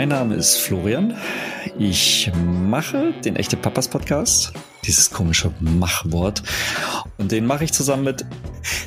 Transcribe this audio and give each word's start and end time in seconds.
Mein 0.00 0.08
Name 0.08 0.34
ist 0.34 0.56
Florian. 0.56 1.14
Ich 1.78 2.32
mache 2.34 3.12
den 3.22 3.36
Echte 3.36 3.58
Papas 3.58 3.86
Podcast. 3.86 4.54
Dieses 4.86 5.10
komische 5.10 5.52
Machwort. 5.60 6.42
Und 7.18 7.30
den 7.32 7.44
mache 7.44 7.64
ich 7.64 7.74
zusammen 7.74 8.04
mit. 8.04 8.24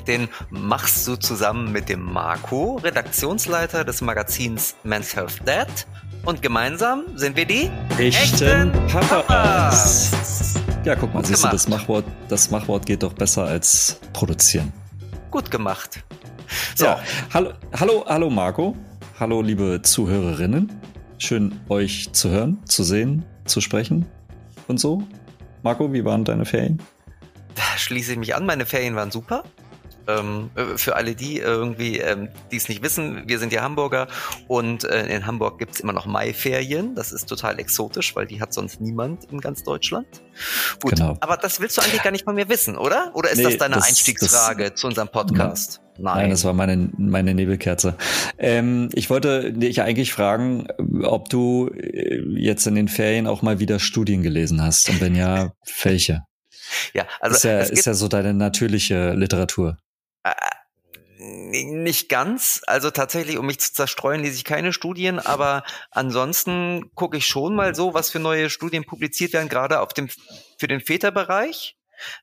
Den 0.08 0.28
machst 0.50 1.08
du 1.08 1.16
zusammen 1.16 1.72
mit 1.72 1.88
dem 1.88 2.02
Marco, 2.02 2.78
Redaktionsleiter 2.78 3.86
des 3.86 4.02
Magazins 4.02 4.74
Men's 4.84 5.16
Health 5.16 5.42
Dad. 5.46 5.68
Und 6.26 6.42
gemeinsam 6.42 7.04
sind 7.14 7.36
wir 7.36 7.46
die 7.46 7.70
Echten, 8.00 8.72
Papas. 8.88 9.28
Papas. 9.28 10.54
Ja, 10.84 10.96
guck 10.96 11.14
mal, 11.14 11.20
Gut 11.20 11.28
siehst 11.28 11.42
gemacht. 11.44 11.54
du, 11.54 11.58
das 11.58 11.68
Machwort, 11.68 12.06
das 12.28 12.50
Machwort 12.50 12.88
geht 12.88 13.04
doch 13.04 13.14
besser 13.14 13.44
als 13.44 14.00
produzieren. 14.14 14.74
Gut 15.30 15.52
gemacht. 15.52 16.04
So. 16.74 16.86
Ja, 16.86 17.00
hallo, 17.32 17.54
hallo, 17.80 18.04
hallo 18.08 18.32
Marco. 18.32 18.76
Hallo, 19.20 19.44
liebe 19.44 19.80
Zuhörerinnen. 19.84 20.72
Schön, 21.24 21.58
euch 21.70 22.12
zu 22.12 22.32
hören, 22.32 22.60
zu 22.66 22.84
sehen, 22.84 23.24
zu 23.46 23.62
sprechen 23.62 24.06
und 24.68 24.78
so. 24.78 25.04
Marco, 25.62 25.94
wie 25.94 26.04
waren 26.04 26.26
deine 26.26 26.44
Ferien? 26.44 26.82
Da 27.56 27.78
schließe 27.78 28.12
ich 28.12 28.18
mich 28.18 28.36
an. 28.36 28.46
Meine 28.46 28.66
Ferien 28.66 28.98
waren 28.98 29.10
super. 29.10 29.46
Ähm, 30.06 30.50
äh, 30.56 30.78
für 30.78 30.98
alle 30.98 31.16
die 31.16 31.38
irgendwie, 31.38 32.00
ähm, 32.00 32.28
die 32.52 32.58
es 32.58 32.68
nicht 32.68 32.84
wissen, 32.84 33.24
wir 33.26 33.40
sind 33.40 33.54
ja 33.54 33.62
Hamburger 33.62 34.10
und 34.50 34.84
äh, 34.84 35.16
in 35.16 35.26
Hamburg 35.26 35.60
gibt 35.60 35.76
es 35.76 35.80
immer 35.80 35.94
noch 35.94 36.06
Maiferien. 36.06 36.94
Das 36.94 37.14
ist 37.14 37.30
total 37.30 37.58
exotisch, 37.58 38.14
weil 38.18 38.28
die 38.28 38.42
hat 38.42 38.54
sonst 38.54 38.82
niemand 38.82 39.24
in 39.32 39.40
ganz 39.40 39.64
Deutschland. 39.64 40.08
Gut, 40.82 40.98
genau. 40.98 41.16
aber 41.22 41.38
das 41.38 41.62
willst 41.62 41.78
du 41.78 41.82
eigentlich 41.84 42.04
gar 42.04 42.12
nicht 42.12 42.26
von 42.26 42.36
mir 42.36 42.50
wissen, 42.50 42.78
oder? 42.78 43.12
Oder 43.14 43.30
ist 43.30 43.38
nee, 43.38 43.46
das 43.46 43.58
deine 43.60 43.76
das, 43.76 43.88
Einstiegsfrage 43.88 44.72
das, 44.72 44.82
zu 44.82 44.88
unserem 44.88 45.08
Podcast? 45.08 45.83
Nein. 45.98 46.18
Nein, 46.18 46.30
das 46.32 46.44
war 46.44 46.54
meine, 46.54 46.90
meine 46.98 47.34
Nebelkerze. 47.34 47.96
Ähm, 48.38 48.90
ich 48.94 49.10
wollte 49.10 49.54
dich 49.54 49.82
eigentlich 49.82 50.12
fragen, 50.12 50.68
ob 51.04 51.30
du 51.30 51.70
äh, 51.70 52.22
jetzt 52.36 52.66
in 52.66 52.76
den 52.76 52.88
Ferien 52.88 53.28
auch 53.28 53.42
mal 53.42 53.60
wieder 53.60 53.80
Studien 53.80 54.24
gelesen 54.24 54.62
hast 54.62 54.90
und 54.90 55.02
wenn 55.02 55.16
ja, 55.16 55.52
welche? 55.84 56.24
Ja, 56.94 57.06
also 57.20 57.36
ist 57.36 57.44
ja, 57.44 57.60
ist 57.60 57.86
ja 57.86 57.94
so 57.94 58.08
deine 58.08 58.34
natürliche 58.34 59.14
Literatur. 59.14 59.78
Äh, 60.24 60.32
nicht 61.20 62.10
ganz. 62.10 62.62
Also 62.66 62.90
tatsächlich, 62.92 63.38
um 63.38 63.46
mich 63.46 63.60
zu 63.60 63.74
zerstreuen, 63.74 64.22
lese 64.22 64.36
ich 64.36 64.44
keine 64.44 64.74
Studien, 64.74 65.20
aber 65.20 65.64
ansonsten 65.92 66.92
gucke 66.96 67.18
ich 67.18 67.28
schon 67.28 67.56
mal 67.56 67.76
so, 67.76 67.94
was 67.94 68.10
für 68.10 68.20
neue 68.20 68.50
Studien 68.50 68.84
publiziert 68.84 69.34
werden, 69.34 69.48
gerade 69.48 69.80
auf 69.80 69.94
dem 69.94 70.10
für 70.58 70.68
den 70.68 70.82
Väterbereich. 70.82 71.78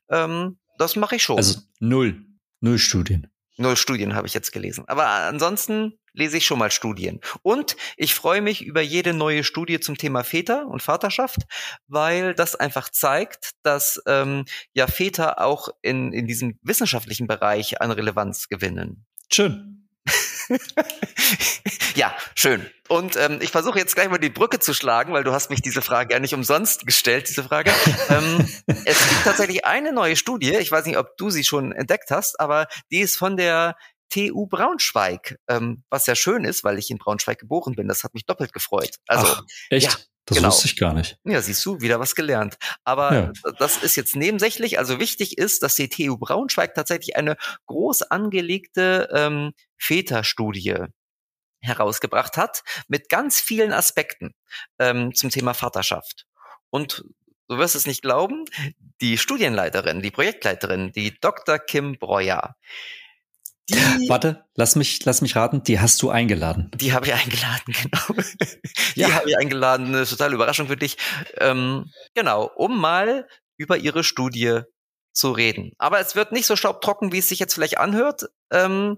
Ähm, 0.09 0.57
das 0.77 0.95
mache 0.95 1.15
ich 1.15 1.23
schon. 1.23 1.37
Also 1.37 1.61
null. 1.79 2.25
Null 2.59 2.77
Studien. 2.77 3.30
Null 3.61 3.77
Studien 3.77 4.15
habe 4.15 4.27
ich 4.27 4.33
jetzt 4.33 4.51
gelesen. 4.51 4.83
Aber 4.87 5.07
ansonsten 5.07 5.97
lese 6.13 6.37
ich 6.37 6.45
schon 6.45 6.59
mal 6.59 6.71
Studien. 6.71 7.21
Und 7.41 7.77
ich 7.95 8.13
freue 8.13 8.41
mich 8.41 8.63
über 8.63 8.81
jede 8.81 9.13
neue 9.13 9.43
Studie 9.43 9.79
zum 9.79 9.97
Thema 9.97 10.23
Väter 10.23 10.67
und 10.67 10.81
Vaterschaft, 10.81 11.43
weil 11.87 12.33
das 12.33 12.55
einfach 12.55 12.89
zeigt, 12.89 13.51
dass 13.63 14.01
ähm, 14.07 14.45
ja 14.73 14.87
Väter 14.87 15.41
auch 15.41 15.69
in, 15.81 16.11
in 16.11 16.27
diesem 16.27 16.59
wissenschaftlichen 16.61 17.27
Bereich 17.27 17.81
an 17.81 17.91
Relevanz 17.91 18.49
gewinnen. 18.49 19.05
Schön. 19.31 19.80
ja, 21.95 22.15
schön. 22.35 22.69
Und 22.87 23.15
ähm, 23.15 23.39
ich 23.41 23.51
versuche 23.51 23.79
jetzt 23.79 23.95
gleich 23.95 24.09
mal 24.09 24.17
die 24.17 24.29
Brücke 24.29 24.59
zu 24.59 24.73
schlagen, 24.73 25.13
weil 25.13 25.23
du 25.23 25.31
hast 25.31 25.49
mich 25.49 25.61
diese 25.61 25.81
Frage 25.81 26.13
ja 26.13 26.19
nicht 26.19 26.33
umsonst 26.33 26.85
gestellt, 26.85 27.29
diese 27.29 27.43
Frage. 27.43 27.71
ähm, 28.09 28.47
es 28.85 29.09
gibt 29.09 29.23
tatsächlich 29.23 29.65
eine 29.65 29.93
neue 29.93 30.15
Studie, 30.15 30.55
ich 30.55 30.71
weiß 30.71 30.85
nicht, 30.85 30.97
ob 30.97 31.15
du 31.17 31.29
sie 31.29 31.43
schon 31.43 31.71
entdeckt 31.71 32.11
hast, 32.11 32.39
aber 32.39 32.67
die 32.91 32.99
ist 32.99 33.17
von 33.17 33.37
der 33.37 33.75
TU 34.09 34.45
Braunschweig, 34.45 35.37
ähm, 35.47 35.83
was 35.89 36.05
ja 36.05 36.15
schön 36.15 36.43
ist, 36.43 36.63
weil 36.63 36.77
ich 36.77 36.89
in 36.89 36.97
Braunschweig 36.97 37.39
geboren 37.39 37.75
bin. 37.75 37.87
Das 37.87 38.03
hat 38.03 38.13
mich 38.13 38.25
doppelt 38.25 38.51
gefreut. 38.51 38.97
Also, 39.07 39.27
Ach, 39.27 39.43
echt? 39.69 39.85
Ja, 39.85 39.97
das 40.25 40.37
genau. 40.37 40.49
wusste 40.49 40.67
ich 40.67 40.77
gar 40.77 40.93
nicht. 40.93 41.17
Ja, 41.23 41.41
siehst 41.41 41.65
du, 41.65 41.81
wieder 41.81 41.99
was 41.99 42.15
gelernt. 42.15 42.57
Aber 42.83 43.13
ja. 43.13 43.31
das 43.57 43.77
ist 43.77 43.95
jetzt 43.95 44.15
nebensächlich. 44.15 44.77
Also 44.77 44.99
wichtig 44.99 45.37
ist, 45.37 45.63
dass 45.63 45.75
die 45.75 45.89
TU 45.89 46.17
Braunschweig 46.17 46.75
tatsächlich 46.75 47.15
eine 47.15 47.37
groß 47.65 48.03
angelegte 48.03 49.09
ähm, 49.13 49.53
Väterstudie 49.77 50.85
herausgebracht 51.61 52.37
hat 52.37 52.63
mit 52.87 53.09
ganz 53.09 53.39
vielen 53.39 53.73
Aspekten 53.73 54.33
ähm, 54.79 55.13
zum 55.13 55.29
Thema 55.29 55.53
Vaterschaft. 55.53 56.25
Und 56.69 57.03
du 57.47 57.57
wirst 57.57 57.75
es 57.75 57.85
nicht 57.85 58.01
glauben, 58.01 58.45
die 59.01 59.17
Studienleiterin, 59.17 60.01
die 60.01 60.11
Projektleiterin, 60.11 60.91
die 60.91 61.19
Dr. 61.19 61.59
Kim 61.59 61.97
Breuer, 61.99 62.55
die, 63.71 64.09
Warte, 64.09 64.45
lass 64.55 64.75
mich, 64.75 65.03
lass 65.05 65.21
mich 65.21 65.35
raten, 65.35 65.63
die 65.63 65.79
hast 65.79 66.01
du 66.01 66.09
eingeladen. 66.09 66.71
Die 66.75 66.93
habe 66.93 67.07
ich 67.07 67.13
eingeladen, 67.13 67.73
genau. 67.81 68.21
die 68.95 69.01
ja. 69.01 69.11
habe 69.13 69.29
ich 69.29 69.37
eingeladen, 69.37 69.87
eine 69.87 70.05
totale 70.05 70.35
Überraschung 70.35 70.67
für 70.67 70.77
dich. 70.77 70.97
Ähm, 71.37 71.91
genau, 72.13 72.49
um 72.55 72.79
mal 72.79 73.27
über 73.57 73.77
ihre 73.77 74.03
Studie 74.03 74.61
zu 75.13 75.31
reden. 75.31 75.71
Aber 75.77 75.99
es 75.99 76.15
wird 76.15 76.31
nicht 76.31 76.45
so 76.45 76.55
staubtrocken, 76.55 77.11
wie 77.11 77.19
es 77.19 77.29
sich 77.29 77.39
jetzt 77.39 77.53
vielleicht 77.53 77.77
anhört, 77.77 78.25
ähm, 78.51 78.97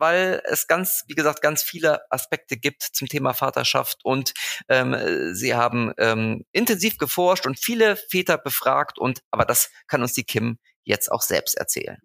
weil 0.00 0.42
es 0.44 0.66
ganz, 0.66 1.04
wie 1.08 1.14
gesagt, 1.14 1.42
ganz 1.42 1.62
viele 1.62 2.00
Aspekte 2.10 2.56
gibt 2.56 2.82
zum 2.82 3.06
Thema 3.06 3.34
Vaterschaft 3.34 3.98
und 4.02 4.32
ähm, 4.68 5.34
sie 5.34 5.54
haben 5.54 5.92
ähm, 5.98 6.44
intensiv 6.52 6.96
geforscht 6.96 7.46
und 7.46 7.58
viele 7.58 7.96
Väter 7.96 8.38
befragt 8.38 8.98
und 8.98 9.20
aber 9.30 9.44
das 9.44 9.70
kann 9.86 10.02
uns 10.02 10.14
die 10.14 10.24
Kim 10.24 10.58
jetzt 10.84 11.12
auch 11.12 11.22
selbst 11.22 11.56
erzählen. 11.56 11.98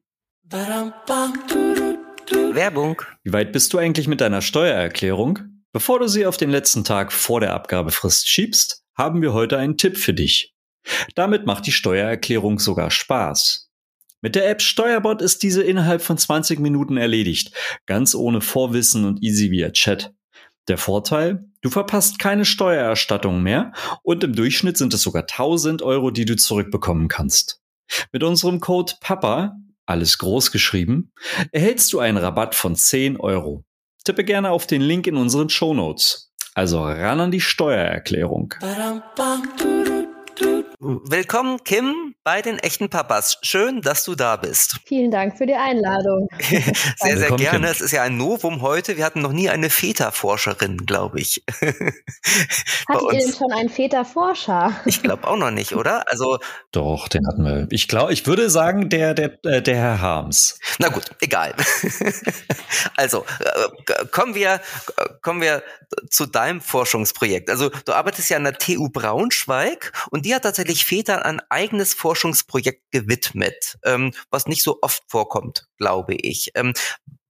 Werbung. 2.54 3.02
Wie 3.24 3.34
weit 3.34 3.52
bist 3.52 3.74
du 3.74 3.80
eigentlich 3.80 4.08
mit 4.08 4.22
deiner 4.22 4.44
Steuererklärung? 4.44 5.40
Bevor 5.74 5.98
du 5.98 6.08
sie 6.08 6.28
auf 6.28 6.38
den 6.38 6.52
letzten 6.52 6.84
Tag 6.84 7.12
vor 7.12 7.40
der 7.40 7.56
Abgabefrist 7.56 8.30
schiebst, 8.30 8.84
haben 8.96 9.24
wir 9.24 9.34
heute 9.34 9.58
einen 9.58 9.78
Tipp 9.78 9.98
für 9.98 10.14
dich. 10.14 10.54
Damit 11.16 11.48
macht 11.48 11.66
die 11.66 11.72
Steuererklärung 11.72 12.60
sogar 12.60 12.92
Spaß. 12.92 13.72
Mit 14.22 14.36
der 14.36 14.48
App 14.48 14.62
Steuerbot 14.62 15.24
ist 15.24 15.42
diese 15.42 15.64
innerhalb 15.64 16.04
von 16.04 16.20
20 16.20 16.60
Minuten 16.60 16.98
erledigt, 16.98 17.52
ganz 17.88 18.14
ohne 18.14 18.40
Vorwissen 18.40 19.04
und 19.06 19.24
easy 19.24 19.50
via 19.50 19.72
Chat. 19.72 20.14
Der 20.68 20.78
Vorteil? 20.78 21.46
Du 21.62 21.72
verpasst 21.72 22.20
keine 22.20 22.46
Steuererstattung 22.46 23.42
mehr 23.42 23.74
und 24.04 24.24
im 24.24 24.36
Durchschnitt 24.36 24.78
sind 24.78 24.94
es 24.94 25.02
sogar 25.02 25.24
1000 25.24 25.82
Euro, 25.82 26.12
die 26.12 26.26
du 26.26 26.36
zurückbekommen 26.36 27.08
kannst. 27.08 27.62
Mit 28.12 28.24
unserem 28.24 28.60
Code 28.60 28.94
PAPA 29.00 29.56
alles 29.86 30.18
groß 30.18 30.52
geschrieben, 30.52 31.12
erhältst 31.52 31.94
du 31.94 32.00
einen 32.00 32.18
Rabatt 32.18 32.56
von 32.56 32.76
10 32.76 33.20
Euro. 33.20 33.64
Tippe 34.04 34.24
gerne 34.24 34.52
auf 34.52 34.68
den 34.68 34.82
Link 34.82 35.08
in 35.08 35.18
unseren 35.18 35.50
Show 35.50 35.74
Notes. 35.74 36.32
Also 36.54 36.84
ran 36.84 37.20
an 37.20 37.32
die 37.32 37.42
Steuererklärung. 37.42 38.54
Badam, 38.62 39.04
Willkommen, 40.80 41.64
Kim, 41.64 42.16
bei 42.26 42.42
den 42.42 42.60
echten 42.60 42.90
Papas. 42.90 43.38
Schön, 43.44 43.82
dass 43.82 44.04
du 44.04 44.14
da 44.14 44.36
bist. 44.36 44.80
Vielen 44.86 45.10
Dank 45.10 45.38
für 45.38 45.46
die 45.46 45.56
Einladung. 45.56 46.28
sehr, 46.98 47.18
sehr 47.18 47.32
gerne. 47.32 47.68
Kim. 47.68 47.72
Es 47.72 47.80
ist 47.80 47.92
ja 47.92 48.04
ein 48.04 48.18
Novum 48.18 48.62
heute. 48.62 48.98
Wir 48.98 49.06
hatten 49.06 49.22
noch 49.22 49.32
nie 49.32 49.50
eine 49.50 49.70
Väterforscherin, 49.70 50.86
glaube 50.86 51.22
ich. 51.22 51.44
Hattet 51.62 53.14
ihr 53.14 53.20
denn 53.20 53.34
schon 53.34 53.54
einen 53.54 53.70
Väterforscher? 53.70 54.76
Ich 54.86 55.02
glaube 55.02 55.26
auch 55.28 55.38
noch 55.38 55.52
nicht, 55.52 55.76
oder? 55.76 56.10
Also 56.10 56.40
Doch, 56.72 57.08
den 57.08 57.26
hatten 57.26 57.46
wir. 57.46 57.68
Ich 57.70 57.88
glaube, 57.88 58.12
ich 58.12 58.28
würde 58.28 58.50
sagen, 58.50 58.90
der, 58.90 59.14
der, 59.14 59.38
äh, 59.46 59.62
der 59.62 59.76
Herr 59.76 60.02
Harms. 60.02 60.60
Na 60.80 60.90
gut, 60.90 61.06
egal. 61.22 61.56
also, 62.98 63.26
äh, 63.40 64.06
kommen 64.12 64.36
wir, 64.36 64.60
kommen 65.22 65.42
wir 65.42 65.64
zu 66.10 66.26
deinem 66.26 66.60
Forschungsprojekt. 66.60 67.50
Also, 67.50 67.70
du 67.70 67.94
arbeitest 67.94 68.30
ja 68.30 68.38
an 68.38 68.44
der 68.44 68.58
TU 68.58 68.90
Braunschweig 68.90 69.94
und 70.10 70.26
die 70.26 70.36
hat 70.36 70.44
tatsächlich 70.44 70.65
sich 70.68 70.86
Vätern 70.86 71.22
ein 71.22 71.42
eigenes 71.50 71.94
Forschungsprojekt 71.94 72.84
gewidmet, 72.92 73.78
ähm, 73.84 74.14
was 74.30 74.48
nicht 74.48 74.64
so 74.64 74.80
oft 74.82 75.04
vorkommt, 75.08 75.68
glaube 75.78 76.16
ich. 76.16 76.52
Ähm, 76.56 76.74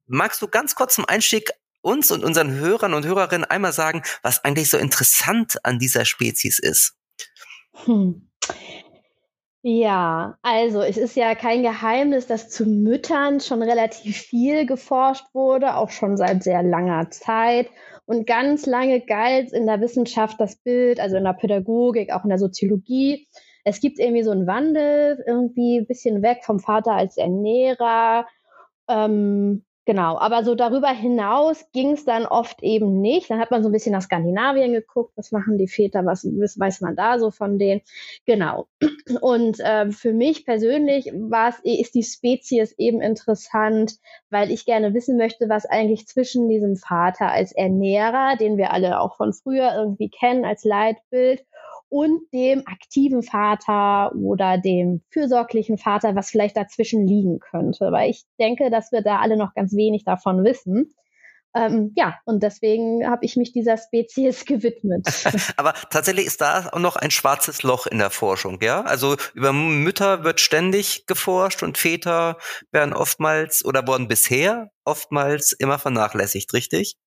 magst 0.08 0.42
du 0.42 0.48
ganz 0.48 0.76
kurz 0.76 0.96
zum 0.96 1.06
Einstieg 1.06 1.52
uns 1.82 2.12
und 2.12 2.24
unseren 2.24 2.52
Hörern 2.52 2.94
und 2.94 3.06
Hörerinnen 3.06 3.46
einmal 3.46 3.74
sagen, 3.74 4.04
was 4.24 4.44
eigentlich 4.44 4.70
so 4.70 4.78
interessant 4.78 5.64
an 5.64 5.80
dieser 5.80 6.06
Spezies 6.06 6.60
ist? 6.60 6.96
Hm. 7.86 8.30
Ja, 9.68 10.38
also 10.44 10.82
es 10.84 10.96
ist 10.96 11.16
ja 11.16 11.34
kein 11.34 11.64
Geheimnis, 11.64 12.28
dass 12.28 12.50
zu 12.52 12.68
Müttern 12.68 13.40
schon 13.40 13.64
relativ 13.64 14.16
viel 14.18 14.68
geforscht 14.68 15.26
wurde, 15.34 15.76
auch 15.76 15.90
schon 15.90 16.18
seit 16.18 16.44
sehr 16.44 16.62
langer 16.62 17.10
Zeit. 17.10 17.70
Und 18.06 18.28
ganz 18.28 18.68
lange 18.68 19.02
galt 19.02 19.52
in 19.54 19.66
der 19.66 19.82
Wissenschaft 19.82 20.40
das 20.40 20.58
Bild, 20.58 21.00
also 21.00 21.18
in 21.18 21.24
der 21.24 21.34
Pädagogik, 21.34 22.14
auch 22.14 22.24
in 22.24 22.30
der 22.30 22.38
Soziologie. 22.38 23.28
Es 23.64 23.80
gibt 23.80 23.98
irgendwie 23.98 24.22
so 24.22 24.30
einen 24.30 24.46
Wandel, 24.46 25.24
irgendwie 25.26 25.80
ein 25.80 25.88
bisschen 25.88 26.22
weg 26.22 26.44
vom 26.44 26.60
Vater 26.60 26.92
als 26.92 27.18
Ernährer, 27.18 28.28
ähm, 28.88 29.66
Genau, 29.86 30.18
aber 30.18 30.44
so 30.44 30.56
darüber 30.56 30.90
hinaus 30.90 31.64
ging 31.72 31.92
es 31.92 32.06
dann 32.06 32.26
oft 32.26 32.64
eben 32.64 33.02
nicht. 33.02 33.30
Dann 33.30 33.40
hat 33.40 33.52
man 33.52 33.62
so 33.62 33.70
ein 33.70 33.72
bisschen 33.72 33.92
nach 33.92 34.02
Skandinavien 34.02 34.74
geguckt, 34.74 35.14
was 35.16 35.32
machen 35.32 35.60
die 35.60 35.68
Väter, 35.68 36.04
was 36.06 36.26
weiß 36.26 36.82
man 36.82 36.96
da 36.96 37.20
so 37.20 37.30
von 37.30 37.60
denen. 37.60 37.82
Genau. 38.26 38.66
Und 39.22 39.60
äh, 39.60 39.92
für 39.92 40.12
mich 40.12 40.44
persönlich 40.44 41.12
war 41.14 41.50
es, 41.50 41.60
ist 41.64 41.94
die 41.94 42.02
Spezies 42.02 42.74
eben 42.80 43.00
interessant, 43.00 44.00
weil 44.32 44.50
ich 44.50 44.66
gerne 44.66 44.96
wissen 44.96 45.18
möchte, 45.18 45.50
was 45.50 45.68
eigentlich 45.68 46.08
zwischen 46.08 46.50
diesem 46.50 46.78
Vater 46.78 47.32
als 47.32 47.52
Ernährer, 47.52 48.38
den 48.38 48.58
wir 48.58 48.72
alle 48.72 49.00
auch 49.00 49.18
von 49.18 49.34
früher 49.34 49.76
irgendwie 49.76 50.10
kennen 50.10 50.46
als 50.46 50.64
Leitbild, 50.64 51.46
und 51.96 52.24
dem 52.34 52.64
aktiven 52.68 53.24
Vater 53.24 54.14
oder 54.16 54.58
dem 54.58 55.02
fürsorglichen 55.12 55.78
Vater, 55.78 56.14
was 56.14 56.30
vielleicht 56.30 56.58
dazwischen 56.58 57.08
liegen 57.08 57.40
könnte. 57.40 57.90
Weil 57.90 58.10
ich 58.10 58.26
denke, 58.38 58.70
dass 58.70 58.92
wir 58.92 59.02
da 59.02 59.20
alle 59.20 59.38
noch 59.38 59.54
ganz 59.54 59.74
wenig 59.74 60.04
davon 60.04 60.44
wissen. 60.44 60.94
Ähm, 61.56 61.94
ja, 61.96 62.20
und 62.26 62.44
deswegen 62.44 63.10
habe 63.10 63.24
ich 63.24 63.38
mich 63.38 63.54
dieser 63.54 63.78
Spezies 63.78 64.44
gewidmet. 64.46 65.08
Aber 65.56 65.74
tatsächlich 65.90 66.26
ist 66.26 66.42
da 66.42 66.68
auch 66.74 66.80
noch 66.80 66.98
ein 66.98 67.12
schwarzes 67.12 67.64
Loch 67.64 67.88
in 67.88 68.00
der 68.00 68.10
Forschung, 68.10 68.60
ja? 68.62 68.82
Also 68.82 69.16
über 69.34 69.54
Mütter 69.54 70.26
wird 70.26 70.42
ständig 70.42 71.06
geforscht 71.06 71.64
und 71.64 71.78
Väter 71.78 72.38
werden 72.74 72.94
oftmals 72.94 73.64
oder 73.64 73.88
wurden 73.88 74.10
bisher 74.10 74.70
oftmals 74.84 75.54
immer 75.54 75.80
vernachlässigt, 75.80 76.52
richtig? 76.52 76.98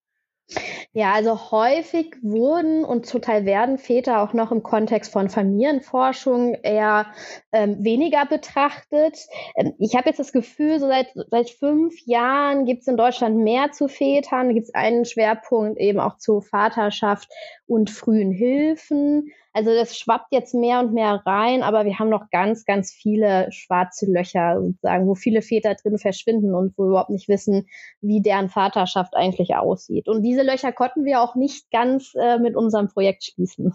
Ja, 0.92 1.12
also 1.12 1.50
häufig 1.50 2.16
wurden 2.22 2.84
und 2.84 3.04
zum 3.04 3.20
Teil 3.20 3.44
werden 3.44 3.76
Väter 3.76 4.22
auch 4.22 4.32
noch 4.32 4.50
im 4.50 4.62
Kontext 4.62 5.12
von 5.12 5.28
Familienforschung 5.28 6.54
eher 6.54 7.06
ähm, 7.52 7.84
weniger 7.84 8.24
betrachtet. 8.24 9.18
Ähm, 9.56 9.74
ich 9.78 9.94
habe 9.94 10.08
jetzt 10.08 10.18
das 10.18 10.32
Gefühl, 10.32 10.80
so 10.80 10.86
seit, 10.88 11.08
seit 11.30 11.50
fünf 11.50 11.94
Jahren 12.06 12.64
gibt 12.64 12.80
es 12.80 12.88
in 12.88 12.96
Deutschland 12.96 13.36
mehr 13.36 13.72
zu 13.72 13.88
Vätern. 13.88 14.48
Da 14.48 14.54
gibt 14.54 14.68
es 14.68 14.74
einen 14.74 15.04
Schwerpunkt 15.04 15.78
eben 15.78 16.00
auch 16.00 16.16
zu 16.16 16.40
Vaterschaft 16.40 17.28
und 17.66 17.90
frühen 17.90 18.32
Hilfen. 18.32 19.30
Also 19.58 19.74
das 19.74 19.98
schwappt 19.98 20.28
jetzt 20.30 20.54
mehr 20.54 20.78
und 20.78 20.94
mehr 20.94 21.20
rein, 21.26 21.64
aber 21.64 21.84
wir 21.84 21.98
haben 21.98 22.10
noch 22.10 22.30
ganz, 22.30 22.64
ganz 22.64 22.92
viele 22.92 23.48
schwarze 23.50 24.06
Löcher 24.06 24.60
sozusagen, 24.62 25.08
wo 25.08 25.16
viele 25.16 25.42
Väter 25.42 25.74
drin 25.74 25.98
verschwinden 25.98 26.54
und 26.54 26.78
wo 26.78 26.84
wir 26.84 26.90
überhaupt 26.90 27.10
nicht 27.10 27.28
wissen, 27.28 27.66
wie 28.00 28.22
deren 28.22 28.50
Vaterschaft 28.50 29.16
eigentlich 29.16 29.56
aussieht. 29.56 30.06
Und 30.06 30.22
diese 30.22 30.42
Löcher 30.42 30.70
konnten 30.70 31.04
wir 31.04 31.20
auch 31.20 31.34
nicht 31.34 31.72
ganz 31.72 32.12
äh, 32.14 32.38
mit 32.38 32.54
unserem 32.54 32.86
Projekt 32.86 33.24
schließen. 33.24 33.72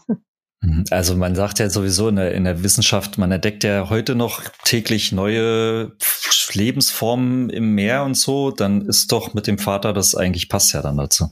Mhm. 0.61 0.85
Also 0.89 1.17
man 1.17 1.35
sagt 1.35 1.59
ja 1.59 1.69
sowieso 1.69 2.07
in 2.07 2.15
der, 2.15 2.33
in 2.33 2.45
der 2.45 2.63
Wissenschaft, 2.63 3.17
man 3.17 3.33
entdeckt 3.33 3.65
ja 3.65 3.89
heute 3.89 4.15
noch 4.15 4.41
täglich 4.63 5.11
neue 5.11 5.97
Lebensformen 6.53 7.49
im 7.49 7.75
Meer 7.75 8.05
und 8.05 8.15
so, 8.15 8.51
dann 8.51 8.83
ist 8.83 9.11
doch 9.11 9.33
mit 9.33 9.47
dem 9.47 9.57
Vater 9.57 9.91
das 9.91 10.15
eigentlich 10.15 10.47
passt 10.47 10.73
ja 10.73 10.81
dann 10.81 10.95
dazu. 10.95 11.31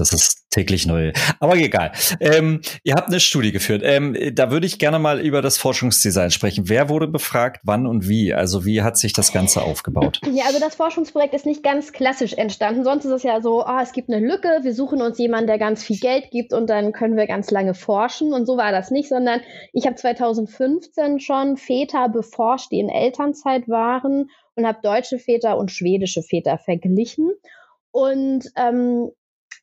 Das 0.00 0.12
ist 0.12 0.46
täglich 0.50 0.86
neu. 0.86 1.12
Aber 1.40 1.56
egal. 1.56 1.92
Ähm, 2.20 2.60
ihr 2.82 2.94
habt 2.94 3.08
eine 3.08 3.20
Studie 3.20 3.52
geführt. 3.52 3.82
Ähm, 3.84 4.16
da 4.32 4.50
würde 4.50 4.66
ich 4.66 4.78
gerne 4.78 4.98
mal 4.98 5.20
über 5.20 5.42
das 5.42 5.58
Forschungsdesign 5.58 6.30
sprechen. 6.30 6.68
Wer 6.68 6.88
wurde 6.88 7.06
befragt, 7.06 7.60
wann 7.64 7.86
und 7.86 8.08
wie? 8.08 8.32
Also 8.34 8.64
wie 8.64 8.82
hat 8.82 8.96
sich 8.96 9.12
das 9.12 9.32
Ganze 9.32 9.62
aufgebaut? 9.62 10.20
Ja, 10.32 10.44
also 10.46 10.60
das 10.60 10.74
Forschungsprojekt 10.76 11.34
ist 11.34 11.46
nicht 11.46 11.62
ganz 11.62 11.92
klassisch 11.92 12.32
entstanden. 12.32 12.84
Sonst 12.84 13.04
ist 13.04 13.12
es 13.12 13.22
ja 13.22 13.40
so, 13.40 13.64
oh, 13.64 13.78
es 13.82 13.92
gibt 13.92 14.08
eine 14.08 14.24
Lücke, 14.26 14.60
wir 14.62 14.74
suchen 14.74 15.02
uns 15.02 15.18
jemanden, 15.18 15.46
der 15.46 15.58
ganz 15.58 15.82
viel 15.82 15.98
Geld 15.98 16.30
gibt 16.30 16.52
und 16.52 16.68
dann 16.68 16.92
können 16.92 17.16
wir 17.16 17.26
ganz 17.26 17.50
lange 17.50 17.74
forschen. 17.74 18.32
Und 18.32 18.46
so 18.46 18.56
war 18.56 18.72
das 18.72 18.90
nicht, 18.90 19.08
sondern 19.08 19.40
ich 19.72 19.86
habe 19.86 19.96
2015 19.96 21.20
schon 21.20 21.56
Väter 21.56 22.08
beforscht, 22.08 22.70
die 22.72 22.80
in 22.80 22.88
Elternzeit 22.88 23.68
waren 23.68 24.30
und 24.54 24.66
habe 24.66 24.78
deutsche 24.82 25.18
Väter 25.18 25.56
und 25.56 25.70
schwedische 25.70 26.22
Väter 26.22 26.58
verglichen. 26.58 27.30
Und 27.90 28.50
ähm, 28.56 29.10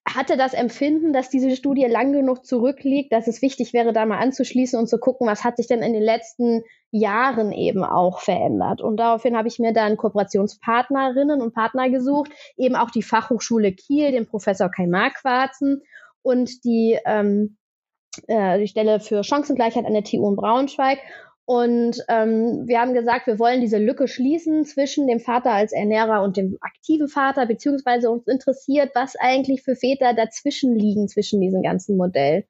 hatte 0.08 0.38
das 0.38 0.54
Empfinden, 0.54 1.14
dass 1.14 1.30
diese 1.30 1.56
Studie 1.56 1.86
lang 1.86 2.14
genug 2.14 2.46
zurückliegt, 2.46 3.12
dass 3.12 3.28
es 3.28 3.42
wichtig 3.42 3.74
wäre, 3.74 3.92
da 3.92 4.06
mal 4.06 4.20
anzuschließen 4.20 4.80
und 4.80 4.88
zu 4.88 5.00
gucken, 5.00 5.28
was 5.28 5.44
hat 5.44 5.58
sich 5.58 5.68
denn 5.68 5.82
in 5.82 5.94
den 5.94 6.04
letzten 6.04 6.64
Jahren 6.92 7.52
eben 7.52 7.84
auch 7.84 8.20
verändert. 8.20 8.82
Und 8.82 8.98
daraufhin 8.98 9.36
habe 9.36 9.48
ich 9.48 9.58
mir 9.58 9.74
dann 9.74 9.98
Kooperationspartnerinnen 9.98 11.42
und 11.42 11.54
Partner 11.54 11.90
gesucht, 11.90 12.32
eben 12.56 12.76
auch 12.76 12.92
die 12.92 13.02
Fachhochschule 13.02 13.74
Kiel, 13.74 14.12
den 14.12 14.28
Professor 14.28 14.70
Kai 14.70 14.86
Marquarzen 14.86 15.82
und 16.22 16.64
die, 16.64 17.00
ähm, 17.06 17.58
äh, 18.28 18.60
die 18.60 18.68
Stelle 18.68 19.00
für 19.00 19.24
Chancengleichheit 19.24 19.86
an 19.86 19.94
der 19.94 20.04
TU 20.04 20.30
in 20.30 20.36
Braunschweig. 20.36 21.00
Und 21.46 22.04
ähm, 22.08 22.64
wir 22.68 22.80
haben 22.82 22.96
gesagt, 22.96 23.28
wir 23.28 23.38
wollen 23.38 23.62
diese 23.62 23.78
Lücke 23.78 24.08
schließen 24.08 24.66
zwischen 24.66 25.08
dem 25.08 25.20
Vater 25.20 25.52
als 25.52 25.74
Ernährer 25.74 26.24
und 26.24 26.38
dem 26.38 26.58
aktiven 26.62 27.08
Vater, 27.08 27.46
beziehungsweise 27.46 28.10
uns 28.10 28.28
interessiert, 28.28 28.92
was 28.96 29.16
eigentlich 29.16 29.62
für 29.62 29.76
Väter 29.76 30.16
dazwischen 30.16 30.76
liegen, 30.76 31.08
zwischen 31.08 31.42
diesen 31.42 31.62
ganzen 31.62 31.98
Modellen. 31.98 32.46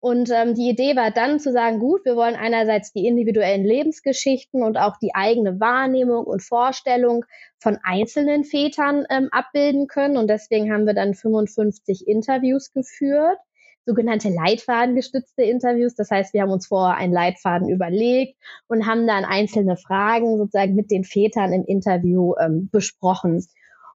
Und 0.00 0.30
ähm, 0.34 0.54
die 0.56 0.68
Idee 0.68 0.96
war 0.96 1.12
dann 1.12 1.38
zu 1.38 1.52
sagen, 1.52 1.78
gut, 1.78 2.04
wir 2.04 2.16
wollen 2.16 2.34
einerseits 2.34 2.92
die 2.92 3.06
individuellen 3.06 3.64
Lebensgeschichten 3.64 4.64
und 4.64 4.76
auch 4.76 4.96
die 4.96 5.14
eigene 5.14 5.60
Wahrnehmung 5.60 6.24
und 6.24 6.42
Vorstellung 6.42 7.24
von 7.60 7.78
einzelnen 7.84 8.42
Vätern 8.42 9.06
ähm, 9.08 9.28
abbilden 9.30 9.86
können. 9.86 10.16
Und 10.16 10.26
deswegen 10.26 10.72
haben 10.72 10.86
wir 10.86 10.94
dann 10.94 11.14
55 11.14 12.08
Interviews 12.08 12.72
geführt 12.72 13.38
sogenannte 13.84 14.28
Leitfadengestützte 14.28 15.42
Interviews. 15.42 15.94
Das 15.94 16.10
heißt, 16.10 16.34
wir 16.34 16.42
haben 16.42 16.50
uns 16.50 16.66
vorher 16.66 16.96
einen 16.96 17.12
Leitfaden 17.12 17.68
überlegt 17.68 18.36
und 18.68 18.86
haben 18.86 19.06
dann 19.06 19.24
einzelne 19.24 19.76
Fragen 19.76 20.38
sozusagen 20.38 20.74
mit 20.74 20.90
den 20.90 21.04
Vätern 21.04 21.52
im 21.52 21.64
Interview 21.64 22.34
ähm, 22.40 22.68
besprochen. 22.70 23.44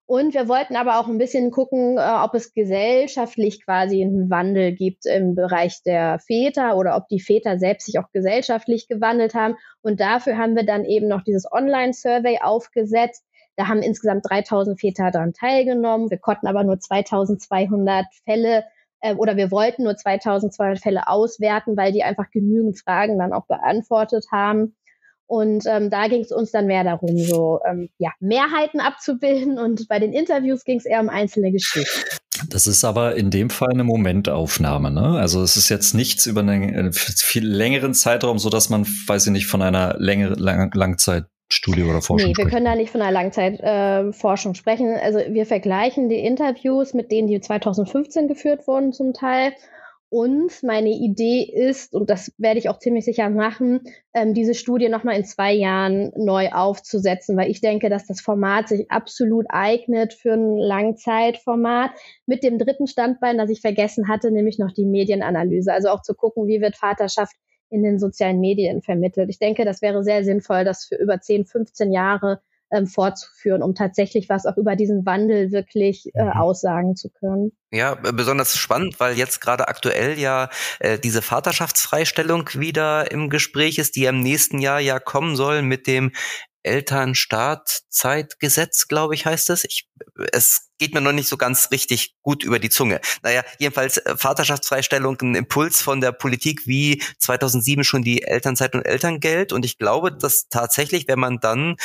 Und 0.06 0.34
wir 0.34 0.48
wollten 0.48 0.78
aber 0.78 1.00
auch 1.00 1.10
ein 1.10 1.18
bisschen 1.18 1.52
gucken, 1.52 1.98
äh, 1.98 2.24
ob 2.24 2.34
es 2.34 2.54
gesellschaftlich 2.54 3.66
quasi 3.66 4.02
einen 4.02 4.30
Wandel 4.30 4.72
gibt 4.72 5.06
im 5.06 5.36
Bereich 5.36 5.84
der 5.84 6.20
Väter 6.20 6.78
oder 6.78 6.96
ob 6.96 7.10
die 7.10 7.20
Väter 7.20 7.60
selbst 7.60 7.88
sich 7.88 8.00
auch 8.00 8.10
gesellschaftlich 8.14 8.88
gewandelt 8.88 9.36
haben. 9.36 9.56
Und 9.82 10.00
dafür 10.00 10.38
haben 10.38 10.56
wir 10.56 10.66
dann 10.66 10.86
eben 10.86 11.10
noch 11.10 11.24
dieses 11.24 11.52
Online-Survey 11.52 12.40
aufgesetzt. 12.42 13.26
Da 13.58 13.68
haben 13.68 13.82
insgesamt 13.82 14.30
3000 14.30 14.80
Väter 14.80 15.12
daran 15.12 15.34
teilgenommen. 15.34 16.10
Wir 16.10 16.20
konnten 16.20 16.48
aber 16.48 16.64
nur 16.64 16.80
2200 16.80 18.06
Fälle 18.24 18.64
oder 19.16 19.38
wir 19.38 19.52
wollten 19.52 19.84
nur 19.84 19.96
2200 19.96 20.80
Fälle 20.80 21.08
auswerten, 21.08 21.78
weil 21.78 21.92
die 21.92 22.04
einfach 22.04 22.30
genügend 22.32 22.80
Fragen 22.80 23.18
dann 23.18 23.34
auch 23.34 23.46
beantwortet 23.48 24.26
haben. 24.32 24.76
Und 25.26 25.66
ähm, 25.68 25.90
da 25.90 26.08
ging 26.08 26.22
es 26.22 26.32
uns 26.32 26.52
dann 26.52 26.68
mehr 26.68 26.86
darum, 26.86 27.18
so 27.18 27.60
ähm, 27.70 27.90
ja, 27.98 28.12
Mehrheiten 28.22 28.80
abzubilden 28.80 29.60
und 29.60 29.88
bei 29.90 30.00
den 30.00 30.14
Interviews 30.14 30.64
ging 30.64 30.78
es 30.78 30.86
eher 30.86 31.02
um 31.02 31.10
einzelne 31.10 31.52
Geschichten. 31.52 32.00
Das 32.50 32.68
ist 32.68 32.86
aber 32.86 33.16
in 33.16 33.30
dem 33.30 33.50
Fall 33.50 33.72
eine 33.72 33.84
Momentaufnahme, 33.84 34.92
ne? 34.92 35.20
Also 35.20 35.42
es 35.42 35.58
ist 35.58 35.70
jetzt 35.70 35.94
nichts 35.94 36.28
über 36.28 36.42
einen 36.42 36.74
äh, 36.74 36.92
viel 36.94 37.46
längeren 37.46 37.94
Zeitraum, 37.94 38.40
so 38.40 38.50
dass 38.50 38.70
man, 38.70 38.86
weiß 38.86 39.26
ich 39.26 39.32
nicht, 39.32 39.48
von 39.48 39.62
einer 39.62 39.96
längeren 39.98 40.40
Lang 40.40 40.72
Langzeit 40.74 41.26
Studie 41.50 41.84
oder 41.84 42.02
Forschung 42.02 42.30
Nee, 42.30 42.38
wir 42.38 42.50
können 42.50 42.66
da 42.66 42.76
nicht 42.76 42.92
von 42.92 43.02
einer 43.02 43.12
Langzeitforschung 43.12 44.52
äh, 44.52 44.56
sprechen. 44.56 44.96
Also 45.02 45.20
wir 45.30 45.46
vergleichen 45.46 46.10
die 46.10 46.20
Interviews 46.20 46.94
mit 46.94 47.12
denen, 47.12 47.28
die 47.28 47.40
2015 47.40 48.28
geführt 48.28 48.68
wurden 48.68 48.92
zum 48.92 49.14
Teil. 49.14 49.54
Und 50.10 50.64
meine 50.64 50.90
Idee 50.90 51.44
ist, 51.44 51.94
und 51.94 52.10
das 52.10 52.32
werde 52.38 52.60
ich 52.60 52.70
auch 52.70 52.80
ziemlich 52.80 53.04
sicher 53.04 53.30
machen, 53.30 53.82
ähm, 54.14 54.34
diese 54.34 54.54
Studie 54.54 54.88
nochmal 54.88 55.18
in 55.18 55.26
zwei 55.26 55.52
Jahren 55.52 56.14
neu 56.16 56.50
aufzusetzen, 56.54 57.36
weil 57.36 57.52
ich 57.52 57.60
denke, 57.60 57.90
dass 57.90 58.08
das 58.08 58.22
Format 58.22 58.70
sich 58.70 58.90
absolut 58.90 59.48
eignet 59.50 60.14
für 60.14 60.34
ein 60.34 60.58
Langzeitformat 60.58 61.92
mit 62.26 62.44
dem 62.44 62.58
dritten 62.58 62.88
Standbein, 62.88 63.38
das 63.38 63.50
ich 63.50 63.60
vergessen 63.60 64.08
hatte, 64.08 64.32
nämlich 64.32 64.60
noch 64.60 64.72
die 64.72 64.86
Medienanalyse. 64.86 65.74
Also 65.74 65.90
auch 65.90 66.02
zu 66.02 66.14
gucken, 66.14 66.48
wie 66.48 66.62
wird 66.62 66.78
Vaterschaft 66.78 67.36
in 67.70 67.84
den 67.84 68.00
sozialen 68.00 68.40
Medien 68.40 68.82
vermittelt. 68.82 69.30
Ich 69.30 69.40
denke, 69.40 69.66
das 69.66 69.82
wäre 69.82 70.04
sehr 70.04 70.24
sinnvoll, 70.24 70.64
das 70.64 70.86
für 70.86 70.96
über 70.96 71.20
10, 71.20 71.46
15 71.46 71.92
Jahre 71.92 72.42
ähm, 72.72 72.88
fortzuführen, 72.88 73.64
um 73.64 73.76
tatsächlich 73.76 74.30
was 74.30 74.46
auch 74.46 74.58
über 74.58 74.76
diesen 74.76 75.06
Wandel 75.06 75.52
wirklich 75.52 76.12
äh, 76.14 76.24
mhm. 76.24 76.32
aussagen 76.32 76.96
zu 76.96 77.10
können. 77.10 77.52
Ja, 77.72 77.96
besonders 77.96 78.56
spannend, 78.58 79.00
weil 79.00 79.18
jetzt 79.18 79.40
gerade 79.40 79.68
aktuell 79.68 80.18
ja 80.20 80.50
äh, 80.80 81.00
diese 81.00 81.22
Vaterschaftsfreistellung 81.22 82.50
wieder 82.54 83.12
im 83.12 83.30
Gespräch 83.30 83.78
ist, 83.78 83.96
die 83.96 84.06
im 84.06 84.22
nächsten 84.22 84.60
Jahr 84.60 84.80
ja 84.80 85.00
kommen 85.00 85.36
soll 85.36 85.62
mit 85.62 85.88
dem 85.88 86.12
Elternstaatzeitgesetz, 86.68 88.88
glaube 88.88 89.16
ich, 89.16 89.26
heißt 89.26 89.50
es. 89.50 89.64
Ich, 89.64 89.90
es 90.32 90.68
geht 90.78 90.94
mir 90.94 91.02
noch 91.02 91.12
nicht 91.12 91.28
so 91.28 91.38
ganz 91.38 91.72
richtig 91.72 92.16
gut 92.22 92.44
über 92.44 92.60
die 92.60 92.70
Zunge. 92.70 93.02
Naja, 93.24 93.44
jedenfalls 93.58 93.98
äh, 93.98 94.16
Vaterschaftsfreistellung, 94.16 95.18
ein 95.22 95.36
Impuls 95.36 95.82
von 95.82 96.02
der 96.02 96.12
Politik 96.12 96.68
wie 96.68 97.02
2007 97.20 97.84
schon 97.84 98.04
die 98.04 98.24
Elternzeit 98.24 98.76
und 98.76 98.86
Elterngeld. 98.86 99.54
Und 99.54 99.66
ich 99.66 99.78
glaube, 99.78 100.12
dass 100.12 100.50
tatsächlich, 100.50 101.08
wenn 101.08 101.20
man 101.20 101.40
dann 101.40 101.78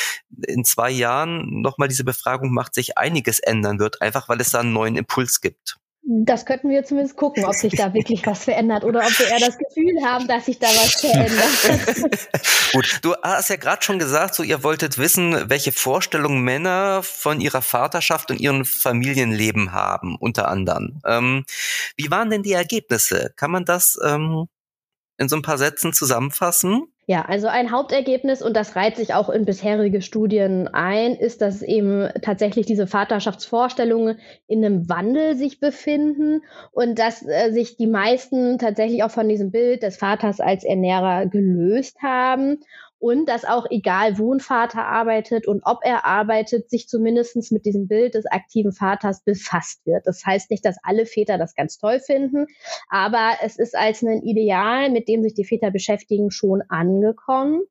in 0.47 0.65
zwei 0.65 0.91
Jahren 0.91 1.63
nochmal 1.63 1.89
diese 1.89 2.05
Befragung 2.05 2.53
macht, 2.53 2.75
sich 2.75 2.99
einiges 2.99 3.39
ändern 3.39 3.79
wird, 3.79 4.03
einfach 4.03 4.29
weil 4.29 4.41
es 4.41 4.51
da 4.51 4.61
einen 4.61 4.73
neuen 4.73 4.97
Impuls 4.97 5.41
gibt. 5.41 5.79
Das 6.05 6.47
könnten 6.47 6.69
wir 6.69 6.83
zumindest 6.85 7.17
gucken, 7.17 7.45
ob 7.45 7.55
sich 7.55 7.75
da 7.77 7.95
wirklich 7.95 8.27
was 8.27 8.43
verändert 8.43 8.83
oder 8.83 9.01
ob 9.01 9.19
wir 9.21 9.29
eher 9.29 9.39
das 9.39 9.57
Gefühl 9.57 10.05
haben, 10.05 10.27
dass 10.27 10.47
sich 10.47 10.59
da 10.59 10.67
was 10.67 11.01
verändert. 11.01 12.29
Gut, 12.73 12.99
du 13.03 13.15
hast 13.23 13.51
ja 13.51 13.57
gerade 13.57 13.83
schon 13.83 14.01
gesagt, 14.01 14.35
so 14.35 14.43
ihr 14.43 14.65
wolltet 14.65 14.99
wissen, 14.99 15.49
welche 15.49 15.71
Vorstellungen 15.71 16.43
Männer 16.43 17.05
von 17.05 17.41
ihrer 17.41 17.63
Vaterschaft 17.63 18.33
und 18.33 18.41
ihrem 18.41 18.65
Familienleben 18.65 19.73
haben, 19.73 20.17
unter 20.17 20.49
anderem. 20.49 21.01
Ähm, 21.07 21.45
wie 21.97 22.11
waren 22.11 22.31
denn 22.31 22.43
die 22.43 22.53
Ergebnisse? 22.53 23.33
Kann 23.37 23.53
man 23.53 23.65
das 23.65 23.97
ähm, 24.05 24.47
in 25.19 25.29
so 25.29 25.37
ein 25.37 25.43
paar 25.43 25.59
Sätzen 25.59 25.93
zusammenfassen? 25.93 26.92
Ja, 27.07 27.23
also 27.23 27.49
ein 27.49 27.73
Hauptergebnis, 27.73 28.43
und 28.43 28.57
das 28.57 28.77
reiht 28.77 28.97
sich 28.97 29.13
auch 29.13 29.29
in 29.29 29.45
bisherige 29.45 30.03
Studien 30.03 30.69
ein, 30.69 31.17
ist, 31.17 31.43
dass 31.43 31.61
eben 31.61 32.09
tatsächlich 32.23 32.65
diese 32.65 32.87
Vaterschaftsvorstellungen 32.87 34.21
in 34.47 34.65
einem 34.65 34.89
Wandel 34.89 35.35
sich 35.35 35.59
befinden 35.59 36.43
und 36.71 37.01
dass 37.01 37.27
äh, 37.27 37.51
sich 37.51 37.77
die 37.77 37.89
meisten 37.89 38.57
tatsächlich 38.59 39.03
auch 39.03 39.11
von 39.11 39.29
diesem 39.29 39.51
Bild 39.51 39.83
des 39.83 39.97
Vaters 39.97 40.39
als 40.39 40.63
Ernährer 40.63 41.27
gelöst 41.27 41.99
haben 42.03 42.61
und 43.03 43.27
dass 43.27 43.45
auch 43.45 43.67
egal, 43.69 44.17
wo 44.17 44.33
ein 44.33 44.39
Vater 44.39 44.87
arbeitet 44.87 45.49
und 45.49 45.63
ob 45.65 45.81
er 45.83 46.05
arbeitet, 46.07 46.71
sich 46.71 46.87
zumindestens 46.87 47.51
mit 47.51 47.67
diesem 47.67 47.89
Bild 47.89 48.15
des 48.15 48.27
aktiven 48.27 48.71
Vaters 48.71 49.25
befasst 49.25 49.85
wird. 49.85 50.07
Das 50.07 50.25
heißt 50.25 50.53
nicht, 50.53 50.65
dass 50.65 50.77
alle 50.85 51.05
Väter 51.05 51.37
das 51.37 51.57
ganz 51.57 51.79
toll 51.79 51.99
finden, 51.99 52.47
aber 52.89 53.33
es 53.43 53.59
ist 53.59 53.77
als 53.77 54.03
ein 54.03 54.23
Ideal, 54.23 54.89
mit 54.89 55.09
dem 55.09 55.25
sich 55.25 55.35
die 55.35 55.45
Väter 55.45 55.73
beschäftigen, 55.73 56.31
schon 56.31 56.63
angekommen. 56.69 57.63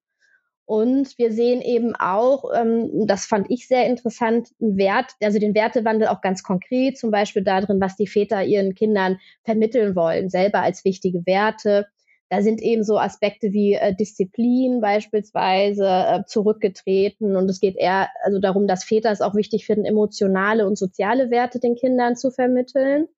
Und 0.66 1.18
wir 1.18 1.32
sehen 1.32 1.62
eben 1.62 1.96
auch, 1.96 2.44
ähm, 2.54 3.08
das 3.08 3.26
fand 3.26 3.50
ich 3.50 3.70
sehr 3.70 3.86
interessant, 3.86 4.50
einen 4.62 4.76
Wert, 4.76 5.14
also 5.24 5.40
den 5.40 5.56
Wertewandel 5.56 6.10
auch 6.10 6.20
ganz 6.20 6.44
konkret, 6.44 6.98
zum 6.98 7.10
Beispiel 7.10 7.44
darin, 7.44 7.80
was 7.80 7.96
die 7.96 8.08
Väter 8.08 8.44
ihren 8.44 8.76
Kindern 8.76 9.18
vermitteln 9.44 9.96
wollen, 9.96 10.30
selber 10.30 10.62
als 10.62 10.84
wichtige 10.84 11.26
Werte 11.26 11.88
da 12.32 12.42
sind 12.42 12.62
eben 12.62 12.86
so 12.86 12.98
Aspekte 12.98 13.52
wie 13.52 13.74
äh, 13.74 13.94
Disziplin 13.94 14.80
beispielsweise 14.80 15.86
äh, 15.86 16.24
zurückgetreten 16.26 17.36
und 17.36 17.50
es 17.50 17.60
geht 17.60 17.76
eher 17.76 18.08
also 18.24 18.40
darum, 18.40 18.68
dass 18.68 18.86
Väter 18.86 19.12
es 19.12 19.20
auch 19.20 19.36
wichtig 19.36 19.66
finden, 19.66 19.84
emotionale 19.84 20.66
und 20.66 20.78
soziale 20.78 21.30
Werte 21.30 21.60
den 21.60 21.76
Kindern 21.76 22.16
zu 22.16 22.32
vermitteln. 22.32 23.10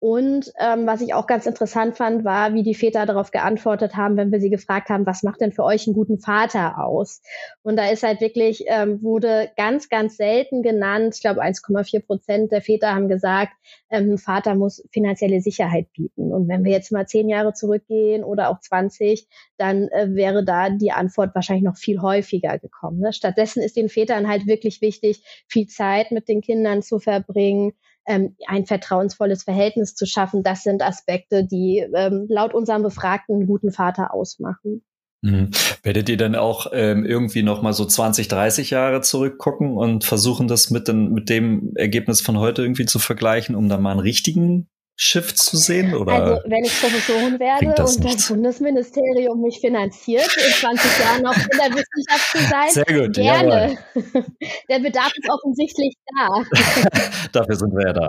Und 0.00 0.52
ähm, 0.60 0.86
was 0.86 1.00
ich 1.00 1.12
auch 1.12 1.26
ganz 1.26 1.46
interessant 1.46 1.96
fand, 1.96 2.24
war, 2.24 2.54
wie 2.54 2.62
die 2.62 2.76
Väter 2.76 3.04
darauf 3.04 3.32
geantwortet 3.32 3.96
haben, 3.96 4.16
wenn 4.16 4.30
wir 4.30 4.40
sie 4.40 4.50
gefragt 4.50 4.90
haben, 4.90 5.06
was 5.06 5.24
macht 5.24 5.40
denn 5.40 5.50
für 5.50 5.64
euch 5.64 5.88
einen 5.88 5.94
guten 5.94 6.20
Vater 6.20 6.84
aus? 6.84 7.20
Und 7.62 7.76
da 7.76 7.88
ist 7.90 8.04
halt 8.04 8.20
wirklich, 8.20 8.64
ähm, 8.68 9.02
wurde 9.02 9.50
ganz, 9.56 9.88
ganz 9.88 10.16
selten 10.16 10.62
genannt, 10.62 11.16
ich 11.16 11.20
glaube 11.20 11.42
1,4 11.42 12.06
Prozent 12.06 12.52
der 12.52 12.62
Väter 12.62 12.94
haben 12.94 13.08
gesagt, 13.08 13.52
ähm, 13.90 14.12
ein 14.12 14.18
Vater 14.18 14.54
muss 14.54 14.84
finanzielle 14.92 15.40
Sicherheit 15.40 15.92
bieten. 15.92 16.32
Und 16.32 16.46
wenn 16.46 16.64
wir 16.64 16.70
jetzt 16.70 16.92
mal 16.92 17.08
zehn 17.08 17.28
Jahre 17.28 17.52
zurückgehen 17.52 18.22
oder 18.22 18.50
auch 18.50 18.60
20, 18.60 19.26
dann 19.56 19.88
äh, 19.88 20.14
wäre 20.14 20.44
da 20.44 20.70
die 20.70 20.92
Antwort 20.92 21.34
wahrscheinlich 21.34 21.64
noch 21.64 21.76
viel 21.76 22.00
häufiger 22.00 22.58
gekommen. 22.58 23.00
Ne? 23.00 23.12
Stattdessen 23.12 23.64
ist 23.64 23.76
den 23.76 23.88
Vätern 23.88 24.28
halt 24.28 24.46
wirklich 24.46 24.80
wichtig, 24.80 25.24
viel 25.48 25.66
Zeit 25.66 26.12
mit 26.12 26.28
den 26.28 26.40
Kindern 26.40 26.82
zu 26.82 27.00
verbringen, 27.00 27.72
ähm, 28.08 28.34
ein 28.46 28.66
vertrauensvolles 28.66 29.44
Verhältnis 29.44 29.94
zu 29.94 30.06
schaffen, 30.06 30.42
das 30.42 30.62
sind 30.62 30.82
Aspekte, 30.82 31.44
die 31.44 31.86
ähm, 31.94 32.26
laut 32.28 32.54
unserem 32.54 32.82
Befragten 32.82 33.36
einen 33.36 33.46
guten 33.46 33.70
Vater 33.70 34.12
ausmachen. 34.12 34.82
Mhm. 35.22 35.50
Werdet 35.82 36.08
ihr 36.08 36.16
dann 36.16 36.34
auch 36.34 36.68
ähm, 36.72 37.04
irgendwie 37.04 37.42
noch 37.42 37.62
mal 37.62 37.72
so 37.72 37.84
20, 37.84 38.28
30 38.28 38.70
Jahre 38.70 39.00
zurückgucken 39.00 39.76
und 39.76 40.04
versuchen, 40.04 40.48
das 40.48 40.70
mit, 40.70 40.88
den, 40.88 41.12
mit 41.12 41.28
dem 41.28 41.72
Ergebnis 41.76 42.20
von 42.20 42.38
heute 42.38 42.62
irgendwie 42.62 42.86
zu 42.86 42.98
vergleichen, 42.98 43.56
um 43.56 43.68
dann 43.68 43.82
mal 43.82 43.92
einen 43.92 44.00
richtigen 44.00 44.68
Shift 45.00 45.38
zu 45.38 45.56
sehen? 45.56 45.94
Oder 45.94 46.12
also, 46.12 46.42
wenn 46.46 46.64
ich 46.64 46.80
Professorin 46.80 47.38
werde 47.38 47.72
das 47.76 47.96
und 47.96 48.04
nichts? 48.04 48.22
das 48.22 48.28
Bundesministerium 48.34 49.40
mich 49.40 49.60
finanziert, 49.60 50.28
in 50.36 50.52
20 50.52 50.98
Jahren 50.98 51.22
noch 51.22 51.36
in 51.36 51.56
der 51.56 51.70
Wissenschaft 51.70 52.32
zu 52.32 52.38
sein, 52.38 52.70
Sehr 52.70 52.84
gut, 52.84 53.14
gerne. 53.14 53.78
der 54.68 54.78
Bedarf 54.80 55.12
ist 55.14 55.30
offensichtlich 55.30 55.94
da. 56.18 56.42
Dafür 57.32 57.54
sind 57.54 57.72
wir 57.74 57.86
ja 57.86 57.92
da. 57.92 58.08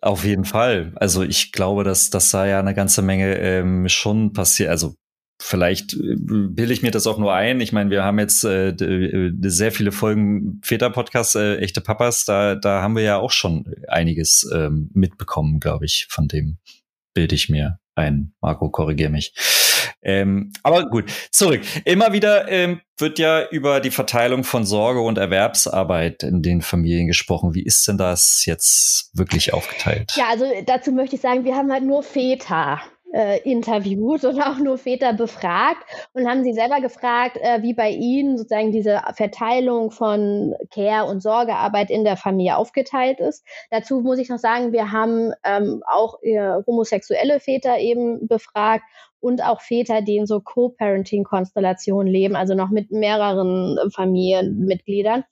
Auf 0.00 0.24
jeden 0.24 0.46
Fall. 0.46 0.92
Also 0.96 1.22
ich 1.22 1.52
glaube, 1.52 1.84
dass 1.84 2.08
das 2.08 2.30
da 2.30 2.46
ja 2.46 2.58
eine 2.58 2.74
ganze 2.74 3.02
Menge 3.02 3.36
ähm, 3.36 3.86
schon 3.90 4.32
passiert. 4.32 4.70
Also 4.70 4.94
vielleicht 5.40 5.94
äh, 5.94 6.16
bilde 6.16 6.72
ich 6.72 6.82
mir 6.82 6.90
das 6.90 7.06
auch 7.06 7.18
nur 7.18 7.34
ein. 7.34 7.60
Ich 7.60 7.72
meine, 7.72 7.90
wir 7.90 8.04
haben 8.04 8.18
jetzt 8.18 8.44
äh, 8.44 8.70
äh 8.70 9.32
sehr 9.42 9.72
viele 9.72 9.92
Folgen 9.92 10.60
Väter-Podcasts, 10.64 11.34
äh, 11.34 11.56
echte 11.58 11.80
Papas, 11.80 12.24
da, 12.24 12.54
da 12.54 12.82
haben 12.82 12.96
wir 12.96 13.02
ja 13.02 13.18
auch 13.18 13.30
schon 13.30 13.74
einiges 13.88 14.48
ähm, 14.52 14.90
mitbekommen, 14.94 15.60
glaube 15.60 15.84
ich, 15.84 16.06
von 16.10 16.28
dem 16.28 16.58
bilde 17.14 17.34
ich 17.34 17.48
mir 17.48 17.78
ein. 17.94 18.32
Marco, 18.40 18.70
korrigier 18.70 19.10
mich. 19.10 19.32
Ähm, 20.02 20.52
aber 20.62 20.88
gut, 20.88 21.10
zurück. 21.32 21.62
Immer 21.84 22.12
wieder 22.12 22.48
ähm, 22.48 22.80
wird 22.96 23.18
ja 23.18 23.46
über 23.48 23.80
die 23.80 23.90
Verteilung 23.90 24.44
von 24.44 24.64
Sorge 24.64 25.00
und 25.00 25.18
Erwerbsarbeit 25.18 26.22
in 26.22 26.42
den 26.42 26.62
Familien 26.62 27.08
gesprochen. 27.08 27.54
Wie 27.54 27.64
ist 27.64 27.86
denn 27.88 27.98
das 27.98 28.44
jetzt 28.44 29.10
wirklich 29.14 29.52
aufgeteilt? 29.52 30.12
Ja, 30.16 30.28
also 30.30 30.44
dazu 30.66 30.92
möchte 30.92 31.16
ich 31.16 31.22
sagen, 31.22 31.44
wir 31.44 31.56
haben 31.56 31.72
halt 31.72 31.84
nur 31.84 32.02
Väter 32.02 32.80
äh, 33.12 33.40
interviewt 33.42 34.24
und 34.24 34.40
auch 34.40 34.58
nur 34.58 34.78
Väter 34.78 35.12
befragt 35.12 35.84
und 36.12 36.28
haben 36.28 36.44
sie 36.44 36.52
selber 36.52 36.80
gefragt, 36.80 37.38
äh, 37.40 37.62
wie 37.62 37.74
bei 37.74 37.90
ihnen 37.90 38.36
sozusagen 38.36 38.72
diese 38.72 39.00
Verteilung 39.14 39.90
von 39.90 40.54
Care- 40.70 41.06
und 41.06 41.22
Sorgearbeit 41.22 41.90
in 41.90 42.04
der 42.04 42.16
Familie 42.16 42.56
aufgeteilt 42.56 43.20
ist. 43.20 43.44
Dazu 43.70 44.00
muss 44.00 44.18
ich 44.18 44.28
noch 44.28 44.38
sagen, 44.38 44.72
wir 44.72 44.92
haben 44.92 45.32
ähm, 45.44 45.82
auch 45.90 46.22
äh, 46.22 46.62
homosexuelle 46.66 47.40
Väter 47.40 47.78
eben 47.78 48.26
befragt 48.26 48.84
und 49.20 49.42
auch 49.42 49.60
Väter, 49.60 50.02
die 50.02 50.16
in 50.16 50.26
so 50.26 50.40
Co-Parenting-Konstellationen 50.40 52.12
leben, 52.12 52.36
also 52.36 52.54
noch 52.54 52.70
mit 52.70 52.90
mehreren 52.90 53.78
Familienmitgliedern. 53.92 55.24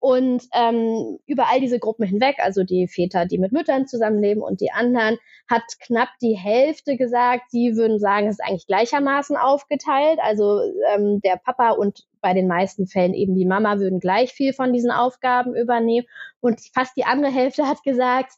Und 0.00 0.44
ähm, 0.54 1.18
über 1.26 1.50
all 1.50 1.60
diese 1.60 1.78
Gruppen 1.78 2.06
hinweg, 2.06 2.36
also 2.38 2.64
die 2.64 2.88
Väter, 2.88 3.26
die 3.26 3.36
mit 3.36 3.52
Müttern 3.52 3.86
zusammenleben 3.86 4.42
und 4.42 4.62
die 4.62 4.72
anderen, 4.72 5.18
hat 5.46 5.62
knapp 5.78 6.08
die 6.22 6.38
Hälfte 6.38 6.96
gesagt, 6.96 7.50
sie 7.50 7.76
würden 7.76 7.98
sagen, 7.98 8.26
es 8.26 8.38
ist 8.38 8.44
eigentlich 8.44 8.66
gleichermaßen 8.66 9.36
aufgeteilt. 9.36 10.18
Also 10.22 10.62
ähm, 10.94 11.20
der 11.22 11.36
Papa 11.36 11.72
und 11.72 12.06
bei 12.22 12.32
den 12.32 12.48
meisten 12.48 12.86
Fällen 12.86 13.12
eben 13.12 13.34
die 13.34 13.44
Mama 13.44 13.78
würden 13.78 14.00
gleich 14.00 14.32
viel 14.32 14.54
von 14.54 14.72
diesen 14.72 14.90
Aufgaben 14.90 15.54
übernehmen. 15.54 16.06
Und 16.40 16.60
fast 16.72 16.96
die 16.96 17.04
andere 17.04 17.30
Hälfte 17.30 17.66
hat 17.66 17.82
gesagt, 17.82 18.32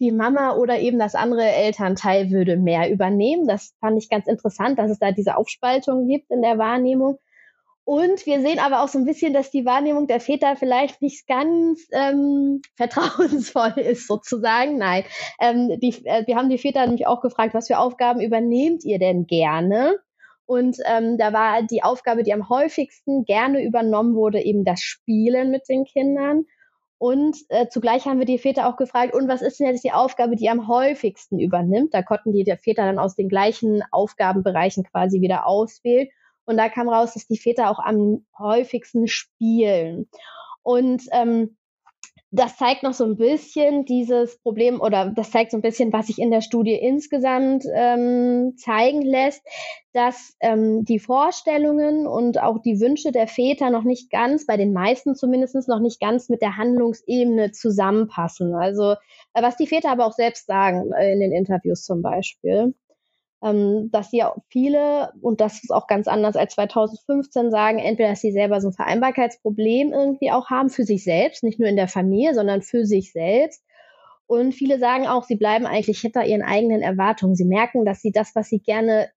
die 0.00 0.12
Mama 0.12 0.56
oder 0.56 0.80
eben 0.80 0.98
das 0.98 1.14
andere 1.14 1.44
Elternteil 1.44 2.30
würde 2.30 2.56
mehr 2.56 2.90
übernehmen. 2.90 3.46
Das 3.46 3.74
fand 3.80 4.02
ich 4.02 4.08
ganz 4.08 4.26
interessant, 4.26 4.78
dass 4.78 4.90
es 4.90 4.98
da 4.98 5.12
diese 5.12 5.36
Aufspaltung 5.36 6.08
gibt 6.08 6.30
in 6.30 6.42
der 6.42 6.58
Wahrnehmung. 6.58 7.18
Und 7.84 8.26
wir 8.26 8.40
sehen 8.40 8.60
aber 8.60 8.82
auch 8.82 8.88
so 8.88 8.98
ein 8.98 9.04
bisschen, 9.04 9.32
dass 9.32 9.50
die 9.50 9.64
Wahrnehmung 9.64 10.06
der 10.06 10.20
Väter 10.20 10.54
vielleicht 10.54 11.02
nicht 11.02 11.26
ganz 11.26 11.88
ähm, 11.92 12.62
vertrauensvoll 12.76 13.74
ist, 13.76 14.06
sozusagen. 14.06 14.78
Nein, 14.78 15.04
ähm, 15.40 15.80
die, 15.80 16.06
äh, 16.06 16.26
wir 16.26 16.36
haben 16.36 16.48
die 16.48 16.58
Väter 16.58 16.86
nämlich 16.86 17.06
auch 17.06 17.20
gefragt, 17.20 17.54
was 17.54 17.66
für 17.66 17.78
Aufgaben 17.78 18.20
übernehmt 18.20 18.84
ihr 18.84 18.98
denn 18.98 19.26
gerne? 19.26 19.98
Und 20.46 20.76
ähm, 20.86 21.18
da 21.18 21.32
war 21.32 21.62
die 21.62 21.82
Aufgabe, 21.82 22.22
die 22.22 22.32
am 22.32 22.48
häufigsten 22.48 23.24
gerne 23.24 23.64
übernommen 23.64 24.14
wurde, 24.14 24.40
eben 24.40 24.64
das 24.64 24.80
Spielen 24.80 25.50
mit 25.50 25.68
den 25.68 25.84
Kindern. 25.84 26.44
Und 26.98 27.36
äh, 27.48 27.68
zugleich 27.68 28.06
haben 28.06 28.20
wir 28.20 28.26
die 28.26 28.38
Väter 28.38 28.68
auch 28.68 28.76
gefragt, 28.76 29.12
und 29.12 29.26
was 29.28 29.42
ist 29.42 29.58
denn 29.58 29.66
jetzt 29.66 29.82
die 29.82 29.92
Aufgabe, 29.92 30.36
die 30.36 30.48
am 30.48 30.68
häufigsten 30.68 31.40
übernimmt? 31.40 31.94
Da 31.94 32.02
konnten 32.02 32.32
die 32.32 32.44
Väter 32.44 32.84
dann 32.84 33.00
aus 33.00 33.16
den 33.16 33.28
gleichen 33.28 33.82
Aufgabenbereichen 33.90 34.84
quasi 34.84 35.20
wieder 35.20 35.46
auswählen. 35.46 36.08
Und 36.44 36.56
da 36.56 36.68
kam 36.68 36.88
raus, 36.88 37.14
dass 37.14 37.26
die 37.26 37.38
Väter 37.38 37.70
auch 37.70 37.78
am 37.78 38.26
häufigsten 38.38 39.06
spielen. 39.06 40.08
Und 40.62 41.02
ähm, 41.12 41.56
das 42.34 42.56
zeigt 42.56 42.82
noch 42.82 42.94
so 42.94 43.04
ein 43.04 43.18
bisschen 43.18 43.84
dieses 43.84 44.38
Problem 44.38 44.80
oder 44.80 45.12
das 45.14 45.30
zeigt 45.30 45.50
so 45.50 45.58
ein 45.58 45.62
bisschen, 45.62 45.92
was 45.92 46.06
sich 46.06 46.18
in 46.18 46.30
der 46.30 46.40
Studie 46.40 46.74
insgesamt 46.74 47.64
ähm, 47.74 48.54
zeigen 48.56 49.02
lässt, 49.02 49.42
dass 49.92 50.34
ähm, 50.40 50.82
die 50.86 50.98
Vorstellungen 50.98 52.06
und 52.06 52.40
auch 52.40 52.58
die 52.62 52.80
Wünsche 52.80 53.12
der 53.12 53.26
Väter 53.26 53.68
noch 53.68 53.84
nicht 53.84 54.10
ganz, 54.10 54.46
bei 54.46 54.56
den 54.56 54.72
meisten 54.72 55.14
zumindest 55.14 55.68
noch 55.68 55.80
nicht 55.80 56.00
ganz 56.00 56.30
mit 56.30 56.40
der 56.40 56.56
Handlungsebene 56.56 57.52
zusammenpassen. 57.52 58.54
Also 58.54 58.92
äh, 59.34 59.42
was 59.42 59.58
die 59.58 59.66
Väter 59.66 59.90
aber 59.90 60.06
auch 60.06 60.14
selbst 60.14 60.46
sagen 60.46 60.90
äh, 60.92 61.12
in 61.12 61.20
den 61.20 61.32
Interviews 61.32 61.84
zum 61.84 62.00
Beispiel 62.00 62.74
ähm, 63.42 63.90
dass 63.90 64.10
sie 64.10 64.22
viele, 64.48 65.12
und 65.20 65.40
das 65.40 65.62
ist 65.62 65.72
auch 65.72 65.86
ganz 65.86 66.06
anders 66.06 66.36
als 66.36 66.54
2015, 66.54 67.50
sagen, 67.50 67.78
entweder, 67.78 68.10
dass 68.10 68.20
sie 68.20 68.32
selber 68.32 68.60
so 68.60 68.68
ein 68.68 68.74
Vereinbarkeitsproblem 68.74 69.92
irgendwie 69.92 70.30
auch 70.30 70.48
haben 70.50 70.70
für 70.70 70.84
sich 70.84 71.02
selbst, 71.04 71.42
nicht 71.42 71.58
nur 71.58 71.68
in 71.68 71.76
der 71.76 71.88
Familie, 71.88 72.34
sondern 72.34 72.62
für 72.62 72.86
sich 72.86 73.12
selbst. 73.12 73.64
Und 74.26 74.52
viele 74.52 74.78
sagen 74.78 75.06
auch, 75.06 75.24
sie 75.24 75.36
bleiben 75.36 75.66
eigentlich 75.66 76.00
hinter 76.00 76.24
ihren 76.24 76.42
eigenen 76.42 76.82
Erwartungen. 76.82 77.34
Sie 77.34 77.44
merken, 77.44 77.84
dass 77.84 78.00
sie 78.00 78.12
das, 78.12 78.34
was 78.34 78.48
sie 78.48 78.60
gerne 78.60 79.10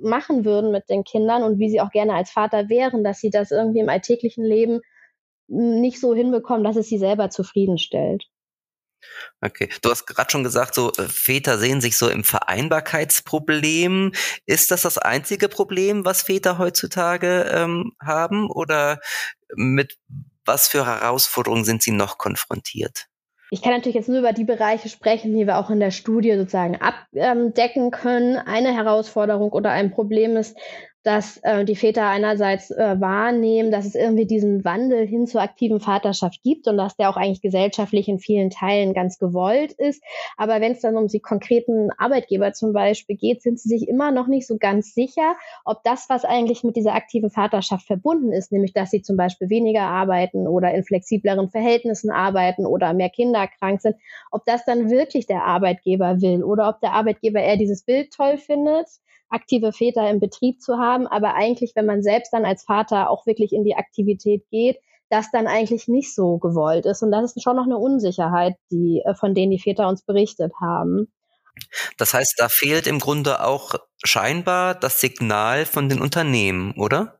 machen 0.00 0.44
würden 0.44 0.70
mit 0.70 0.88
den 0.88 1.02
Kindern 1.02 1.42
und 1.42 1.58
wie 1.58 1.68
sie 1.68 1.80
auch 1.80 1.90
gerne 1.90 2.14
als 2.14 2.30
Vater 2.30 2.68
wären, 2.68 3.02
dass 3.02 3.18
sie 3.18 3.30
das 3.30 3.50
irgendwie 3.50 3.80
im 3.80 3.88
alltäglichen 3.88 4.44
Leben 4.44 4.80
nicht 5.48 6.00
so 6.00 6.14
hinbekommen, 6.14 6.64
dass 6.64 6.76
es 6.76 6.88
sie 6.88 6.98
selber 6.98 7.30
zufriedenstellt. 7.30 8.26
Okay, 9.40 9.68
du 9.82 9.90
hast 9.90 10.06
gerade 10.06 10.30
schon 10.30 10.44
gesagt, 10.44 10.74
so 10.74 10.92
äh, 10.92 11.08
Väter 11.08 11.58
sehen 11.58 11.80
sich 11.80 11.96
so 11.96 12.08
im 12.08 12.24
Vereinbarkeitsproblem. 12.24 14.12
Ist 14.46 14.70
das 14.70 14.82
das 14.82 14.98
einzige 14.98 15.48
Problem, 15.48 16.04
was 16.04 16.22
Väter 16.22 16.58
heutzutage 16.58 17.50
ähm, 17.52 17.92
haben, 18.02 18.50
oder 18.50 18.98
mit 19.54 19.96
was 20.44 20.68
für 20.68 20.86
Herausforderungen 20.86 21.64
sind 21.64 21.82
sie 21.82 21.92
noch 21.92 22.18
konfrontiert? 22.18 23.06
Ich 23.50 23.62
kann 23.62 23.72
natürlich 23.72 23.94
jetzt 23.94 24.08
nur 24.08 24.18
über 24.18 24.32
die 24.32 24.44
Bereiche 24.44 24.88
sprechen, 24.88 25.36
die 25.36 25.46
wir 25.46 25.58
auch 25.58 25.70
in 25.70 25.78
der 25.78 25.92
Studie 25.92 26.36
sozusagen 26.36 26.80
abdecken 26.80 27.92
können. 27.92 28.38
Eine 28.38 28.74
Herausforderung 28.74 29.52
oder 29.52 29.70
ein 29.70 29.92
Problem 29.92 30.36
ist, 30.36 30.56
dass 31.06 31.36
äh, 31.44 31.64
die 31.64 31.76
Väter 31.76 32.08
einerseits 32.08 32.72
äh, 32.72 33.00
wahrnehmen, 33.00 33.70
dass 33.70 33.86
es 33.86 33.94
irgendwie 33.94 34.26
diesen 34.26 34.64
Wandel 34.64 35.06
hin 35.06 35.28
zur 35.28 35.40
aktiven 35.40 35.78
Vaterschaft 35.78 36.42
gibt 36.42 36.66
und 36.66 36.76
dass 36.78 36.96
der 36.96 37.08
auch 37.08 37.16
eigentlich 37.16 37.42
gesellschaftlich 37.42 38.08
in 38.08 38.18
vielen 38.18 38.50
Teilen 38.50 38.92
ganz 38.92 39.20
gewollt 39.20 39.70
ist. 39.70 40.02
Aber 40.36 40.60
wenn 40.60 40.72
es 40.72 40.80
dann 40.80 40.96
um 40.96 41.06
die 41.06 41.20
konkreten 41.20 41.90
Arbeitgeber 41.96 42.54
zum 42.54 42.72
Beispiel 42.72 43.16
geht, 43.16 43.40
sind 43.40 43.60
sie 43.60 43.68
sich 43.68 43.86
immer 43.86 44.10
noch 44.10 44.26
nicht 44.26 44.48
so 44.48 44.56
ganz 44.58 44.94
sicher, 44.94 45.36
ob 45.64 45.84
das, 45.84 46.06
was 46.08 46.24
eigentlich 46.24 46.64
mit 46.64 46.74
dieser 46.74 46.94
aktiven 46.94 47.30
Vaterschaft 47.30 47.86
verbunden 47.86 48.32
ist, 48.32 48.50
nämlich 48.50 48.72
dass 48.72 48.90
sie 48.90 49.02
zum 49.02 49.16
Beispiel 49.16 49.48
weniger 49.48 49.82
arbeiten 49.82 50.48
oder 50.48 50.74
in 50.74 50.82
flexibleren 50.82 51.50
Verhältnissen 51.50 52.10
arbeiten 52.10 52.66
oder 52.66 52.92
mehr 52.94 53.10
Kinder 53.10 53.46
krank 53.46 53.80
sind, 53.80 53.94
ob 54.32 54.44
das 54.44 54.64
dann 54.64 54.90
wirklich 54.90 55.28
der 55.28 55.44
Arbeitgeber 55.44 56.20
will 56.20 56.42
oder 56.42 56.68
ob 56.68 56.80
der 56.80 56.94
Arbeitgeber 56.94 57.40
eher 57.40 57.56
dieses 57.56 57.84
Bild 57.84 58.12
toll 58.12 58.38
findet 58.38 58.88
aktive 59.28 59.72
Väter 59.72 60.08
im 60.10 60.20
Betrieb 60.20 60.60
zu 60.60 60.78
haben, 60.78 61.06
aber 61.06 61.34
eigentlich, 61.34 61.72
wenn 61.74 61.86
man 61.86 62.02
selbst 62.02 62.32
dann 62.32 62.44
als 62.44 62.64
Vater 62.64 63.10
auch 63.10 63.26
wirklich 63.26 63.52
in 63.52 63.64
die 63.64 63.74
Aktivität 63.74 64.44
geht, 64.50 64.78
das 65.08 65.30
dann 65.30 65.46
eigentlich 65.46 65.88
nicht 65.88 66.14
so 66.14 66.38
gewollt 66.38 66.86
ist. 66.86 67.02
Und 67.02 67.12
das 67.12 67.36
ist 67.36 67.42
schon 67.42 67.56
noch 67.56 67.64
eine 67.64 67.78
Unsicherheit, 67.78 68.54
die, 68.70 69.02
äh, 69.04 69.14
von 69.14 69.34
denen 69.34 69.52
die 69.52 69.60
Väter 69.60 69.88
uns 69.88 70.02
berichtet 70.02 70.52
haben. 70.60 71.12
Das 71.96 72.12
heißt, 72.12 72.34
da 72.38 72.48
fehlt 72.48 72.86
im 72.86 72.98
Grunde 72.98 73.44
auch 73.44 73.74
scheinbar 74.04 74.74
das 74.74 75.00
Signal 75.00 75.64
von 75.64 75.88
den 75.88 76.00
Unternehmen, 76.00 76.72
oder? 76.76 77.18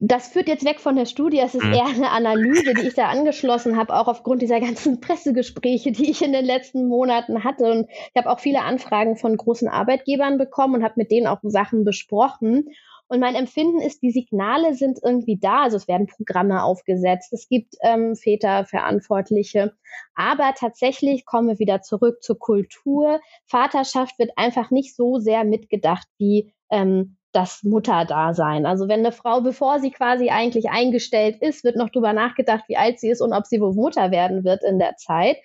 Das 0.00 0.28
führt 0.28 0.46
jetzt 0.46 0.64
weg 0.64 0.78
von 0.78 0.94
der 0.94 1.06
Studie. 1.06 1.40
Es 1.40 1.54
ist 1.54 1.64
mhm. 1.64 1.72
eher 1.72 1.86
eine 1.86 2.10
Analyse, 2.10 2.72
die 2.74 2.86
ich 2.86 2.94
da 2.94 3.08
angeschlossen 3.08 3.76
habe, 3.76 3.94
auch 3.94 4.06
aufgrund 4.06 4.42
dieser 4.42 4.60
ganzen 4.60 5.00
Pressegespräche, 5.00 5.90
die 5.90 6.10
ich 6.10 6.22
in 6.22 6.32
den 6.32 6.44
letzten 6.44 6.86
Monaten 6.86 7.42
hatte. 7.42 7.64
Und 7.64 7.88
ich 7.90 8.16
habe 8.16 8.30
auch 8.30 8.38
viele 8.38 8.62
Anfragen 8.62 9.16
von 9.16 9.36
großen 9.36 9.68
Arbeitgebern 9.68 10.38
bekommen 10.38 10.76
und 10.76 10.84
habe 10.84 10.94
mit 10.96 11.10
denen 11.10 11.26
auch 11.26 11.40
Sachen 11.42 11.84
besprochen. 11.84 12.68
Und 13.08 13.20
mein 13.20 13.34
Empfinden 13.34 13.80
ist, 13.80 14.02
die 14.02 14.10
Signale 14.10 14.74
sind 14.74 15.00
irgendwie 15.02 15.38
da. 15.38 15.62
Also 15.62 15.78
es 15.78 15.88
werden 15.88 16.06
Programme 16.06 16.62
aufgesetzt, 16.62 17.32
es 17.32 17.48
gibt 17.48 17.74
ähm, 17.82 18.14
Väterverantwortliche. 18.14 19.72
Aber 20.14 20.52
tatsächlich 20.56 21.24
kommen 21.24 21.48
wir 21.48 21.58
wieder 21.58 21.80
zurück 21.80 22.22
zur 22.22 22.38
Kultur. 22.38 23.20
Vaterschaft 23.46 24.18
wird 24.18 24.32
einfach 24.36 24.70
nicht 24.70 24.94
so 24.94 25.18
sehr 25.18 25.44
mitgedacht 25.44 26.06
wie 26.18 26.52
ähm, 26.70 27.16
das 27.38 27.62
Mutterdasein. 27.62 28.66
Also 28.66 28.88
wenn 28.88 29.00
eine 29.00 29.12
Frau, 29.12 29.40
bevor 29.40 29.78
sie 29.78 29.92
quasi 29.92 30.28
eigentlich 30.28 30.70
eingestellt 30.70 31.36
ist, 31.40 31.62
wird 31.62 31.76
noch 31.76 31.90
drüber 31.90 32.12
nachgedacht, 32.12 32.64
wie 32.66 32.76
alt 32.76 32.98
sie 32.98 33.10
ist 33.10 33.20
und 33.20 33.32
ob 33.32 33.46
sie 33.46 33.60
wohl 33.60 33.74
Mutter 33.74 34.10
werden 34.10 34.42
wird 34.42 34.64
in 34.64 34.80
der 34.80 34.96
Zeit. 34.96 35.36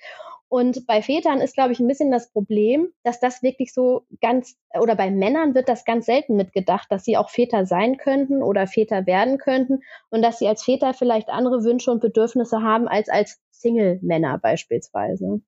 Und 0.50 0.88
bei 0.88 1.01
Vätern 1.01 1.39
ist, 1.39 1.55
glaube 1.55 1.71
ich, 1.71 1.79
ein 1.79 1.88
bisschen 1.88 2.12
das 2.12 2.31
Problem, 2.31 2.88
dass 3.03 3.19
das 3.19 3.43
wirklich 3.43 3.73
so 3.73 4.05
ganz, 4.21 4.55
oder 4.79 4.95
bei 4.95 5.12
Männern 5.12 5.53
wird 5.53 5.69
das 5.69 5.85
ganz 5.85 6.07
selten 6.07 6.35
mitgedacht, 6.35 6.88
dass 6.89 7.05
sie 7.05 7.15
auch 7.15 7.29
Väter 7.29 7.65
sein 7.67 7.97
könnten 7.97 8.41
oder 8.41 8.65
Väter 8.65 9.05
werden 9.05 9.38
könnten 9.38 9.81
und 10.09 10.23
dass 10.23 10.39
sie 10.39 10.47
als 10.47 10.63
Väter 10.63 10.93
vielleicht 10.93 11.29
andere 11.29 11.63
Wünsche 11.63 11.91
und 11.91 12.01
Bedürfnisse 12.01 12.62
haben 12.62 12.88
als 12.88 13.09
als 13.09 13.39
Single-Männer 13.51 14.39
beispielsweise. 14.39 15.41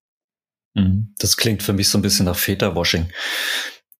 Mhm. 0.75 1.13
Das 1.19 1.37
klingt 1.37 1.63
für 1.63 1.73
mich 1.73 1.89
so 1.89 1.97
ein 1.97 2.03
bisschen 2.03 2.25
nach 2.25 2.37
Väterwashing 2.37 3.07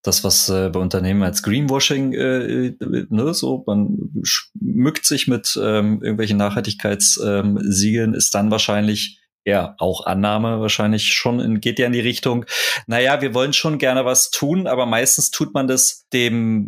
das, 0.07 0.23
was 0.23 0.49
äh, 0.49 0.69
bei 0.69 0.79
Unternehmen 0.79 1.23
als 1.23 1.43
Greenwashing, 1.43 2.13
äh, 2.13 2.67
äh, 2.67 3.05
ne, 3.09 3.33
so, 3.33 3.63
man 3.65 3.97
schmückt 4.23 5.05
sich 5.05 5.27
mit 5.27 5.59
ähm, 5.61 6.01
irgendwelchen 6.01 6.37
Nachhaltigkeitssiegeln, 6.37 8.13
ähm, 8.13 8.15
ist 8.15 8.33
dann 8.35 8.51
wahrscheinlich 8.51 9.21
ja, 9.45 9.75
auch 9.77 10.05
Annahme 10.05 10.59
wahrscheinlich 10.59 11.13
schon 11.13 11.39
in, 11.39 11.61
geht 11.61 11.77
ja 11.77 11.85
in 11.85 11.93
die 11.93 11.99
Richtung, 11.99 12.45
naja, 12.87 13.21
wir 13.21 13.35
wollen 13.35 13.53
schon 13.53 13.77
gerne 13.77 14.03
was 14.03 14.31
tun, 14.31 14.65
aber 14.65 14.87
meistens 14.87 15.29
tut 15.29 15.53
man 15.53 15.67
das 15.67 16.07
dem, 16.11 16.67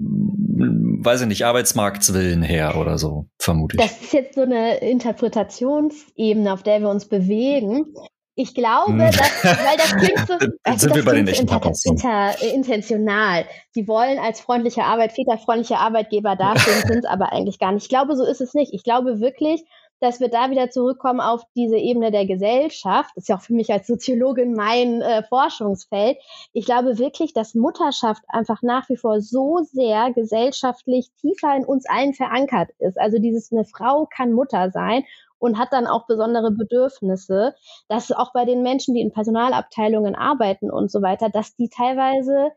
weiß 1.03 1.21
ich 1.21 1.27
nicht, 1.27 1.45
Arbeitsmarktswillen 1.45 2.43
her 2.43 2.77
oder 2.77 2.99
so, 2.99 3.25
vermute 3.39 3.77
ich. 3.77 3.81
Das 3.83 3.99
ist 3.99 4.13
jetzt 4.13 4.35
so 4.35 4.41
eine 4.41 4.77
Interpretationsebene, 4.77 6.53
auf 6.53 6.61
der 6.61 6.81
wir 6.81 6.89
uns 6.89 7.05
bewegen. 7.05 7.95
Ich 8.39 8.53
glaube, 8.53 8.91
hm. 8.91 8.99
dass, 8.99 9.43
weil 9.43 9.77
das 9.77 9.95
klingt 9.97 10.27
so, 10.27 10.33
also 10.63 10.77
sind 10.77 10.95
wir 10.95 11.03
bei 11.03 11.15
den 11.15 11.27
echten 11.27 11.47
Papas. 11.47 11.83
Inter, 11.85 12.39
intentional. 12.53 13.45
Sie 13.71 13.87
wollen 13.87 14.19
als 14.19 14.39
freundliche 14.39 14.83
Arbeit, 14.83 15.13
väterfreundliche 15.13 15.79
Arbeitgeber 15.79 16.35
dastehen, 16.39 16.85
sind 16.85 16.99
es 16.99 17.05
aber 17.05 17.31
eigentlich 17.33 17.57
gar 17.57 17.71
nicht. 17.71 17.83
Ich 17.83 17.89
glaube, 17.89 18.15
so 18.15 18.23
ist 18.23 18.39
es 18.39 18.53
nicht. 18.53 18.73
Ich 18.73 18.83
glaube 18.83 19.19
wirklich, 19.21 19.63
dass 20.01 20.19
wir 20.19 20.29
da 20.29 20.51
wieder 20.51 20.69
zurückkommen 20.69 21.19
auf 21.19 21.41
diese 21.55 21.77
Ebene 21.77 22.11
der 22.11 22.27
Gesellschaft. 22.27 23.09
Das 23.15 23.23
ist 23.23 23.29
ja 23.29 23.37
auch 23.37 23.41
für 23.41 23.55
mich 23.55 23.71
als 23.71 23.87
Soziologin 23.87 24.53
mein 24.53 25.01
äh, 25.01 25.23
Forschungsfeld. 25.23 26.19
Ich 26.53 26.65
glaube 26.65 26.99
wirklich, 26.99 27.33
dass 27.33 27.55
Mutterschaft 27.55 28.21
einfach 28.27 28.61
nach 28.61 28.87
wie 28.87 28.97
vor 28.97 29.19
so 29.19 29.61
sehr 29.63 30.11
gesellschaftlich 30.13 31.09
tiefer 31.19 31.55
in 31.55 31.65
uns 31.65 31.89
allen 31.89 32.13
verankert 32.13 32.69
ist. 32.77 32.99
Also 32.99 33.17
dieses, 33.17 33.51
eine 33.51 33.65
Frau 33.65 34.07
kann 34.15 34.31
Mutter 34.31 34.69
sein 34.69 35.03
und 35.39 35.57
hat 35.57 35.73
dann 35.73 35.87
auch 35.87 36.07
besondere 36.07 36.51
Bedürfnisse, 36.51 37.55
dass 37.87 38.11
auch 38.11 38.33
bei 38.33 38.45
den 38.45 38.63
Menschen, 38.63 38.93
die 38.95 39.01
in 39.01 39.11
Personalabteilungen 39.11 40.15
arbeiten 40.15 40.71
und 40.71 40.91
so 40.91 41.01
weiter, 41.01 41.29
dass 41.29 41.55
die 41.55 41.69
teilweise 41.69 42.51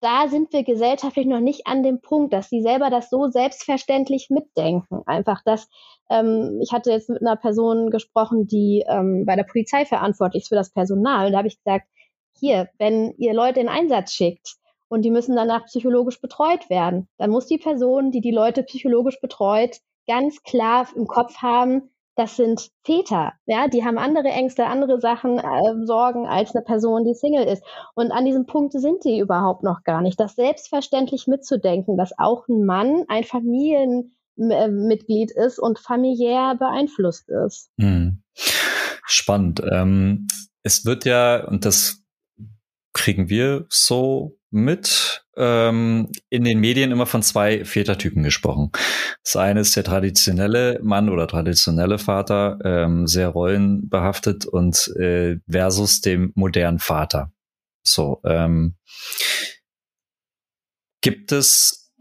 da 0.00 0.28
sind 0.28 0.52
wir 0.52 0.62
gesellschaftlich 0.62 1.26
noch 1.26 1.40
nicht 1.40 1.66
an 1.66 1.82
dem 1.82 2.00
Punkt, 2.00 2.32
dass 2.32 2.48
sie 2.50 2.60
selber 2.60 2.90
das 2.90 3.08
so 3.08 3.28
selbstverständlich 3.28 4.28
mitdenken. 4.30 5.02
Einfach, 5.06 5.42
dass 5.44 5.68
ähm, 6.10 6.60
ich 6.62 6.72
hatte 6.72 6.90
jetzt 6.90 7.08
mit 7.08 7.22
einer 7.22 7.36
Person 7.36 7.90
gesprochen, 7.90 8.46
die 8.46 8.84
ähm, 8.86 9.24
bei 9.26 9.36
der 9.36 9.44
Polizei 9.44 9.84
verantwortlich 9.84 10.42
ist 10.42 10.48
für 10.48 10.54
das 10.54 10.70
Personal. 10.70 11.26
Und 11.26 11.32
da 11.32 11.38
habe 11.38 11.48
ich 11.48 11.56
gesagt, 11.56 11.86
hier, 12.38 12.68
wenn 12.78 13.14
ihr 13.16 13.32
Leute 13.32 13.60
in 13.60 13.68
Einsatz 13.68 14.12
schickt 14.12 14.56
und 14.88 15.02
die 15.02 15.10
müssen 15.10 15.34
danach 15.34 15.64
psychologisch 15.64 16.20
betreut 16.20 16.68
werden, 16.68 17.08
dann 17.16 17.30
muss 17.30 17.46
die 17.46 17.58
Person, 17.58 18.10
die 18.10 18.20
die 18.20 18.30
Leute 18.30 18.62
psychologisch 18.62 19.20
betreut, 19.20 19.78
ganz 20.06 20.42
klar 20.42 20.86
im 20.94 21.06
Kopf 21.06 21.38
haben, 21.38 21.90
das 22.16 22.36
sind 22.36 22.70
Väter, 22.82 23.34
ja, 23.44 23.68
die 23.68 23.84
haben 23.84 23.98
andere 23.98 24.28
Ängste, 24.28 24.66
andere 24.66 24.98
Sachen, 25.00 25.38
äh, 25.38 25.84
Sorgen 25.84 26.26
als 26.26 26.54
eine 26.54 26.64
Person, 26.64 27.04
die 27.04 27.12
Single 27.14 27.46
ist. 27.46 27.62
Und 27.94 28.10
an 28.10 28.24
diesem 28.24 28.46
Punkt 28.46 28.72
sind 28.72 29.02
sie 29.02 29.18
überhaupt 29.18 29.62
noch 29.62 29.82
gar 29.84 30.00
nicht. 30.00 30.18
Das 30.18 30.34
selbstverständlich 30.34 31.26
mitzudenken, 31.26 31.98
dass 31.98 32.18
auch 32.18 32.48
ein 32.48 32.64
Mann 32.64 33.04
ein 33.08 33.24
Familienmitglied 33.24 35.30
ist 35.30 35.58
und 35.58 35.78
familiär 35.78 36.54
beeinflusst 36.58 37.28
ist. 37.28 37.68
Hm. 37.78 38.22
Spannend. 39.04 39.60
Ähm, 39.70 40.26
es 40.62 40.86
wird 40.86 41.04
ja, 41.04 41.46
und 41.46 41.66
das 41.66 42.02
kriegen 42.94 43.28
wir 43.28 43.66
so 43.68 44.38
mit 44.56 45.24
ähm, 45.36 46.10
in 46.30 46.44
den 46.44 46.58
Medien 46.58 46.90
immer 46.90 47.06
von 47.06 47.22
zwei 47.22 47.64
Vätertypen 47.64 48.22
gesprochen. 48.22 48.72
Das 49.22 49.36
eine 49.36 49.60
ist 49.60 49.76
der 49.76 49.84
traditionelle 49.84 50.80
Mann 50.82 51.08
oder 51.08 51.28
traditionelle 51.28 51.98
Vater, 51.98 52.58
ähm, 52.64 53.06
sehr 53.06 53.28
rollenbehaftet 53.28 54.46
und 54.46 54.88
äh, 54.96 55.36
versus 55.48 56.00
dem 56.00 56.32
modernen 56.34 56.78
Vater. 56.78 57.32
So, 57.86 58.20
ähm, 58.24 58.76
gibt 61.02 61.32
es 61.32 61.92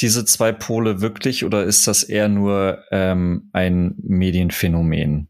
diese 0.00 0.24
zwei 0.24 0.52
Pole 0.52 1.00
wirklich 1.00 1.44
oder 1.44 1.64
ist 1.64 1.86
das 1.86 2.02
eher 2.02 2.28
nur 2.28 2.82
ähm, 2.90 3.50
ein 3.52 3.94
Medienphänomen? 3.98 5.28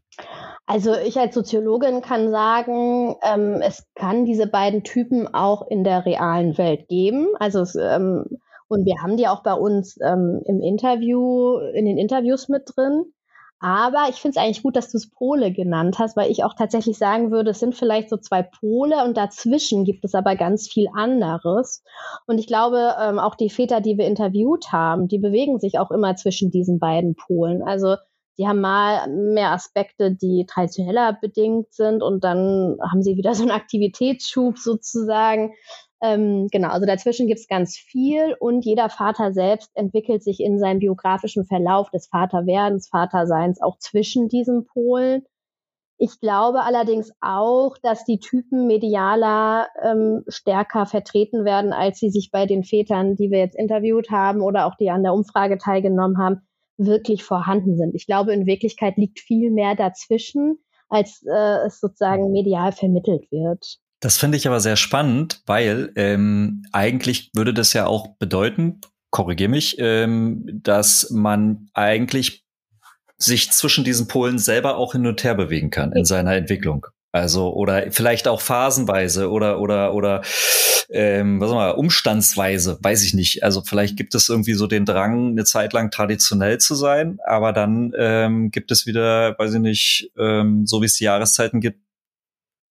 Also 0.67 0.95
ich 0.95 1.17
als 1.19 1.35
Soziologin 1.35 2.01
kann 2.01 2.31
sagen, 2.31 3.15
ähm, 3.21 3.61
es 3.61 3.85
kann 3.93 4.25
diese 4.25 4.47
beiden 4.47 4.83
Typen 4.83 5.31
auch 5.31 5.67
in 5.67 5.83
der 5.83 6.05
realen 6.05 6.57
Welt 6.57 6.87
geben. 6.87 7.27
Also 7.39 7.59
es, 7.61 7.75
ähm, 7.75 8.25
und 8.67 8.85
wir 8.85 8.95
haben 9.01 9.15
die 9.15 9.27
auch 9.27 9.43
bei 9.43 9.53
uns 9.53 9.97
ähm, 10.01 10.41
im 10.45 10.61
Interview, 10.61 11.57
in 11.73 11.85
den 11.85 11.99
Interviews 11.99 12.49
mit 12.49 12.63
drin. 12.75 13.05
Aber 13.59 14.09
ich 14.09 14.17
finde 14.17 14.37
es 14.37 14.43
eigentlich 14.43 14.63
gut, 14.63 14.75
dass 14.75 14.91
du 14.91 14.97
es 14.97 15.09
Pole 15.09 15.51
genannt 15.51 15.97
hast, 15.97 16.17
weil 16.17 16.29
ich 16.29 16.43
auch 16.43 16.53
tatsächlich 16.55 16.97
sagen 16.97 17.31
würde, 17.31 17.51
es 17.51 17.59
sind 17.59 17.75
vielleicht 17.75 18.09
so 18.09 18.17
zwei 18.17 18.43
Pole 18.43 19.03
und 19.05 19.17
dazwischen 19.17 19.85
gibt 19.85 20.03
es 20.03 20.13
aber 20.13 20.35
ganz 20.35 20.67
viel 20.67 20.87
anderes. 20.93 21.83
Und 22.27 22.37
ich 22.37 22.47
glaube, 22.47 22.95
ähm, 23.01 23.17
auch 23.17 23.35
die 23.35 23.49
Väter, 23.49 23.81
die 23.81 23.97
wir 23.97 24.07
interviewt 24.07 24.71
haben, 24.71 25.07
die 25.07 25.19
bewegen 25.19 25.59
sich 25.59 25.79
auch 25.79 25.91
immer 25.91 26.15
zwischen 26.15 26.51
diesen 26.51 26.79
beiden 26.79 27.15
Polen. 27.15 27.63
Also 27.63 27.95
die 28.37 28.47
haben 28.47 28.61
mal 28.61 29.07
mehr 29.07 29.51
Aspekte, 29.51 30.11
die 30.11 30.45
traditioneller 30.47 31.17
bedingt 31.19 31.73
sind 31.73 32.03
und 32.03 32.23
dann 32.23 32.77
haben 32.81 33.01
sie 33.01 33.17
wieder 33.17 33.33
so 33.35 33.43
einen 33.43 33.51
Aktivitätsschub 33.51 34.57
sozusagen. 34.57 35.53
Ähm, 36.01 36.47
genau, 36.51 36.69
also 36.69 36.85
dazwischen 36.85 37.27
gibt 37.27 37.39
es 37.39 37.47
ganz 37.47 37.77
viel 37.77 38.35
und 38.39 38.65
jeder 38.65 38.89
Vater 38.89 39.31
selbst 39.31 39.71
entwickelt 39.75 40.23
sich 40.23 40.41
in 40.41 40.59
seinem 40.59 40.79
biografischen 40.79 41.45
Verlauf 41.45 41.89
des 41.89 42.07
Vaterwerdens, 42.07 42.89
Vaterseins 42.89 43.61
auch 43.61 43.77
zwischen 43.79 44.27
diesen 44.27 44.65
Polen. 44.65 45.23
Ich 45.97 46.19
glaube 46.19 46.63
allerdings 46.63 47.13
auch, 47.21 47.77
dass 47.81 48.03
die 48.03 48.19
Typen 48.19 48.67
medialer 48.67 49.67
ähm, 49.81 50.25
stärker 50.27 50.85
vertreten 50.85 51.45
werden, 51.45 51.71
als 51.71 51.99
sie 51.99 52.09
sich 52.09 52.31
bei 52.31 52.45
den 52.45 52.65
Vätern, 52.65 53.15
die 53.15 53.31
wir 53.31 53.39
jetzt 53.39 53.55
interviewt 53.55 54.11
haben 54.11 54.41
oder 54.41 54.65
auch 54.65 54.75
die 54.75 54.91
an 54.91 55.03
der 55.03 55.13
Umfrage 55.13 55.57
teilgenommen 55.57 56.17
haben, 56.17 56.41
wirklich 56.77 57.23
vorhanden 57.23 57.77
sind. 57.77 57.95
Ich 57.95 58.05
glaube, 58.05 58.33
in 58.33 58.45
Wirklichkeit 58.45 58.97
liegt 58.97 59.19
viel 59.19 59.51
mehr 59.51 59.75
dazwischen, 59.75 60.57
als 60.89 61.23
äh, 61.23 61.65
es 61.65 61.79
sozusagen 61.79 62.31
medial 62.31 62.71
vermittelt 62.71 63.31
wird. 63.31 63.77
Das 63.99 64.17
finde 64.17 64.37
ich 64.37 64.47
aber 64.47 64.59
sehr 64.59 64.75
spannend, 64.75 65.41
weil 65.45 65.91
ähm, 65.95 66.63
eigentlich 66.71 67.31
würde 67.33 67.53
das 67.53 67.73
ja 67.73 67.87
auch 67.87 68.15
bedeuten, 68.19 68.81
korrigiere 69.09 69.49
mich, 69.49 69.77
ähm, 69.79 70.45
dass 70.63 71.09
man 71.09 71.69
eigentlich 71.73 72.45
sich 73.17 73.51
zwischen 73.51 73.85
diesen 73.85 74.07
Polen 74.07 74.37
selber 74.37 74.77
auch 74.77 74.91
hin 74.91 75.07
und 75.07 75.23
her 75.23 75.35
bewegen 75.35 75.69
kann 75.69 75.93
in 75.93 76.05
seiner 76.05 76.35
Entwicklung. 76.35 76.85
Also 77.15 77.53
oder 77.53 77.91
vielleicht 77.91 78.27
auch 78.27 78.41
phasenweise 78.41 79.31
oder 79.31 79.61
oder 79.61 79.93
oder 79.93 80.21
ähm, 80.89 81.39
was 81.39 81.49
mal, 81.49 81.71
umstandsweise, 81.71 82.77
weiß 82.81 83.05
ich 83.05 83.13
nicht. 83.13 83.41
Also 83.41 83.61
vielleicht 83.61 83.95
gibt 83.95 84.13
es 84.15 84.27
irgendwie 84.27 84.51
so 84.51 84.67
den 84.67 84.83
Drang, 84.83 85.29
eine 85.29 85.45
Zeit 85.45 85.71
lang 85.71 85.91
traditionell 85.91 86.57
zu 86.57 86.75
sein, 86.75 87.19
aber 87.25 87.53
dann 87.53 87.93
ähm, 87.97 88.51
gibt 88.51 88.69
es 88.69 88.85
wieder, 88.85 89.39
weiß 89.39 89.53
ich 89.53 89.61
nicht, 89.61 90.11
ähm, 90.19 90.67
so 90.67 90.81
wie 90.81 90.87
es 90.87 90.95
die 90.95 91.05
Jahreszeiten 91.05 91.61
gibt, 91.61 91.79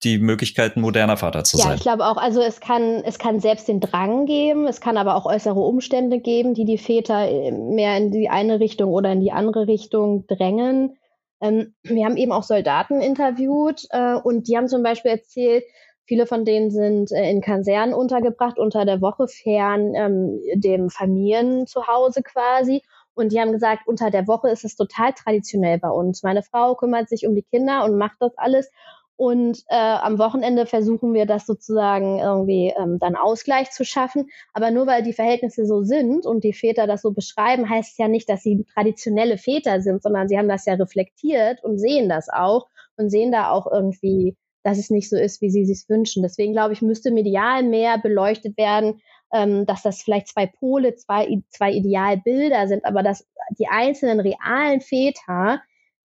die 0.03 0.19
Möglichkeit, 0.19 0.77
ein 0.77 0.83
moderner 0.83 1.17
Vater 1.17 1.45
zu 1.45 1.57
sein. 1.57 1.69
Ja, 1.69 1.75
ich 1.77 1.81
glaube 1.81 2.05
auch, 2.05 2.19
also 2.19 2.43
es 2.43 2.61
kann, 2.61 3.03
es 3.03 3.19
kann 3.19 3.41
selbst 3.41 3.67
den 3.67 3.81
Drang 3.81 4.27
geben, 4.27 4.67
es 4.67 4.83
kann 4.83 4.99
aber 4.99 5.17
auch 5.17 5.25
äußere 5.25 5.59
Umstände 5.59 6.21
geben, 6.21 6.53
die 6.53 6.67
die 6.67 6.77
Väter 6.77 7.31
äh, 7.31 7.51
mehr 7.51 7.97
in 7.97 8.11
die 8.11 8.29
eine 8.29 8.61
Richtung 8.61 8.91
oder 8.93 9.11
in 9.11 9.21
die 9.21 9.33
andere 9.33 9.67
Richtung 9.67 10.27
drängen. 10.27 10.99
Ähm, 11.41 11.75
wir 11.83 12.05
haben 12.05 12.17
eben 12.17 12.33
auch 12.33 12.43
Soldaten 12.43 13.01
interviewt 13.01 13.87
äh, 13.91 14.15
und 14.15 14.49
die 14.49 14.57
haben 14.57 14.69
zum 14.69 14.83
Beispiel 14.83 15.13
erzählt, 15.13 15.65
viele 16.07 16.27
von 16.27 16.45
denen 16.45 16.71
sind 16.71 17.13
äh, 17.13 17.31
in 17.31 17.41
Kasernen 17.41 17.95
untergebracht, 17.95 18.59
unter 18.59 18.85
der 18.85 19.01
Woche 19.01 19.27
fern 19.29 19.95
ähm, 19.95 20.41
dem 20.55 20.91
Familienzuhause 20.91 22.23
quasi. 22.23 22.83
Und 23.15 23.33
die 23.33 23.41
haben 23.41 23.53
gesagt, 23.53 23.87
unter 23.87 24.11
der 24.11 24.27
Woche 24.27 24.51
ist 24.51 24.65
es 24.65 24.77
total 24.77 25.13
traditionell 25.13 25.79
bei 25.79 25.89
uns. 25.89 26.23
Meine 26.23 26.43
Frau 26.43 26.75
kümmert 26.75 27.09
sich 27.09 27.27
um 27.27 27.35
die 27.35 27.45
Kinder 27.45 27.85
und 27.85 27.97
macht 27.97 28.17
das 28.21 28.37
alles. 28.37 28.71
Und 29.17 29.63
äh, 29.69 29.77
am 29.77 30.19
Wochenende 30.19 30.67
versuchen 30.67 31.15
wir 31.15 31.25
das 31.25 31.47
sozusagen 31.47 32.19
irgendwie 32.19 32.73
ähm, 32.77 32.99
dann 32.99 33.15
Ausgleich 33.15 33.71
zu 33.71 33.85
schaffen. 33.85 34.27
Aber 34.53 34.71
nur 34.73 34.87
weil 34.87 35.03
die 35.03 35.13
Verhältnisse 35.13 35.67
so 35.67 35.83
sind 35.83 36.27
und 36.27 36.43
die 36.43 36.53
Väter 36.53 36.87
das 36.87 37.03
so 37.03 37.13
beschreiben, 37.13 37.69
heißt 37.69 37.93
es 37.93 37.99
ja 37.99 38.09
nicht, 38.09 38.29
dass 38.29 38.43
sie 38.43 38.65
traditionelle 38.75 39.39
Väter 39.39 39.81
sind, 39.81 40.03
sondern 40.03 40.29
sie 40.29 40.37
haben 40.37 40.49
das 40.49 40.67
ja 40.67 40.75
reflektiert 40.75 41.63
und 41.63 41.79
sehen 41.79 42.09
das 42.09 42.29
auch 42.29 42.69
und 42.97 43.11
sehen 43.11 43.31
da 43.31 43.51
auch 43.51 43.71
irgendwie, 43.71 44.37
dass 44.65 44.79
es 44.79 44.91
nicht 44.91 45.09
so 45.09 45.17
ist, 45.17 45.41
wie 45.41 45.51
sie 45.51 45.65
sich 45.65 45.89
wünschen. 45.89 46.23
Deswegen 46.23 46.53
glaube 46.53 46.73
ich, 46.73 46.83
müsste 46.83 47.13
medial 47.13 47.63
mehr 47.63 47.99
beleuchtet 47.99 48.57
werden, 48.59 49.01
ähm, 49.33 49.65
dass 49.67 49.83
das 49.83 50.03
vielleicht 50.03 50.29
zwei 50.29 50.47
Pole, 50.47 50.97
zwei, 50.97 51.29
zwei 51.51 51.73
Idealbilder 51.73 52.67
sind, 52.67 52.85
aber 52.85 53.05
dass 53.05 53.27
die 53.59 53.69
einzelnen 53.69 54.19
realen 54.19 54.81
Väter 54.81 55.61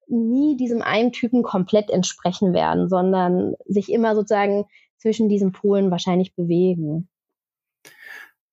nie 0.07 0.57
diesem 0.57 0.81
einen 0.81 1.11
Typen 1.11 1.43
komplett 1.43 1.89
entsprechen 1.89 2.53
werden, 2.53 2.89
sondern 2.89 3.55
sich 3.65 3.91
immer 3.91 4.15
sozusagen 4.15 4.65
zwischen 4.97 5.29
diesen 5.29 5.51
Polen 5.51 5.91
wahrscheinlich 5.91 6.35
bewegen. 6.35 7.09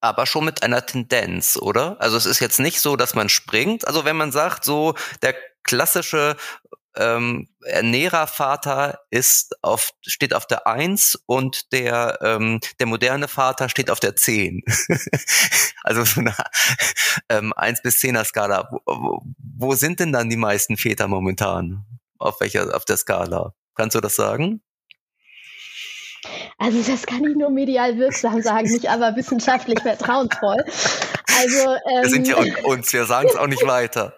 Aber 0.01 0.25
schon 0.25 0.45
mit 0.45 0.61
einer 0.61 0.85
Tendenz, 0.85 1.57
oder? 1.57 1.99
Also 1.99 2.17
es 2.17 2.25
ist 2.25 2.39
jetzt 2.39 2.59
nicht 2.59 2.79
so, 2.79 2.95
dass 2.95 3.15
man 3.15 3.29
springt. 3.29 3.87
Also 3.87 4.05
wenn 4.05 4.15
man 4.15 4.31
sagt, 4.31 4.63
so 4.63 4.93
der 5.21 5.33
klassische 5.63 6.35
ähm, 6.97 7.47
Ernährervater 7.63 8.99
ist 9.09 9.55
auf, 9.63 9.91
steht 10.01 10.33
auf 10.33 10.45
der 10.45 10.67
Eins 10.67 11.19
und 11.25 11.71
der, 11.73 12.19
ähm, 12.21 12.59
der 12.79 12.87
moderne 12.87 13.27
Vater 13.27 13.69
steht 13.69 13.89
auf 13.89 13.99
der 13.99 14.15
Zehn. 14.15 14.63
also 15.83 16.03
so 16.03 16.21
eine 16.21 16.35
ähm, 17.29 17.53
1 17.55 17.81
bis 17.81 18.01
10er 18.01 18.25
Skala. 18.25 18.69
Wo, 18.85 19.21
wo 19.37 19.75
sind 19.75 19.99
denn 19.99 20.11
dann 20.11 20.29
die 20.29 20.37
meisten 20.37 20.77
Väter 20.77 21.07
momentan? 21.07 21.85
Auf 22.17 22.39
welcher, 22.39 22.75
auf 22.75 22.85
der 22.85 22.97
Skala? 22.97 23.53
Kannst 23.75 23.95
du 23.95 24.01
das 24.01 24.15
sagen? 24.15 24.61
Also 26.57 26.81
das 26.81 27.05
kann 27.05 27.23
ich 27.23 27.35
nur 27.35 27.49
medial 27.49 27.97
wirksam 27.97 28.41
sagen, 28.41 28.71
nicht 28.71 28.89
aber 28.89 29.15
wissenschaftlich 29.15 29.79
vertrauensvoll. 29.81 30.63
Also 31.37 31.69
ähm, 31.69 32.01
wir 32.01 32.09
sind 32.09 32.27
ja 32.27 32.43
ähm, 32.43 32.55
uns, 32.63 32.91
wir 32.93 33.05
sagen 33.05 33.27
es 33.29 33.35
auch 33.35 33.47
nicht 33.47 33.65
weiter 33.67 34.17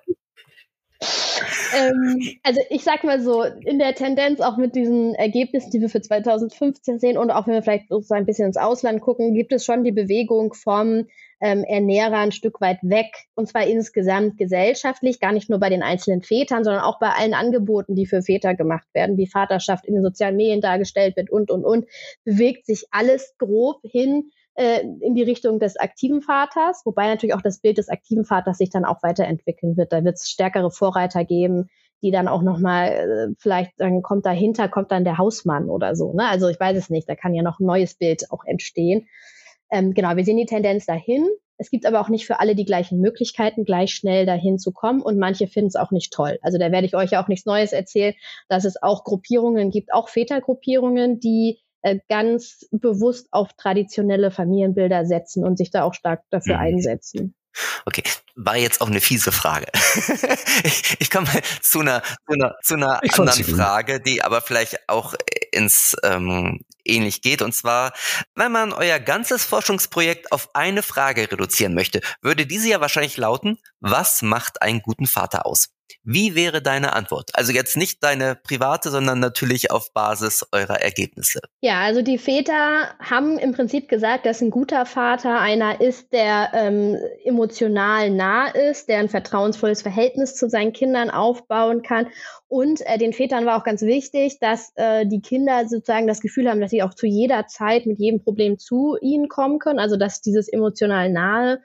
ähm, 1.75 2.19
also 2.43 2.61
ich 2.69 2.83
sag 2.83 3.03
mal 3.03 3.21
so, 3.21 3.43
in 3.43 3.79
der 3.79 3.93
Tendenz 3.95 4.39
auch 4.39 4.57
mit 4.57 4.75
diesen 4.75 5.13
Ergebnissen, 5.15 5.71
die 5.71 5.81
wir 5.81 5.89
für 5.89 6.01
2015 6.01 6.99
sehen 6.99 7.17
und 7.17 7.31
auch 7.31 7.47
wenn 7.47 7.53
wir 7.53 7.63
vielleicht 7.63 7.89
so 7.89 8.13
ein 8.13 8.25
bisschen 8.25 8.47
ins 8.47 8.57
Ausland 8.57 9.01
gucken, 9.01 9.33
gibt 9.33 9.51
es 9.51 9.65
schon 9.65 9.83
die 9.83 9.91
Bewegung 9.91 10.53
vom 10.53 11.05
ähm, 11.39 11.63
Ernährer 11.63 12.17
ein 12.17 12.31
Stück 12.31 12.61
weit 12.61 12.79
weg. 12.81 13.07
Und 13.35 13.47
zwar 13.47 13.67
insgesamt 13.67 14.37
gesellschaftlich, 14.37 15.19
gar 15.19 15.31
nicht 15.31 15.49
nur 15.49 15.59
bei 15.59 15.69
den 15.69 15.83
einzelnen 15.83 16.21
Vätern, 16.21 16.63
sondern 16.63 16.83
auch 16.83 16.99
bei 16.99 17.09
allen 17.09 17.33
Angeboten, 17.33 17.95
die 17.95 18.07
für 18.07 18.21
Väter 18.21 18.55
gemacht 18.55 18.87
werden, 18.93 19.17
wie 19.17 19.27
Vaterschaft 19.27 19.85
in 19.85 19.93
den 19.93 20.03
sozialen 20.03 20.35
Medien 20.35 20.61
dargestellt 20.61 21.15
wird 21.15 21.29
und, 21.29 21.51
und, 21.51 21.63
und, 21.63 21.85
bewegt 22.23 22.65
sich 22.65 22.87
alles 22.91 23.35
grob 23.37 23.81
hin 23.83 24.31
äh, 24.57 24.81
in 24.81 25.13
die 25.13 25.23
Richtung 25.23 25.59
des 25.59 25.77
aktiven 25.77 26.21
Vaters, 26.21 26.81
wobei 26.83 27.07
natürlich 27.07 27.35
auch 27.35 27.41
das 27.41 27.59
Bild 27.59 27.77
des 27.77 27.89
aktiven 27.89 28.25
Vaters 28.25 28.57
sich 28.57 28.71
dann 28.71 28.85
auch 28.85 29.03
weiterentwickeln 29.03 29.77
wird. 29.77 29.93
Da 29.93 30.03
wird 30.03 30.15
es 30.15 30.29
stärkere 30.29 30.71
Vorreiter 30.71 31.23
geben, 31.25 31.69
die 32.01 32.09
dann 32.09 32.27
auch 32.27 32.41
nochmal, 32.41 32.89
äh, 32.89 33.35
vielleicht 33.37 33.73
dann 33.77 34.01
kommt 34.01 34.25
dahinter, 34.25 34.67
kommt 34.67 34.91
dann 34.91 35.03
der 35.03 35.19
Hausmann 35.19 35.69
oder 35.69 35.95
so. 35.95 36.13
Ne? 36.13 36.27
Also 36.27 36.47
ich 36.47 36.59
weiß 36.59 36.75
es 36.75 36.89
nicht, 36.89 37.07
da 37.07 37.15
kann 37.15 37.35
ja 37.35 37.43
noch 37.43 37.59
ein 37.59 37.67
neues 37.67 37.93
Bild 37.93 38.31
auch 38.31 38.43
entstehen. 38.45 39.07
Ähm, 39.69 39.93
genau, 39.93 40.15
wir 40.15 40.25
sehen 40.25 40.37
die 40.37 40.47
Tendenz 40.47 40.87
dahin. 40.87 41.27
Es 41.59 41.69
gibt 41.69 41.85
aber 41.85 42.01
auch 42.01 42.09
nicht 42.09 42.25
für 42.25 42.39
alle 42.39 42.55
die 42.55 42.65
gleichen 42.65 42.99
Möglichkeiten, 42.99 43.63
gleich 43.63 43.93
schnell 43.93 44.25
dahin 44.25 44.57
zu 44.57 44.71
kommen 44.71 45.03
und 45.03 45.19
manche 45.19 45.47
finden 45.47 45.67
es 45.67 45.75
auch 45.75 45.91
nicht 45.91 46.11
toll. 46.11 46.39
Also 46.41 46.57
da 46.57 46.71
werde 46.71 46.87
ich 46.87 46.95
euch 46.95 47.15
auch 47.17 47.27
nichts 47.27 47.45
Neues 47.45 47.73
erzählen, 47.73 48.15
dass 48.47 48.65
es 48.65 48.81
auch 48.81 49.03
Gruppierungen 49.03 49.69
gibt, 49.69 49.93
auch 49.93 50.09
Vätergruppierungen, 50.09 51.19
die 51.19 51.59
äh, 51.81 51.99
ganz 52.09 52.67
bewusst 52.71 53.27
auf 53.31 53.53
traditionelle 53.57 54.31
Familienbilder 54.31 55.05
setzen 55.05 55.43
und 55.43 55.57
sich 55.57 55.71
da 55.71 55.83
auch 55.83 55.93
stark 55.93 56.23
dafür 56.29 56.55
mhm. 56.55 56.61
einsetzen. 56.61 57.35
Okay, 57.85 58.03
war 58.35 58.55
jetzt 58.55 58.81
auch 58.81 58.87
eine 58.87 59.01
fiese 59.01 59.31
Frage. 59.31 59.67
ich, 60.63 60.95
ich 60.99 61.09
komme 61.09 61.27
zu 61.61 61.79
einer, 61.79 62.03
zu 62.27 62.33
einer, 62.33 62.55
zu 62.63 62.73
einer 62.75 63.01
anderen 63.01 63.43
Frage, 63.43 63.99
die 63.99 64.21
aber 64.21 64.41
vielleicht 64.41 64.87
auch 64.87 65.15
ins 65.51 65.95
ähm, 66.03 66.59
ähnlich 66.85 67.21
geht. 67.21 67.41
Und 67.41 67.53
zwar, 67.53 67.93
wenn 68.35 68.51
man 68.51 68.73
euer 68.73 68.99
ganzes 68.99 69.43
Forschungsprojekt 69.43 70.31
auf 70.31 70.55
eine 70.55 70.83
Frage 70.83 71.31
reduzieren 71.31 71.73
möchte, 71.73 72.01
würde 72.21 72.45
diese 72.45 72.69
ja 72.69 72.81
wahrscheinlich 72.81 73.17
lauten, 73.17 73.57
was 73.79 74.21
macht 74.21 74.61
einen 74.61 74.81
guten 74.81 75.07
Vater 75.07 75.45
aus? 75.45 75.69
Wie 76.03 76.35
wäre 76.35 76.61
deine 76.61 76.93
Antwort? 76.93 77.31
Also 77.33 77.51
jetzt 77.51 77.77
nicht 77.77 78.03
deine 78.03 78.35
private, 78.35 78.89
sondern 78.89 79.19
natürlich 79.19 79.71
auf 79.71 79.93
Basis 79.93 80.45
eurer 80.51 80.81
Ergebnisse. 80.81 81.39
Ja, 81.61 81.81
also 81.81 82.01
die 82.01 82.17
Väter 82.17 82.95
haben 82.99 83.37
im 83.37 83.53
Prinzip 83.53 83.89
gesagt, 83.89 84.25
dass 84.25 84.41
ein 84.41 84.51
guter 84.51 84.85
Vater 84.85 85.39
einer 85.39 85.81
ist, 85.81 86.13
der 86.13 86.51
ähm, 86.53 86.97
emotional 87.23 88.09
nah 88.09 88.47
ist, 88.47 88.89
der 88.89 88.99
ein 88.99 89.09
vertrauensvolles 89.09 89.81
Verhältnis 89.81 90.35
zu 90.35 90.49
seinen 90.49 90.73
Kindern 90.73 91.09
aufbauen 91.09 91.81
kann. 91.81 92.07
Und 92.47 92.81
äh, 92.85 92.97
den 92.97 93.13
Vätern 93.13 93.45
war 93.45 93.59
auch 93.59 93.65
ganz 93.65 93.81
wichtig, 93.81 94.39
dass 94.39 94.71
äh, 94.75 95.05
die 95.05 95.21
Kinder 95.21 95.67
sozusagen 95.67 96.07
das 96.07 96.21
Gefühl 96.21 96.49
haben, 96.49 96.61
dass 96.61 96.71
sie 96.71 96.83
auch 96.83 96.93
zu 96.93 97.05
jeder 97.05 97.47
Zeit 97.47 97.85
mit 97.85 97.99
jedem 97.99 98.23
Problem 98.23 98.57
zu 98.57 98.97
ihnen 99.01 99.27
kommen 99.27 99.59
können. 99.59 99.79
Also 99.79 99.97
dass 99.97 100.21
dieses 100.21 100.47
emotional 100.47 101.11
nahe 101.11 101.59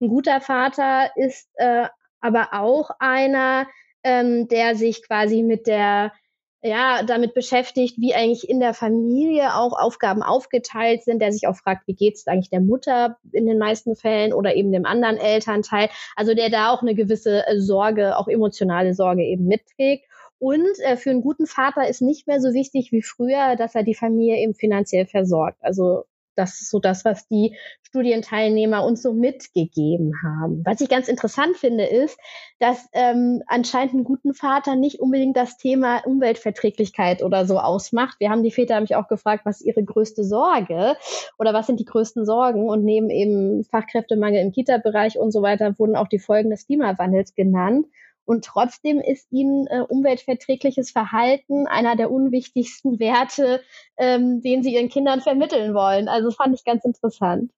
ein 0.00 0.08
guter 0.08 0.40
Vater 0.40 1.10
ist 1.16 1.48
äh, 1.56 1.88
aber 2.20 2.48
auch 2.52 2.90
einer, 2.98 3.66
ähm, 4.02 4.48
der 4.48 4.74
sich 4.76 5.06
quasi 5.06 5.42
mit 5.42 5.66
der 5.66 6.12
ja, 6.60 7.04
damit 7.04 7.34
beschäftigt, 7.34 7.98
wie 7.98 8.14
eigentlich 8.14 8.48
in 8.48 8.58
der 8.58 8.74
Familie 8.74 9.54
auch 9.54 9.78
Aufgaben 9.78 10.22
aufgeteilt 10.24 11.04
sind, 11.04 11.22
der 11.22 11.30
sich 11.32 11.46
auch 11.46 11.56
fragt, 11.56 11.86
wie 11.86 11.94
geht's 11.94 12.26
eigentlich 12.26 12.50
der 12.50 12.60
Mutter 12.60 13.16
in 13.32 13.46
den 13.46 13.58
meisten 13.58 13.94
Fällen 13.94 14.32
oder 14.32 14.56
eben 14.56 14.72
dem 14.72 14.84
anderen 14.84 15.18
Elternteil. 15.18 15.88
Also 16.16 16.34
der 16.34 16.50
da 16.50 16.72
auch 16.72 16.82
eine 16.82 16.96
gewisse 16.96 17.46
äh, 17.46 17.60
Sorge, 17.60 18.16
auch 18.16 18.26
emotionale 18.26 18.94
Sorge 18.94 19.22
eben 19.22 19.46
mitträgt. 19.46 20.06
Und 20.40 20.66
äh, 20.80 20.96
für 20.96 21.10
einen 21.10 21.22
guten 21.22 21.46
Vater 21.46 21.88
ist 21.88 22.02
nicht 22.02 22.26
mehr 22.26 22.40
so 22.40 22.52
wichtig 22.52 22.90
wie 22.90 23.02
früher, 23.02 23.54
dass 23.56 23.76
er 23.76 23.84
die 23.84 23.94
Familie 23.94 24.38
eben 24.38 24.54
finanziell 24.54 25.06
versorgt. 25.06 25.58
Also 25.60 26.04
das 26.38 26.60
ist 26.60 26.70
so 26.70 26.78
das, 26.78 27.04
was 27.04 27.26
die 27.28 27.56
Studienteilnehmer 27.82 28.84
uns 28.84 29.02
so 29.02 29.12
mitgegeben 29.12 30.12
haben. 30.22 30.62
Was 30.64 30.80
ich 30.80 30.88
ganz 30.88 31.08
interessant 31.08 31.56
finde, 31.56 31.84
ist, 31.84 32.18
dass 32.58 32.86
ähm, 32.92 33.42
anscheinend 33.46 33.94
einen 33.94 34.04
guten 34.04 34.34
Vater 34.34 34.76
nicht 34.76 35.00
unbedingt 35.00 35.36
das 35.36 35.56
Thema 35.56 35.98
Umweltverträglichkeit 36.04 37.22
oder 37.22 37.46
so 37.46 37.58
ausmacht. 37.58 38.16
Wir 38.20 38.30
haben 38.30 38.42
die 38.42 38.50
Väter 38.50 38.80
mich 38.80 38.94
auch 38.94 39.08
gefragt, 39.08 39.46
was 39.46 39.60
ihre 39.60 39.82
größte 39.82 40.24
Sorge 40.24 40.96
oder 41.38 41.54
was 41.54 41.66
sind 41.66 41.80
die 41.80 41.84
größten 41.84 42.26
Sorgen? 42.26 42.68
Und 42.68 42.84
neben 42.84 43.10
eben 43.10 43.64
Fachkräftemangel 43.64 44.40
im 44.40 44.52
Kita-Bereich 44.52 45.18
und 45.18 45.32
so 45.32 45.42
weiter 45.42 45.78
wurden 45.78 45.96
auch 45.96 46.08
die 46.08 46.18
Folgen 46.18 46.50
des 46.50 46.66
Klimawandels 46.66 47.34
genannt. 47.34 47.86
Und 48.28 48.44
trotzdem 48.44 49.00
ist 49.00 49.26
ihnen 49.32 49.66
äh, 49.68 49.80
umweltverträgliches 49.80 50.90
Verhalten 50.90 51.66
einer 51.66 51.96
der 51.96 52.10
unwichtigsten 52.10 53.00
Werte, 53.00 53.62
ähm, 53.96 54.42
den 54.42 54.62
sie 54.62 54.74
ihren 54.74 54.90
Kindern 54.90 55.22
vermitteln 55.22 55.72
wollen. 55.72 56.08
Also 56.08 56.30
fand 56.30 56.54
ich 56.54 56.62
ganz 56.62 56.84
interessant. 56.84 57.50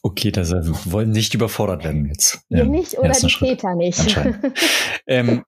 Okay, 0.00 0.30
das 0.30 0.50
äh, 0.50 0.62
wollen 0.90 1.10
nicht 1.10 1.34
überfordert 1.34 1.84
werden 1.84 2.06
jetzt. 2.06 2.40
Wir 2.48 2.64
nicht 2.64 2.96
oder 2.98 3.10
die 3.10 3.28
Schritt. 3.28 3.60
Väter 3.60 3.74
nicht. 3.74 4.18
ähm, 5.06 5.44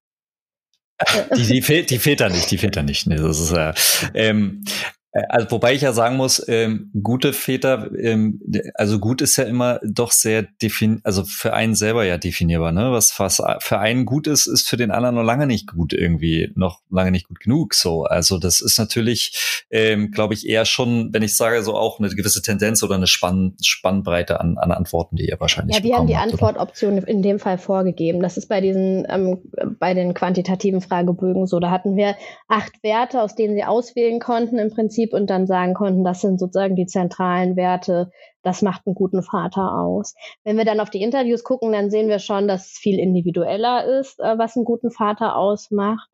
die, 1.35 1.61
die, 1.61 1.87
die 1.87 1.99
Väter 1.99 2.29
nicht, 2.29 2.51
die 2.51 2.59
Väter 2.59 2.83
nicht. 2.83 3.07
Nee, 3.07 3.17
das 3.17 3.41
ist, 3.41 3.53
äh, 3.53 3.73
ähm, 4.13 4.63
äh, 4.67 4.96
also 5.29 5.51
wobei 5.51 5.75
ich 5.75 5.83
ja 5.83 5.93
sagen 5.93 6.17
muss, 6.17 6.45
ähm, 6.49 6.91
gute 7.03 7.33
Väter, 7.33 7.91
ähm, 7.99 8.41
also 8.75 8.99
gut 8.99 9.23
ist 9.23 9.37
ja 9.37 9.45
immer 9.45 9.81
doch 9.85 10.11
sehr 10.11 10.43
defin, 10.43 11.01
also 11.05 11.25
für 11.25 11.55
einen 11.55 11.75
selber 11.75 12.05
ja 12.05 12.19
definierbar, 12.19 12.73
ne? 12.73 12.93
Was 12.93 13.19
was 13.19 13.43
für 13.61 13.79
einen 13.79 14.05
gut 14.05 14.27
ist, 14.27 14.47
ist 14.47 14.69
für 14.69 14.77
den 14.77 14.91
anderen 14.91 15.15
noch 15.15 15.23
lange 15.23 15.47
nicht 15.47 15.69
gut 15.69 15.93
irgendwie, 15.93 16.53
noch 16.55 16.81
lange 16.91 17.11
nicht 17.11 17.29
gut 17.29 17.41
genug. 17.41 17.75
So, 17.75 18.05
also 18.05 18.39
das 18.39 18.61
ist 18.61 18.79
natürlich, 18.79 19.65
ähm, 19.71 20.11
glaube 20.11 20.35
ich, 20.35 20.49
eher 20.49 20.65
schon, 20.65 21.13
wenn 21.13 21.23
ich 21.23 21.37
sage, 21.37 21.63
so 21.63 21.75
auch 21.75 21.99
eine 21.99 22.09
gewisse 22.09 22.43
Tendenz 22.43 22.83
oder 22.83 22.97
eine 22.97 23.07
Spann 23.07 23.55
Spannbreite 23.63 24.41
an, 24.41 24.59
an 24.59 24.73
Antworten, 24.73 25.17
die 25.17 25.29
ihr 25.29 25.41
wahrscheinlich. 25.41 25.77
Ja, 25.77 25.83
wir 25.83 25.97
haben 25.97 26.07
die 26.07 26.17
Antwortoption 26.17 26.99
in 26.99 27.23
dem 27.23 27.39
Fall 27.39 27.59
vorgegeben. 27.59 28.21
Das 28.21 28.37
ist 28.37 28.49
bei 28.49 28.61
diesen, 28.61 29.07
ähm, 29.09 29.39
bei 29.79 29.95
den 29.95 30.15
quantitativen 30.15 30.81
Fragebögen 30.81 31.47
so. 31.47 31.61
Da 31.61 31.71
hatten 31.71 31.97
wir 31.97 32.17
acht 32.49 32.83
Werte, 32.83 33.23
aus 33.23 33.35
denen 33.35 33.55
sie 33.55 33.65
auswählen 33.65 34.21
konnten 34.21 34.59
im 34.59 34.71
Prinzip 34.71 35.06
Prinzip 35.07 35.13
und 35.15 35.31
dann 35.31 35.47
sagen 35.47 35.75
konnten, 35.75 36.05
das 36.05 36.21
sind 36.21 36.39
sozusagen 36.39 36.77
die 36.77 36.87
zentralen 36.87 37.57
Werte, 37.57 38.11
das 38.43 38.63
macht 38.63 38.87
einen 38.87 38.95
guten 38.95 39.23
Vater 39.23 39.79
aus. 39.79 40.15
Wenn 40.45 40.57
wir 40.57 40.65
dann 40.65 40.81
auf 40.81 40.91
die 40.91 41.03
Interviews 41.03 41.45
gucken, 41.45 41.73
dann 41.73 41.91
sehen 41.91 42.09
wir 42.09 42.19
schon, 42.19 42.49
dass 42.49 42.67
es 42.67 42.79
viel 42.79 42.99
individueller 42.99 43.85
ist, 44.01 44.21
äh, 44.21 44.39
was 44.39 44.57
einen 44.57 44.65
guten 44.65 44.91
Vater 44.91 45.37
ausmacht. 45.37 46.09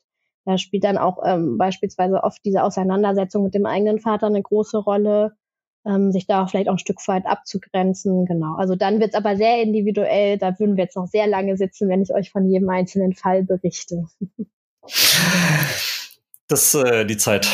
Da 0.45 0.59
spielt 0.59 0.85
dann 0.85 0.99
auch 0.99 1.19
ähm, 1.25 1.57
beispielsweise 1.57 2.23
oft 2.25 2.45
diese 2.45 2.65
Auseinandersetzung 2.65 3.45
mit 3.45 3.55
dem 3.55 3.67
eigenen 3.67 4.01
Vater 4.01 4.27
eine 4.27 4.43
große 4.43 4.79
Rolle, 4.79 5.33
ähm, 5.87 6.11
sich 6.11 6.27
da 6.27 6.47
vielleicht 6.47 6.69
auch 6.69 6.75
ein 6.75 6.79
Stück 6.79 6.99
weit 7.07 7.27
abzugrenzen. 7.27 8.27
Genau. 8.27 8.57
Also 8.57 8.75
dann 8.75 8.99
wird 8.99 9.11
es 9.11 9.15
aber 9.15 9.37
sehr 9.37 9.63
individuell. 9.63 10.39
Da 10.39 10.59
würden 10.59 10.77
wir 10.77 10.85
jetzt 10.85 10.97
noch 10.97 11.07
sehr 11.07 11.29
lange 11.29 11.57
sitzen, 11.57 11.89
wenn 11.89 12.03
ich 12.03 12.13
euch 12.13 12.31
von 12.33 12.49
jedem 12.49 12.69
einzelnen 12.71 13.15
Fall 13.15 13.45
berichte. 13.45 14.07
Das, 16.53 16.75
äh, 16.75 17.07
die 17.07 17.17
Zeit 17.17 17.49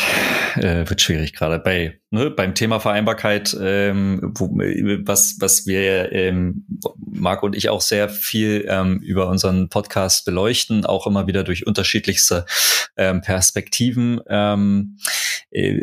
äh, 0.56 0.88
wird 0.88 1.00
schwierig 1.00 1.32
gerade 1.32 1.61
bei 1.61 2.00
ne, 2.11 2.30
beim 2.30 2.56
Thema 2.56 2.80
Vereinbarkeit, 2.80 3.56
ähm, 3.61 4.32
wo, 4.34 4.48
was 4.48 5.37
was 5.38 5.68
wir 5.68 6.11
ähm, 6.11 6.66
Marc 6.96 7.44
und 7.44 7.54
ich 7.54 7.68
auch 7.68 7.80
sehr 7.80 8.08
viel 8.08 8.66
ähm, 8.68 8.98
über 8.98 9.28
unseren 9.28 9.68
Podcast 9.68 10.24
beleuchten, 10.24 10.84
auch 10.84 11.06
immer 11.06 11.28
wieder 11.28 11.44
durch 11.44 11.64
unterschiedlichste 11.64 12.44
ähm, 12.96 13.20
Perspektiven. 13.20 14.20
Ähm, 14.26 14.98
äh, 15.52 15.80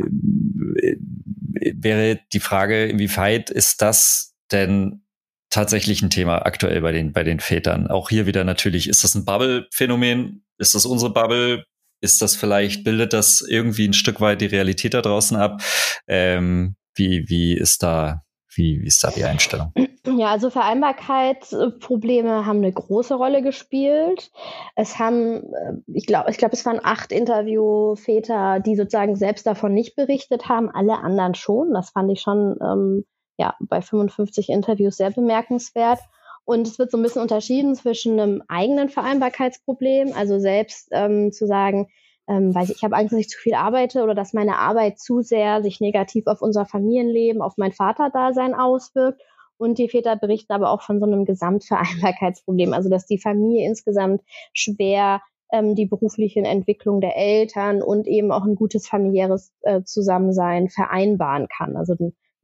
wäre 1.73 2.19
die 2.33 2.41
Frage, 2.41 2.87
inwieweit 2.87 3.49
ist 3.49 3.81
das 3.81 4.35
denn 4.51 5.03
tatsächlich 5.49 6.01
ein 6.01 6.09
Thema 6.09 6.45
aktuell 6.45 6.81
bei 6.81 6.91
den 6.91 7.13
bei 7.13 7.23
den 7.23 7.39
Vätern? 7.39 7.87
Auch 7.87 8.09
hier 8.09 8.25
wieder 8.25 8.43
natürlich, 8.43 8.89
ist 8.89 9.05
das 9.05 9.15
ein 9.15 9.23
Bubble-Phänomen? 9.23 10.43
Ist 10.57 10.75
das 10.75 10.85
unsere 10.85 11.13
Bubble? 11.13 11.63
Ist 12.05 12.21
das 12.21 12.35
vielleicht, 12.35 12.85
bildet 12.85 13.11
das 13.11 13.41
irgendwie 13.41 13.87
ein 13.87 13.93
Stück 13.93 14.21
weit 14.21 14.39
die 14.39 14.45
Realität 14.45 14.93
da 14.93 15.01
draußen 15.01 15.35
ab? 15.35 15.61
Ähm, 16.07 16.75
wie, 16.93 17.27
wie 17.27 17.57
ist 17.57 17.83
da, 17.83 18.21
wie, 18.53 18.79
wie 18.81 18.87
ist 18.87 19.03
da 19.03 19.09
die 19.09 19.25
Einstellung? 19.25 19.73
Ja, 20.07 20.27
also 20.27 20.51
Vereinbarkeitsprobleme 20.51 22.45
haben 22.45 22.59
eine 22.59 22.71
große 22.71 23.15
Rolle 23.15 23.41
gespielt. 23.41 24.31
Es 24.75 24.99
haben, 24.99 25.43
äh, 25.53 25.73
ich 25.87 26.05
glaube, 26.05 26.29
ich 26.29 26.37
glaube, 26.37 26.53
es 26.53 26.65
waren 26.65 26.79
acht 26.81 27.11
Interviewväter, 27.11 28.59
die 28.59 28.75
sozusagen 28.75 29.15
selbst 29.15 29.47
davon 29.47 29.73
nicht 29.73 29.95
berichtet 29.95 30.47
haben, 30.47 30.69
alle 30.69 30.99
anderen 30.99 31.33
schon. 31.33 31.73
Das 31.73 31.89
fand 31.89 32.11
ich 32.11 32.21
schon 32.21 32.55
ähm, 32.61 33.05
ja, 33.37 33.55
bei 33.59 33.81
55 33.81 34.49
Interviews 34.49 34.97
sehr 34.97 35.11
bemerkenswert. 35.11 35.99
Und 36.45 36.67
es 36.67 36.77
wird 36.77 36.91
so 36.91 36.97
ein 36.97 37.03
bisschen 37.03 37.23
unterschieden 37.23 37.75
zwischen 37.75 38.19
einem 38.19 38.43
eigenen 38.47 38.89
Vereinbarkeitsproblem, 38.89 40.13
also 40.13 40.39
selbst 40.39 40.89
ähm, 40.91 41.31
zu 41.31 41.47
sagen, 41.47 41.87
ähm, 42.27 42.53
weiß 42.53 42.69
ich, 42.69 42.77
ich 42.77 42.83
habe 42.83 42.95
Angst, 42.95 43.13
dass 43.13 43.19
ich 43.19 43.29
zu 43.29 43.39
viel 43.39 43.55
arbeite 43.55 44.03
oder 44.03 44.15
dass 44.15 44.33
meine 44.33 44.57
Arbeit 44.57 44.99
zu 44.99 45.21
sehr 45.21 45.61
sich 45.61 45.79
negativ 45.79 46.27
auf 46.27 46.41
unser 46.41 46.65
Familienleben, 46.65 47.41
auf 47.41 47.53
mein 47.57 47.71
Vaterdasein 47.71 48.53
auswirkt. 48.53 49.21
Und 49.57 49.77
die 49.77 49.89
Väter 49.89 50.15
berichten 50.17 50.53
aber 50.53 50.69
auch 50.69 50.81
von 50.81 50.99
so 50.99 51.05
einem 51.05 51.25
Gesamtvereinbarkeitsproblem, 51.25 52.73
also 52.73 52.89
dass 52.89 53.05
die 53.05 53.19
Familie 53.19 53.65
insgesamt 53.67 54.21
schwer 54.53 55.21
ähm, 55.51 55.75
die 55.75 55.85
berufliche 55.85 56.41
Entwicklung 56.41 56.99
der 56.99 57.15
Eltern 57.15 57.81
und 57.81 58.07
eben 58.07 58.31
auch 58.31 58.43
ein 58.43 58.55
gutes 58.55 58.87
familiäres 58.87 59.53
äh, 59.61 59.83
Zusammensein 59.83 60.69
vereinbaren 60.69 61.47
kann. 61.47 61.77
Also 61.77 61.95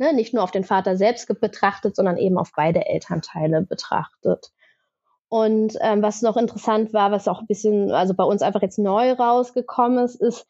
ne, 0.02 0.14
nicht 0.14 0.34
nur 0.34 0.44
auf 0.44 0.52
den 0.52 0.64
Vater 0.64 0.98
selbst 0.98 1.28
betrachtet, 1.40 1.96
sondern 1.96 2.18
eben 2.18 2.38
auf 2.38 2.52
beide 2.56 2.88
Elternteile 2.88 3.62
betrachtet. 3.62 4.52
Und 5.30 5.78
ähm, 5.80 6.02
was 6.02 6.24
noch 6.24 6.36
interessant 6.36 6.92
war, 6.92 7.12
was 7.12 7.30
auch 7.30 7.40
ein 7.40 7.48
bisschen, 7.48 7.92
also 7.92 8.14
bei 8.14 8.24
uns 8.26 8.42
einfach 8.42 8.62
jetzt 8.64 8.80
neu 8.80 9.14
rausgekommen 9.14 10.04
ist, 10.04 10.16
ist, 10.16 10.46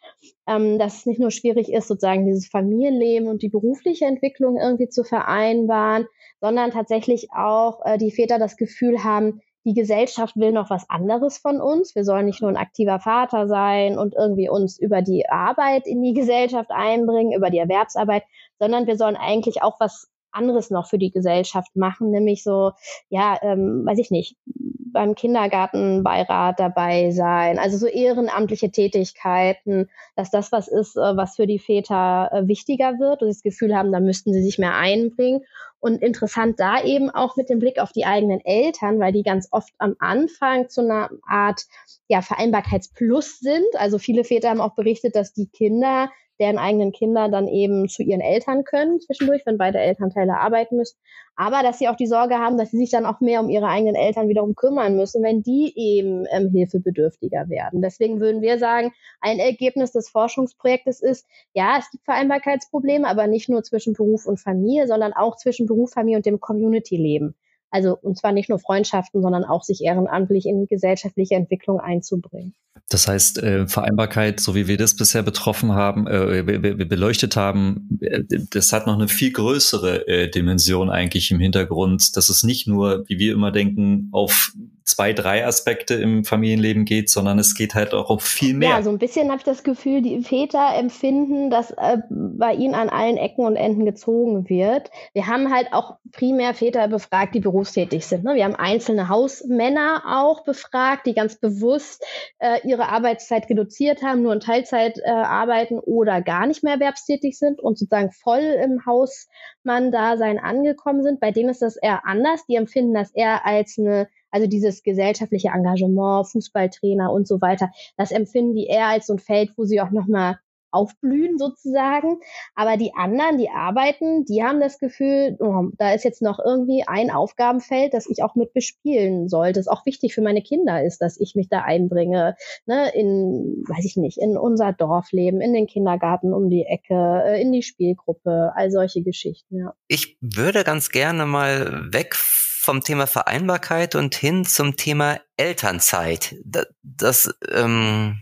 ähm, 0.47 0.79
dass 0.79 0.99
es 0.99 1.05
nicht 1.05 1.19
nur 1.19 1.29
schwierig 1.29 1.71
ist, 1.71 1.87
sozusagen 1.87 2.25
dieses 2.25 2.47
Familienleben 2.47 3.27
und 3.27 3.43
die 3.43 3.49
berufliche 3.49 4.05
Entwicklung 4.05 4.57
irgendwie 4.57 4.89
zu 4.89 5.03
vereinbaren, 5.03 6.07
sondern 6.39 6.71
tatsächlich 6.71 7.27
auch 7.31 7.85
äh, 7.85 7.99
die 7.99 8.09
Väter 8.09 8.39
das 8.39 8.57
Gefühl 8.57 9.03
haben, 9.03 9.41
die 9.65 9.73
Gesellschaft 9.73 10.35
will 10.37 10.51
noch 10.51 10.71
was 10.71 10.89
anderes 10.89 11.37
von 11.37 11.61
uns. 11.61 11.93
Wir 11.93 12.03
sollen 12.03 12.25
nicht 12.25 12.41
nur 12.41 12.49
ein 12.49 12.57
aktiver 12.57 12.99
Vater 12.99 13.47
sein 13.47 13.99
und 13.99 14.15
irgendwie 14.15 14.49
uns 14.49 14.79
über 14.79 15.03
die 15.03 15.29
Arbeit 15.29 15.85
in 15.85 16.01
die 16.01 16.13
Gesellschaft 16.13 16.71
einbringen, 16.71 17.33
über 17.33 17.51
die 17.51 17.59
Erwerbsarbeit, 17.59 18.23
sondern 18.61 18.85
wir 18.85 18.95
sollen 18.95 19.15
eigentlich 19.15 19.63
auch 19.63 19.79
was 19.79 20.07
anderes 20.31 20.69
noch 20.69 20.85
für 20.85 20.99
die 20.99 21.09
Gesellschaft 21.09 21.75
machen, 21.75 22.11
nämlich 22.11 22.43
so, 22.43 22.73
ja, 23.09 23.39
ähm, 23.41 23.83
weiß 23.85 23.97
ich 23.97 24.11
nicht, 24.11 24.37
beim 24.45 25.15
Kindergartenbeirat 25.15 26.59
dabei 26.59 27.09
sein, 27.09 27.57
also 27.57 27.77
so 27.77 27.87
ehrenamtliche 27.87 28.71
Tätigkeiten, 28.71 29.89
dass 30.15 30.29
das 30.29 30.51
was 30.51 30.67
ist, 30.67 30.95
äh, 30.95 31.17
was 31.17 31.37
für 31.37 31.47
die 31.47 31.57
Väter 31.57 32.29
äh, 32.31 32.47
wichtiger 32.47 32.99
wird 32.99 33.23
und 33.23 33.29
sie 33.29 33.39
das 33.39 33.43
Gefühl 33.43 33.75
haben, 33.75 33.91
da 33.91 33.99
müssten 33.99 34.31
sie 34.31 34.43
sich 34.43 34.59
mehr 34.59 34.75
einbringen. 34.75 35.41
Und 35.79 36.03
interessant 36.03 36.59
da 36.59 36.83
eben 36.83 37.09
auch 37.09 37.35
mit 37.35 37.49
dem 37.49 37.57
Blick 37.57 37.79
auf 37.79 37.91
die 37.91 38.05
eigenen 38.05 38.39
Eltern, 38.41 38.99
weil 38.99 39.11
die 39.11 39.23
ganz 39.23 39.47
oft 39.49 39.73
am 39.79 39.95
Anfang 39.97 40.69
zu 40.69 40.81
einer 40.81 41.09
Art 41.27 41.63
ja, 42.07 42.21
Vereinbarkeitsplus 42.21 43.39
sind. 43.39 43.65
Also 43.73 43.97
viele 43.97 44.23
Väter 44.23 44.51
haben 44.51 44.61
auch 44.61 44.75
berichtet, 44.75 45.15
dass 45.15 45.33
die 45.33 45.47
Kinder 45.47 46.11
deren 46.41 46.57
eigenen 46.57 46.91
Kinder 46.91 47.29
dann 47.29 47.47
eben 47.47 47.87
zu 47.87 48.03
ihren 48.03 48.19
Eltern 48.19 48.63
können 48.63 48.99
zwischendurch, 48.99 49.43
wenn 49.45 49.57
beide 49.57 49.79
Elternteile 49.79 50.39
arbeiten 50.39 50.75
müssen. 50.75 50.97
Aber 51.35 51.63
dass 51.63 51.79
sie 51.79 51.87
auch 51.87 51.95
die 51.95 52.07
Sorge 52.07 52.35
haben, 52.35 52.57
dass 52.57 52.71
sie 52.71 52.77
sich 52.77 52.89
dann 52.89 53.05
auch 53.05 53.21
mehr 53.21 53.39
um 53.41 53.49
ihre 53.49 53.67
eigenen 53.67 53.95
Eltern 53.95 54.27
wiederum 54.27 54.55
kümmern 54.55 54.95
müssen, 54.95 55.23
wenn 55.23 55.43
die 55.43 55.71
eben 55.75 56.25
ähm, 56.31 56.49
hilfebedürftiger 56.49 57.47
werden. 57.47 57.81
Deswegen 57.81 58.19
würden 58.19 58.41
wir 58.41 58.57
sagen, 58.59 58.91
ein 59.21 59.39
Ergebnis 59.39 59.91
des 59.91 60.09
Forschungsprojektes 60.09 61.01
ist, 61.01 61.27
ja, 61.53 61.77
es 61.79 61.89
gibt 61.91 62.03
Vereinbarkeitsprobleme, 62.05 63.07
aber 63.07 63.27
nicht 63.27 63.47
nur 63.47 63.63
zwischen 63.63 63.93
Beruf 63.93 64.25
und 64.25 64.39
Familie, 64.39 64.87
sondern 64.87 65.13
auch 65.13 65.37
zwischen 65.37 65.67
Beruf, 65.67 65.91
Familie 65.91 66.17
und 66.17 66.25
dem 66.25 66.39
Community-Leben. 66.39 67.35
Also, 67.71 67.97
und 67.97 68.17
zwar 68.17 68.33
nicht 68.33 68.49
nur 68.49 68.59
Freundschaften, 68.59 69.21
sondern 69.21 69.45
auch 69.45 69.63
sich 69.63 69.81
ehrenamtlich 69.81 70.45
in 70.45 70.67
gesellschaftliche 70.67 71.35
Entwicklung 71.35 71.79
einzubringen. 71.79 72.53
Das 72.89 73.07
heißt, 73.07 73.41
äh, 73.41 73.67
Vereinbarkeit, 73.67 74.41
so 74.41 74.53
wie 74.53 74.67
wir 74.67 74.75
das 74.75 74.95
bisher 74.95 75.23
betroffen 75.23 75.71
haben, 75.71 76.07
äh, 76.07 76.43
beleuchtet 76.43 77.37
haben, 77.37 77.97
äh, 78.01 78.23
das 78.51 78.73
hat 78.73 78.85
noch 78.85 78.95
eine 78.95 79.07
viel 79.07 79.31
größere 79.31 80.07
äh, 80.07 80.29
Dimension 80.29 80.89
eigentlich 80.89 81.31
im 81.31 81.39
Hintergrund, 81.39 82.17
dass 82.17 82.27
es 82.27 82.43
nicht 82.43 82.67
nur, 82.67 83.05
wie 83.07 83.17
wir 83.17 83.33
immer 83.33 83.51
denken, 83.51 84.09
auf 84.11 84.51
zwei, 84.91 85.13
drei 85.13 85.45
Aspekte 85.45 85.95
im 85.95 86.23
Familienleben 86.25 86.85
geht, 86.85 87.09
sondern 87.09 87.39
es 87.39 87.55
geht 87.55 87.75
halt 87.75 87.93
auch 87.93 88.09
auf 88.09 88.23
viel 88.23 88.53
mehr. 88.53 88.69
Ja, 88.69 88.83
so 88.83 88.89
ein 88.89 88.97
bisschen 88.97 89.29
habe 89.29 89.37
ich 89.37 89.43
das 89.43 89.63
Gefühl, 89.63 90.01
die 90.01 90.21
Väter 90.21 90.75
empfinden, 90.77 91.49
dass 91.49 91.71
äh, 91.71 91.97
bei 92.09 92.53
ihnen 92.53 92.75
an 92.75 92.89
allen 92.89 93.17
Ecken 93.17 93.45
und 93.45 93.55
Enden 93.55 93.85
gezogen 93.85 94.49
wird. 94.49 94.91
Wir 95.13 95.27
haben 95.27 95.53
halt 95.53 95.71
auch 95.71 95.95
primär 96.11 96.53
Väter 96.53 96.87
befragt, 96.87 97.33
die 97.35 97.39
berufstätig 97.39 98.05
sind. 98.05 98.23
Ne? 98.23 98.35
Wir 98.35 98.43
haben 98.43 98.55
einzelne 98.55 99.07
Hausmänner 99.07 100.03
auch 100.07 100.43
befragt, 100.43 101.07
die 101.07 101.13
ganz 101.13 101.39
bewusst 101.39 102.03
äh, 102.39 102.59
ihre 102.67 102.89
Arbeitszeit 102.89 103.49
reduziert 103.49 104.03
haben, 104.03 104.21
nur 104.21 104.33
in 104.33 104.39
Teilzeit 104.41 104.99
äh, 104.99 105.09
arbeiten 105.09 105.79
oder 105.79 106.21
gar 106.21 106.45
nicht 106.47 106.63
mehr 106.63 106.73
erwerbstätig 106.73 107.37
sind 107.37 107.61
und 107.61 107.77
sozusagen 107.77 108.11
voll 108.11 108.41
im 108.41 108.85
Hausmann-Dasein 108.85 110.37
angekommen 110.37 111.03
sind. 111.03 111.19
Bei 111.19 111.31
denen 111.31 111.49
ist 111.49 111.61
das 111.61 111.77
eher 111.77 112.05
anders. 112.05 112.45
Die 112.45 112.55
empfinden 112.55 112.93
das 112.93 113.11
eher 113.11 113.45
als 113.45 113.77
eine 113.79 114.09
also 114.31 114.47
dieses 114.47 114.83
gesellschaftliche 114.83 115.49
Engagement, 115.49 116.27
Fußballtrainer 116.27 117.11
und 117.11 117.27
so 117.27 117.41
weiter, 117.41 117.71
das 117.97 118.11
empfinden 118.11 118.55
die 118.55 118.67
eher 118.67 118.87
als 118.87 119.07
so 119.07 119.13
ein 119.13 119.19
Feld, 119.19 119.51
wo 119.57 119.65
sie 119.65 119.81
auch 119.81 119.91
nochmal 119.91 120.39
aufblühen 120.71 121.37
sozusagen. 121.37 122.19
Aber 122.55 122.77
die 122.77 122.93
anderen, 122.95 123.37
die 123.37 123.49
arbeiten, 123.49 124.25
die 124.25 124.43
haben 124.43 124.59
das 124.59 124.79
Gefühl, 124.79 125.37
oh, 125.39 125.69
da 125.77 125.93
ist 125.93 126.03
jetzt 126.03 126.21
noch 126.21 126.39
irgendwie 126.39 126.83
ein 126.87 127.11
Aufgabenfeld, 127.11 127.93
das 127.93 128.09
ich 128.09 128.23
auch 128.23 128.35
mit 128.35 128.53
bespielen 128.53 129.27
sollte. 129.27 129.59
Das 129.59 129.67
auch 129.67 129.85
wichtig 129.85 130.15
für 130.15 130.21
meine 130.21 130.41
Kinder 130.41 130.83
ist, 130.83 130.99
dass 130.99 131.19
ich 131.19 131.35
mich 131.35 131.49
da 131.49 131.61
einbringe, 131.61 132.35
ne, 132.65 132.91
in, 132.95 133.63
weiß 133.67 133.85
ich 133.85 133.97
nicht, 133.97 134.17
in 134.17 134.37
unser 134.37 134.73
Dorfleben, 134.73 135.41
in 135.41 135.53
den 135.53 135.67
Kindergarten 135.67 136.33
um 136.33 136.49
die 136.49 136.65
Ecke, 136.65 137.23
äh, 137.25 137.41
in 137.41 137.51
die 137.51 137.63
Spielgruppe, 137.63 138.53
all 138.55 138.71
solche 138.71 139.03
Geschichten, 139.03 139.57
ja. 139.57 139.73
Ich 139.87 140.17
würde 140.21 140.63
ganz 140.63 140.89
gerne 140.89 141.25
mal 141.25 141.89
weg 141.91 142.15
vom 142.61 142.83
Thema 142.83 143.07
Vereinbarkeit 143.07 143.95
und 143.95 144.13
hin 144.13 144.45
zum 144.45 144.77
Thema 144.77 145.19
Elternzeit. 145.35 146.35
Das, 146.45 146.67
das 146.83 147.33
ähm, 147.49 148.21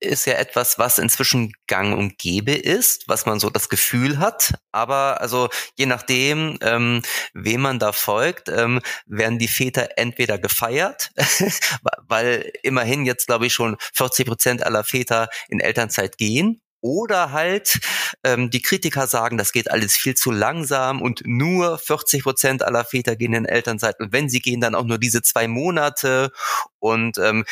ist 0.00 0.24
ja 0.24 0.34
etwas, 0.34 0.78
was 0.78 0.98
inzwischen 0.98 1.52
gang 1.66 1.96
und 1.96 2.18
gäbe 2.18 2.52
ist, 2.52 3.04
was 3.08 3.26
man 3.26 3.38
so 3.38 3.50
das 3.50 3.68
Gefühl 3.68 4.18
hat. 4.18 4.54
Aber 4.72 5.20
also 5.20 5.50
je 5.76 5.84
nachdem, 5.84 6.58
ähm, 6.62 7.02
wem 7.34 7.60
man 7.60 7.78
da 7.78 7.92
folgt, 7.92 8.48
ähm, 8.48 8.80
werden 9.04 9.38
die 9.38 9.46
Väter 9.46 9.90
entweder 9.96 10.38
gefeiert, 10.38 11.10
weil 12.08 12.50
immerhin 12.62 13.04
jetzt 13.04 13.26
glaube 13.26 13.46
ich 13.46 13.52
schon 13.52 13.76
40 13.92 14.26
Prozent 14.26 14.62
aller 14.62 14.84
Väter 14.84 15.28
in 15.48 15.60
Elternzeit 15.60 16.16
gehen 16.16 16.62
oder 16.82 17.32
halt 17.32 17.80
ähm, 18.24 18.50
die 18.50 18.60
Kritiker 18.60 19.06
sagen, 19.06 19.38
das 19.38 19.52
geht 19.52 19.70
alles 19.70 19.96
viel 19.96 20.14
zu 20.14 20.30
langsam 20.30 21.00
und 21.00 21.22
nur 21.24 21.78
40 21.78 22.22
Prozent 22.22 22.62
aller 22.62 22.84
Väter 22.84 23.16
gehen 23.16 23.32
in 23.32 23.46
Elternzeit 23.46 23.98
und 24.00 24.12
wenn 24.12 24.28
sie 24.28 24.40
gehen, 24.40 24.60
dann 24.60 24.74
auch 24.74 24.84
nur 24.84 24.98
diese 24.98 25.22
zwei 25.22 25.48
Monate 25.48 26.30
und 26.78 27.16
ähm, 27.18 27.44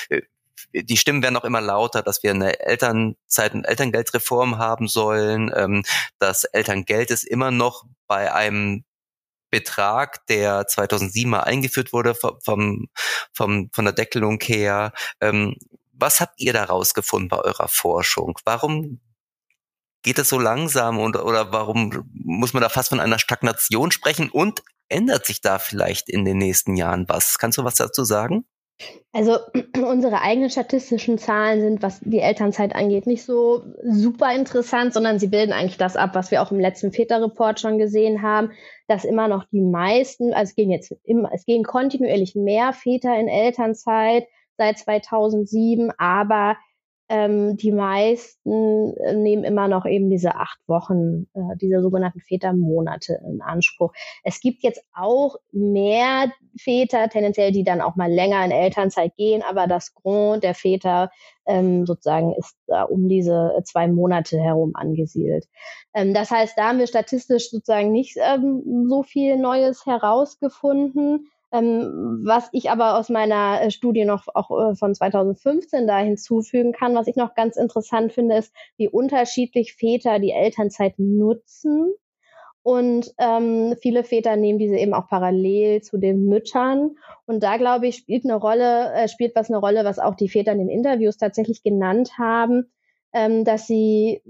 die 0.72 0.96
Stimmen 0.96 1.22
werden 1.22 1.36
auch 1.36 1.44
immer 1.44 1.60
lauter, 1.60 2.02
dass 2.02 2.22
wir 2.22 2.30
eine 2.32 2.60
Elternzeit- 2.60 3.54
und 3.54 3.64
Elterngeldreform 3.64 4.58
haben 4.58 4.88
sollen. 4.88 5.50
Ähm, 5.54 5.84
das 6.18 6.44
Elterngeld 6.44 7.10
ist 7.10 7.24
immer 7.24 7.50
noch 7.50 7.84
bei 8.06 8.32
einem 8.32 8.84
Betrag, 9.50 10.24
der 10.26 10.66
2007 10.66 11.28
mal 11.28 11.40
eingeführt 11.40 11.92
wurde 11.92 12.14
vom, 12.14 12.88
vom, 13.32 13.70
von 13.72 13.84
der 13.84 13.94
Deckelung 13.94 14.40
her. 14.42 14.92
Ähm, 15.20 15.56
was 15.92 16.20
habt 16.20 16.40
ihr 16.40 16.52
da 16.52 16.64
rausgefunden 16.64 17.28
bei 17.28 17.38
eurer 17.38 17.68
Forschung? 17.68 18.38
Warum 18.44 19.00
geht 20.02 20.18
es 20.18 20.28
so 20.28 20.38
langsam 20.38 20.98
und, 20.98 21.16
oder 21.16 21.52
warum 21.52 22.08
muss 22.14 22.52
man 22.52 22.62
da 22.62 22.68
fast 22.68 22.88
von 22.90 23.00
einer 23.00 23.18
Stagnation 23.18 23.90
sprechen 23.90 24.30
und 24.30 24.62
ändert 24.88 25.26
sich 25.26 25.40
da 25.40 25.58
vielleicht 25.58 26.08
in 26.08 26.24
den 26.24 26.38
nächsten 26.38 26.76
Jahren 26.76 27.08
was? 27.08 27.38
Kannst 27.38 27.58
du 27.58 27.64
was 27.64 27.74
dazu 27.74 28.04
sagen? 28.04 28.44
Also 29.12 29.38
unsere 29.76 30.22
eigenen 30.22 30.50
statistischen 30.50 31.18
Zahlen 31.18 31.60
sind, 31.60 31.82
was 31.82 32.00
die 32.00 32.20
Elternzeit 32.20 32.74
angeht, 32.74 33.06
nicht 33.06 33.24
so 33.24 33.64
super 33.82 34.34
interessant, 34.34 34.94
sondern 34.94 35.18
sie 35.18 35.28
bilden 35.28 35.52
eigentlich 35.52 35.76
das 35.76 35.96
ab, 35.96 36.14
was 36.14 36.30
wir 36.30 36.42
auch 36.42 36.50
im 36.50 36.60
letzten 36.60 36.92
Väterreport 36.92 37.60
schon 37.60 37.78
gesehen 37.78 38.22
haben, 38.22 38.52
dass 38.88 39.04
immer 39.04 39.28
noch 39.28 39.44
die 39.52 39.60
meisten, 39.60 40.32
also 40.32 40.50
es 40.50 40.56
gehen 40.56 40.70
jetzt 40.70 40.92
immer, 41.04 41.30
es 41.32 41.44
gehen 41.44 41.64
kontinuierlich 41.64 42.34
mehr 42.34 42.72
Väter 42.72 43.18
in 43.18 43.28
Elternzeit 43.28 44.26
seit 44.56 44.78
2007, 44.78 45.92
aber 45.98 46.56
ähm, 47.10 47.56
die 47.56 47.72
meisten 47.72 48.94
äh, 48.98 49.14
nehmen 49.14 49.42
immer 49.42 49.66
noch 49.66 49.84
eben 49.84 50.08
diese 50.08 50.36
acht 50.36 50.60
Wochen, 50.68 51.26
äh, 51.34 51.56
diese 51.60 51.82
sogenannten 51.82 52.20
Vätermonate 52.20 53.20
in 53.26 53.42
Anspruch. 53.42 53.92
Es 54.22 54.40
gibt 54.40 54.62
jetzt 54.62 54.84
auch 54.94 55.34
mehr 55.50 56.30
Väter, 56.56 57.08
tendenziell, 57.08 57.50
die 57.50 57.64
dann 57.64 57.80
auch 57.80 57.96
mal 57.96 58.10
länger 58.10 58.44
in 58.44 58.52
Elternzeit 58.52 59.16
gehen, 59.16 59.42
aber 59.42 59.66
das 59.66 59.92
Grund 59.94 60.44
der 60.44 60.54
Väter 60.54 61.10
ähm, 61.46 61.84
sozusagen 61.84 62.32
ist 62.34 62.56
äh, 62.68 62.84
um 62.84 63.08
diese 63.08 63.60
zwei 63.64 63.88
Monate 63.88 64.38
herum 64.38 64.76
angesiedelt. 64.76 65.48
Ähm, 65.92 66.14
das 66.14 66.30
heißt, 66.30 66.56
da 66.56 66.68
haben 66.68 66.78
wir 66.78 66.86
statistisch 66.86 67.50
sozusagen 67.50 67.90
nicht 67.90 68.18
ähm, 68.22 68.86
so 68.88 69.02
viel 69.02 69.36
Neues 69.36 69.84
herausgefunden. 69.84 71.26
Ähm, 71.52 72.20
was 72.24 72.48
ich 72.52 72.70
aber 72.70 72.96
aus 72.96 73.08
meiner 73.08 73.60
äh, 73.62 73.70
Studie 73.70 74.04
noch 74.04 74.26
auch 74.34 74.50
äh, 74.50 74.74
von 74.76 74.94
2015 74.94 75.86
da 75.86 75.98
hinzufügen 75.98 76.72
kann, 76.72 76.94
was 76.94 77.08
ich 77.08 77.16
noch 77.16 77.34
ganz 77.34 77.56
interessant 77.56 78.12
finde, 78.12 78.36
ist, 78.36 78.54
wie 78.76 78.88
unterschiedlich 78.88 79.74
Väter 79.74 80.20
die 80.20 80.30
Elternzeit 80.30 80.94
nutzen. 80.98 81.92
Und 82.62 83.12
ähm, 83.18 83.74
viele 83.80 84.04
Väter 84.04 84.36
nehmen 84.36 84.58
diese 84.58 84.76
eben 84.76 84.94
auch 84.94 85.08
parallel 85.08 85.82
zu 85.82 85.96
den 85.96 86.26
Müttern. 86.26 86.96
Und 87.26 87.42
da 87.42 87.56
glaube 87.56 87.88
ich, 87.88 87.96
spielt 87.96 88.24
eine 88.24 88.36
Rolle, 88.36 88.92
äh, 88.92 89.08
spielt 89.08 89.34
was 89.34 89.48
eine 89.50 89.58
Rolle, 89.58 89.84
was 89.84 89.98
auch 89.98 90.14
die 90.14 90.28
Väter 90.28 90.52
in 90.52 90.58
den 90.58 90.68
Interviews 90.68 91.16
tatsächlich 91.16 91.62
genannt 91.62 92.12
haben, 92.18 92.70
ähm, 93.12 93.44
dass 93.44 93.66
sie 93.66 94.22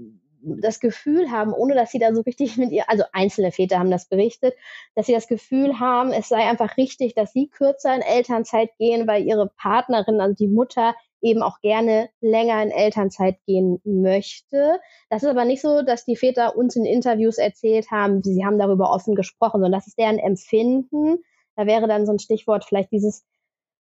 das 0.43 0.79
Gefühl 0.79 1.31
haben, 1.31 1.53
ohne 1.53 1.75
dass 1.75 1.91
sie 1.91 1.99
da 1.99 2.13
so 2.13 2.21
richtig 2.21 2.57
mit 2.57 2.71
ihr, 2.71 2.89
also 2.89 3.03
einzelne 3.13 3.51
Väter 3.51 3.79
haben 3.79 3.91
das 3.91 4.07
berichtet, 4.07 4.55
dass 4.95 5.05
sie 5.05 5.13
das 5.13 5.27
Gefühl 5.27 5.79
haben, 5.79 6.11
es 6.11 6.29
sei 6.29 6.47
einfach 6.49 6.77
richtig, 6.77 7.15
dass 7.15 7.33
sie 7.33 7.47
kürzer 7.47 7.93
in 7.95 8.01
Elternzeit 8.01 8.69
gehen, 8.77 9.07
weil 9.07 9.23
ihre 9.23 9.51
Partnerin, 9.57 10.19
also 10.21 10.35
die 10.35 10.47
Mutter, 10.47 10.95
eben 11.21 11.43
auch 11.43 11.61
gerne 11.61 12.09
länger 12.19 12.63
in 12.63 12.71
Elternzeit 12.71 13.37
gehen 13.45 13.79
möchte. 13.83 14.79
Das 15.09 15.23
ist 15.23 15.29
aber 15.29 15.45
nicht 15.45 15.61
so, 15.61 15.83
dass 15.83 16.03
die 16.03 16.15
Väter 16.15 16.55
uns 16.57 16.75
in 16.75 16.85
Interviews 16.85 17.37
erzählt 17.37 17.91
haben, 17.91 18.23
sie 18.23 18.43
haben 18.43 18.57
darüber 18.57 18.91
offen 18.91 19.15
gesprochen, 19.15 19.61
sondern 19.61 19.73
das 19.73 19.87
ist 19.87 19.99
deren 19.99 20.17
Empfinden. 20.17 21.19
Da 21.55 21.67
wäre 21.67 21.87
dann 21.87 22.05
so 22.05 22.11
ein 22.11 22.19
Stichwort 22.19 22.65
vielleicht 22.65 22.91
dieses 22.91 23.23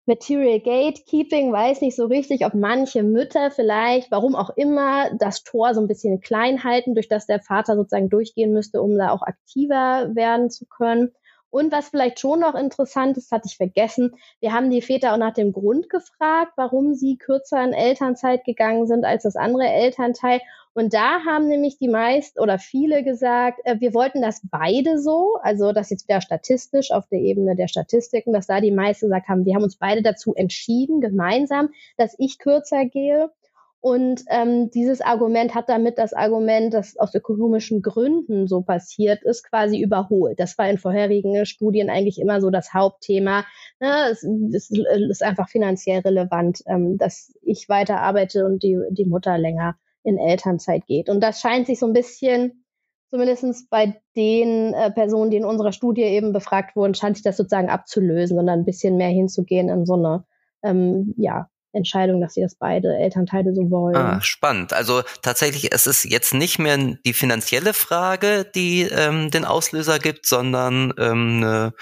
Material 0.07 0.59
Gatekeeping 0.61 1.51
weiß 1.51 1.81
nicht 1.81 1.95
so 1.97 2.05
richtig, 2.05 2.45
ob 2.45 2.53
manche 2.53 3.03
Mütter 3.03 3.51
vielleicht, 3.51 4.09
warum 4.09 4.35
auch 4.35 4.49
immer, 4.51 5.11
das 5.17 5.43
Tor 5.43 5.73
so 5.73 5.81
ein 5.81 5.87
bisschen 5.87 6.21
klein 6.21 6.63
halten, 6.63 6.95
durch 6.95 7.09
das 7.09 7.27
der 7.27 7.41
Vater 7.41 7.75
sozusagen 7.75 8.09
durchgehen 8.09 8.53
müsste, 8.53 8.81
um 8.81 8.97
da 8.97 9.11
auch 9.11 9.21
aktiver 9.21 10.09
werden 10.15 10.49
zu 10.49 10.65
können. 10.65 11.11
Und 11.49 11.71
was 11.71 11.89
vielleicht 11.89 12.19
schon 12.19 12.41
noch 12.41 12.55
interessant 12.55 13.17
ist, 13.17 13.31
hatte 13.31 13.47
ich 13.47 13.57
vergessen, 13.57 14.15
wir 14.39 14.53
haben 14.53 14.69
die 14.69 14.81
Väter 14.81 15.13
auch 15.13 15.17
nach 15.17 15.33
dem 15.33 15.53
Grund 15.53 15.89
gefragt, 15.89 16.53
warum 16.55 16.93
sie 16.93 17.17
kürzer 17.17 17.63
in 17.63 17.73
Elternzeit 17.73 18.43
gegangen 18.43 18.87
sind 18.87 19.05
als 19.05 19.23
das 19.23 19.35
andere 19.35 19.67
Elternteil. 19.67 20.41
Und 20.73 20.93
da 20.93 21.25
haben 21.25 21.47
nämlich 21.47 21.79
die 21.79 21.87
meisten 21.87 22.39
oder 22.39 22.59
viele 22.59 23.03
gesagt, 23.03 23.61
äh, 23.63 23.79
wir 23.79 23.95
wollten 23.95 24.21
das 24.21 24.41
beide 24.43 24.99
so, 24.99 25.39
also 25.41 25.71
das 25.71 25.89
jetzt 25.89 26.07
wieder 26.07 26.21
statistisch 26.21 26.91
auf 26.91 27.07
der 27.07 27.19
Ebene 27.19 27.55
der 27.55 27.67
Statistiken, 27.67 28.31
dass 28.31 28.45
da 28.45 28.61
die 28.61 28.71
meisten 28.71 29.07
gesagt 29.07 29.27
haben, 29.27 29.45
wir 29.45 29.55
haben 29.55 29.63
uns 29.63 29.77
beide 29.77 30.03
dazu 30.03 30.35
entschieden, 30.35 31.01
gemeinsam, 31.01 31.69
dass 31.97 32.13
ich 32.19 32.37
kürzer 32.37 32.85
gehe. 32.85 33.31
Und 33.79 34.23
ähm, 34.29 34.71
dieses 34.71 35.01
Argument 35.01 35.53
hat 35.53 35.69
damit 35.69 35.97
das 35.97 36.13
Argument, 36.13 36.73
das 36.73 36.97
aus 36.97 37.13
ökonomischen 37.13 37.81
Gründen 37.81 38.47
so 38.47 38.61
passiert 38.61 39.23
ist, 39.23 39.47
quasi 39.47 39.79
überholt. 39.79 40.39
Das 40.39 40.57
war 40.57 40.69
in 40.69 40.79
vorherigen 40.79 41.45
Studien 41.45 41.89
eigentlich 41.89 42.19
immer 42.19 42.41
so 42.41 42.49
das 42.49 42.73
Hauptthema. 42.73 43.45
Ne? 43.79 44.09
Es, 44.11 44.23
es 44.23 44.71
ist 44.71 45.23
einfach 45.23 45.47
finanziell 45.49 45.99
relevant, 45.99 46.63
ähm, 46.65 46.97
dass 46.97 47.33
ich 47.43 47.69
weiter 47.69 48.01
arbeite 48.01 48.45
und 48.45 48.63
die, 48.63 48.79
die 48.91 49.05
Mutter 49.05 49.37
länger 49.37 49.75
in 50.03 50.17
Elternzeit 50.17 50.85
geht. 50.87 51.09
Und 51.09 51.21
das 51.21 51.39
scheint 51.39 51.67
sich 51.67 51.79
so 51.79 51.85
ein 51.85 51.93
bisschen, 51.93 52.63
zumindest 53.09 53.69
bei 53.69 54.01
den 54.15 54.73
äh, 54.73 54.89
Personen, 54.89 55.29
die 55.29 55.37
in 55.37 55.45
unserer 55.45 55.71
Studie 55.71 56.01
eben 56.03 56.33
befragt 56.33 56.75
wurden, 56.75 56.95
scheint 56.95 57.17
sich 57.17 57.23
das 57.23 57.37
sozusagen 57.37 57.69
abzulösen, 57.69 58.37
sondern 58.37 58.59
ein 58.59 58.65
bisschen 58.65 58.97
mehr 58.97 59.09
hinzugehen 59.09 59.69
in 59.69 59.85
so 59.85 59.93
eine 59.93 60.25
ähm, 60.63 61.13
ja, 61.17 61.49
Entscheidung, 61.77 62.19
dass 62.21 62.33
sie 62.33 62.41
das 62.41 62.55
beide 62.55 62.97
Elternteile 62.97 63.53
so 63.53 63.69
wollen. 63.69 63.95
Ah, 63.95 64.21
spannend. 64.21 64.73
Also 64.73 65.03
tatsächlich, 65.21 65.73
es 65.73 65.87
ist 65.87 66.03
jetzt 66.03 66.33
nicht 66.33 66.59
mehr 66.59 66.77
die 66.77 67.13
finanzielle 67.13 67.73
Frage, 67.73 68.49
die 68.53 68.81
ähm, 68.81 69.31
den 69.31 69.45
Auslöser 69.45 69.99
gibt, 69.99 70.25
sondern 70.25 70.93
ähm, 70.97 71.43
eine 71.43 71.73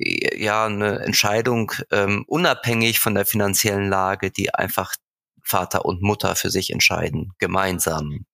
ja 0.00 0.66
eine 0.66 1.00
Entscheidung 1.00 1.72
ähm, 1.90 2.24
unabhängig 2.28 3.00
von 3.00 3.14
der 3.14 3.26
finanziellen 3.26 3.88
Lage, 3.88 4.30
die 4.30 4.54
einfach 4.54 4.94
Vater 5.42 5.84
und 5.84 6.02
Mutter 6.02 6.36
für 6.36 6.50
sich 6.50 6.70
entscheiden, 6.70 7.32
gemeinsam. 7.38 8.26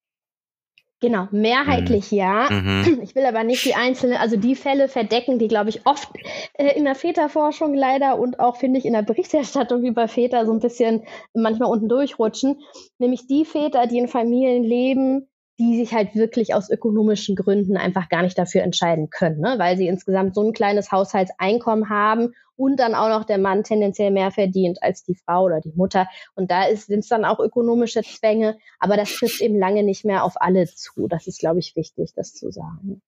Genau, 1.05 1.29
mehrheitlich 1.33 2.13
mhm. 2.13 2.17
ja. 2.17 2.49
Mhm. 2.51 3.01
Ich 3.03 3.15
will 3.15 3.27
aber 3.27 3.45
nicht 3.45 3.63
die 3.67 3.75
einzelnen, 3.75 4.17
also 4.17 4.39
die 4.39 4.55
Fälle 4.55 4.89
verdecken, 4.89 5.39
die, 5.39 5.49
glaube 5.49 5.69
ich, 5.69 5.85
oft 5.85 6.09
äh, 6.55 6.75
in 6.79 6.85
der 6.85 6.95
Väterforschung 6.95 7.75
leider 7.75 8.19
und 8.19 8.41
auch, 8.41 8.57
finde 8.57 8.79
ich, 8.79 8.87
in 8.87 8.95
der 8.95 9.03
Berichterstattung 9.03 9.85
über 9.85 10.09
Väter 10.09 10.47
so 10.47 10.53
ein 10.53 10.61
bisschen 10.61 11.03
manchmal 11.35 11.69
unten 11.69 11.91
durchrutschen. 11.91 12.57
Nämlich 12.97 13.27
die 13.27 13.45
Väter, 13.45 13.87
die 13.87 13.99
in 13.99 14.09
Familien 14.09 14.65
leben, 14.65 15.29
die 15.59 15.77
sich 15.77 15.93
halt 15.93 16.15
wirklich 16.15 16.55
aus 16.55 16.71
ökonomischen 16.71 17.37
Gründen 17.37 17.77
einfach 17.77 18.09
gar 18.09 18.23
nicht 18.23 18.39
dafür 18.39 18.63
entscheiden 18.63 19.11
können, 19.11 19.41
ne? 19.41 19.57
weil 19.59 19.77
sie 19.77 19.87
insgesamt 19.87 20.35
so 20.35 20.41
ein 20.41 20.55
kleines 20.55 20.91
Haushaltseinkommen 20.91 21.91
haben 21.91 22.33
und 22.57 22.79
dann 22.79 22.95
auch 22.95 23.09
noch 23.09 23.25
der 23.25 23.39
Mann 23.39 23.65
tendenziell 23.65 24.11
mehr 24.11 24.31
verdient 24.31 24.83
als 24.83 25.05
die 25.05 25.15
Frau 25.15 25.45
oder 25.45 25.61
die 25.61 25.73
Mutter. 25.75 26.09
Und 26.35 26.51
da 26.51 26.65
sind 26.75 27.01
es 27.01 27.09
dann 27.09 27.25
auch 27.25 27.41
ökonomische 27.41 28.03
Zwänge, 28.03 28.57
aber 28.79 28.97
das 28.97 29.13
trifft 29.13 29.41
eben 29.41 29.59
lange 29.59 29.83
nicht 29.83 30.05
mehr 30.05 30.25
auf 30.25 30.35
alle 30.37 30.67
zu. 30.67 31.09
Das 31.09 31.27
ist, 31.27 31.41
glaube 31.41 31.59
ich, 31.59 31.75
wichtig, 31.77 32.13
das 32.15 32.35
zu 32.35 32.51
sagen. 32.51 33.03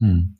Hm. 0.00 0.36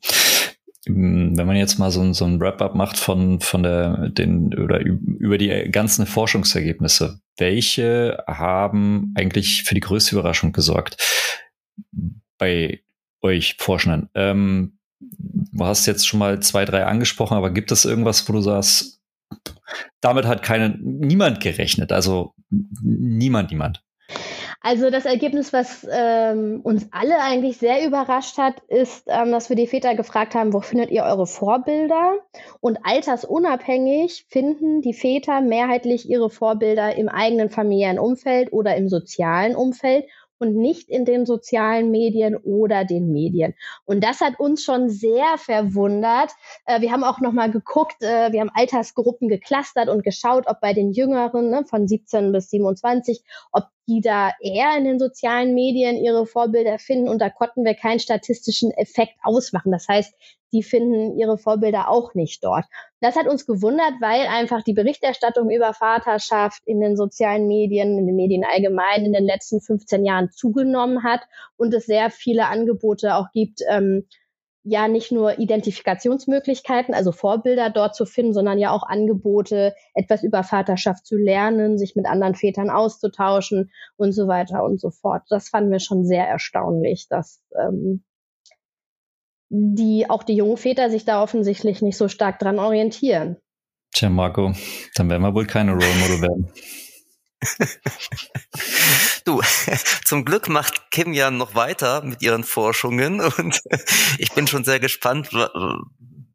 wenn 0.85 1.47
man 1.47 1.55
jetzt 1.55 1.79
mal 1.79 1.89
so, 1.89 2.13
so 2.13 2.25
ein 2.25 2.39
Wrap-up 2.39 2.75
macht 2.75 2.97
von, 2.97 3.39
von 3.39 3.63
der, 3.63 4.09
den, 4.09 4.53
oder 4.53 4.79
über 4.81 5.37
die 5.37 5.69
ganzen 5.71 6.05
Forschungsergebnisse, 6.05 7.19
welche 7.37 8.23
haben 8.27 9.13
eigentlich 9.15 9.63
für 9.63 9.73
die 9.73 9.81
größte 9.81 10.15
Überraschung 10.15 10.51
gesorgt 10.51 10.97
bei 12.37 12.81
euch 13.21 13.55
Forschenden? 13.57 14.09
Ähm, 14.13 14.76
du 14.99 15.65
hast 15.65 15.85
jetzt 15.85 16.07
schon 16.07 16.19
mal 16.19 16.39
zwei, 16.41 16.65
drei 16.65 16.85
angesprochen, 16.85 17.37
aber 17.37 17.51
gibt 17.51 17.71
es 17.71 17.85
irgendwas, 17.85 18.27
wo 18.27 18.33
du 18.33 18.41
sagst, 18.41 19.01
damit 20.01 20.25
hat 20.25 20.43
keine, 20.43 20.77
niemand 20.79 21.41
gerechnet, 21.41 21.91
also 21.91 22.33
niemand, 22.49 23.51
niemand. 23.51 23.83
Also 24.61 24.89
das 24.89 25.05
Ergebnis, 25.05 25.53
was 25.53 25.87
ähm, 25.89 26.61
uns 26.63 26.87
alle 26.91 27.21
eigentlich 27.21 27.57
sehr 27.57 27.85
überrascht 27.85 28.37
hat, 28.37 28.61
ist, 28.67 29.03
ähm, 29.07 29.31
dass 29.31 29.49
wir 29.49 29.55
die 29.55 29.67
Väter 29.67 29.95
gefragt 29.95 30.33
haben, 30.33 30.51
wo 30.51 30.61
findet 30.61 30.89
ihr 30.89 31.03
eure 31.03 31.27
Vorbilder? 31.27 32.17
Und 32.59 32.79
altersunabhängig 32.83 34.25
finden 34.29 34.81
die 34.81 34.93
Väter 34.93 35.41
mehrheitlich 35.41 36.09
ihre 36.09 36.29
Vorbilder 36.29 36.95
im 36.95 37.07
eigenen 37.07 37.49
familiären 37.49 37.99
Umfeld 37.99 38.51
oder 38.51 38.75
im 38.75 38.89
sozialen 38.89 39.55
Umfeld 39.55 40.05
und 40.39 40.55
nicht 40.55 40.89
in 40.89 41.05
den 41.05 41.25
sozialen 41.25 41.91
Medien 41.91 42.35
oder 42.35 42.85
den 42.85 43.11
Medien. 43.11 43.53
Und 43.85 44.03
das 44.03 44.21
hat 44.21 44.39
uns 44.39 44.63
schon 44.63 44.89
sehr 44.89 45.37
verwundert. 45.37 46.31
Äh, 46.65 46.81
wir 46.81 46.91
haben 46.91 47.03
auch 47.03 47.19
noch 47.19 47.33
mal 47.33 47.51
geguckt, 47.51 48.01
äh, 48.01 48.31
wir 48.31 48.41
haben 48.41 48.51
Altersgruppen 48.53 49.27
geklustert 49.29 49.89
und 49.89 50.03
geschaut, 50.03 50.45
ob 50.47 50.59
bei 50.61 50.73
den 50.73 50.91
Jüngeren 50.91 51.49
ne, 51.49 51.65
von 51.65 51.87
17 51.87 52.31
bis 52.31 52.49
27, 52.49 53.23
ob 53.51 53.65
die 53.87 54.01
da 54.01 54.31
eher 54.41 54.77
in 54.77 54.83
den 54.83 54.99
sozialen 54.99 55.53
Medien 55.53 55.95
ihre 55.95 56.25
Vorbilder 56.25 56.77
finden 56.77 57.07
und 57.07 57.19
da 57.19 57.29
konnten 57.29 57.63
wir 57.63 57.73
keinen 57.73 57.99
statistischen 57.99 58.71
Effekt 58.71 59.13
ausmachen. 59.23 59.71
Das 59.71 59.87
heißt, 59.87 60.13
die 60.51 60.63
finden 60.63 61.17
ihre 61.17 61.37
Vorbilder 61.37 61.89
auch 61.89 62.13
nicht 62.13 62.43
dort. 62.43 62.65
Das 62.99 63.15
hat 63.15 63.27
uns 63.27 63.45
gewundert, 63.45 63.93
weil 64.01 64.27
einfach 64.27 64.63
die 64.63 64.73
Berichterstattung 64.73 65.49
über 65.49 65.73
Vaterschaft 65.73 66.61
in 66.65 66.79
den 66.79 66.95
sozialen 66.95 67.47
Medien, 67.47 67.97
in 67.97 68.07
den 68.07 68.15
Medien 68.15 68.43
allgemein 68.43 69.05
in 69.05 69.13
den 69.13 69.25
letzten 69.25 69.61
15 69.61 70.05
Jahren 70.05 70.31
zugenommen 70.31 71.03
hat 71.03 71.21
und 71.57 71.73
es 71.73 71.85
sehr 71.85 72.09
viele 72.09 72.47
Angebote 72.47 73.15
auch 73.15 73.31
gibt, 73.33 73.61
ähm, 73.69 74.05
ja 74.67 74.87
nicht 74.87 75.11
nur 75.11 75.39
Identifikationsmöglichkeiten, 75.39 76.93
also 76.93 77.11
Vorbilder 77.11 77.69
dort 77.69 77.95
zu 77.95 78.05
finden, 78.05 78.33
sondern 78.33 78.59
ja 78.59 78.71
auch 78.71 78.83
Angebote, 78.83 79.73
etwas 79.93 80.23
über 80.23 80.43
Vaterschaft 80.43 81.05
zu 81.05 81.15
lernen, 81.15 81.77
sich 81.77 81.95
mit 81.95 82.05
anderen 82.05 82.35
Vätern 82.35 82.69
auszutauschen 82.69 83.71
und 83.95 84.11
so 84.11 84.27
weiter 84.27 84.63
und 84.63 84.81
so 84.81 84.91
fort. 84.91 85.23
Das 85.29 85.49
fanden 85.49 85.71
wir 85.71 85.79
schon 85.79 86.05
sehr 86.05 86.27
erstaunlich, 86.27 87.07
dass 87.09 87.41
ähm, 87.57 88.03
die 89.49 90.09
auch 90.09 90.23
die 90.23 90.35
jungen 90.35 90.57
Väter 90.57 90.89
sich 90.89 91.05
da 91.05 91.23
offensichtlich 91.23 91.81
nicht 91.81 91.97
so 91.97 92.09
stark 92.09 92.39
dran 92.39 92.59
orientieren. 92.59 93.37
Tja, 93.93 94.09
Marco, 94.09 94.51
dann 94.95 95.09
werden 95.09 95.21
wir 95.21 95.33
wohl 95.33 95.47
keine 95.47 95.71
Role 95.71 95.95
Model 96.01 96.21
werden. 96.21 96.51
Du, 99.25 99.41
zum 100.05 100.25
Glück 100.25 100.49
macht 100.49 100.91
Kim 100.91 101.13
ja 101.13 101.29
noch 101.29 101.55
weiter 101.55 102.01
mit 102.01 102.21
ihren 102.21 102.43
Forschungen 102.43 103.21
und 103.21 103.61
ich 104.17 104.31
bin 104.33 104.47
schon 104.47 104.63
sehr 104.63 104.79
gespannt, 104.79 105.31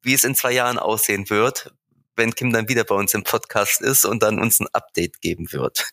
wie 0.02 0.14
es 0.14 0.24
in 0.24 0.34
zwei 0.34 0.52
Jahren 0.52 0.78
aussehen 0.78 1.28
wird, 1.30 1.72
wenn 2.16 2.34
Kim 2.34 2.52
dann 2.52 2.68
wieder 2.68 2.84
bei 2.84 2.94
uns 2.94 3.14
im 3.14 3.24
Podcast 3.24 3.80
ist 3.80 4.04
und 4.04 4.22
dann 4.22 4.38
uns 4.38 4.60
ein 4.60 4.68
Update 4.72 5.20
geben 5.20 5.50
wird. 5.52 5.92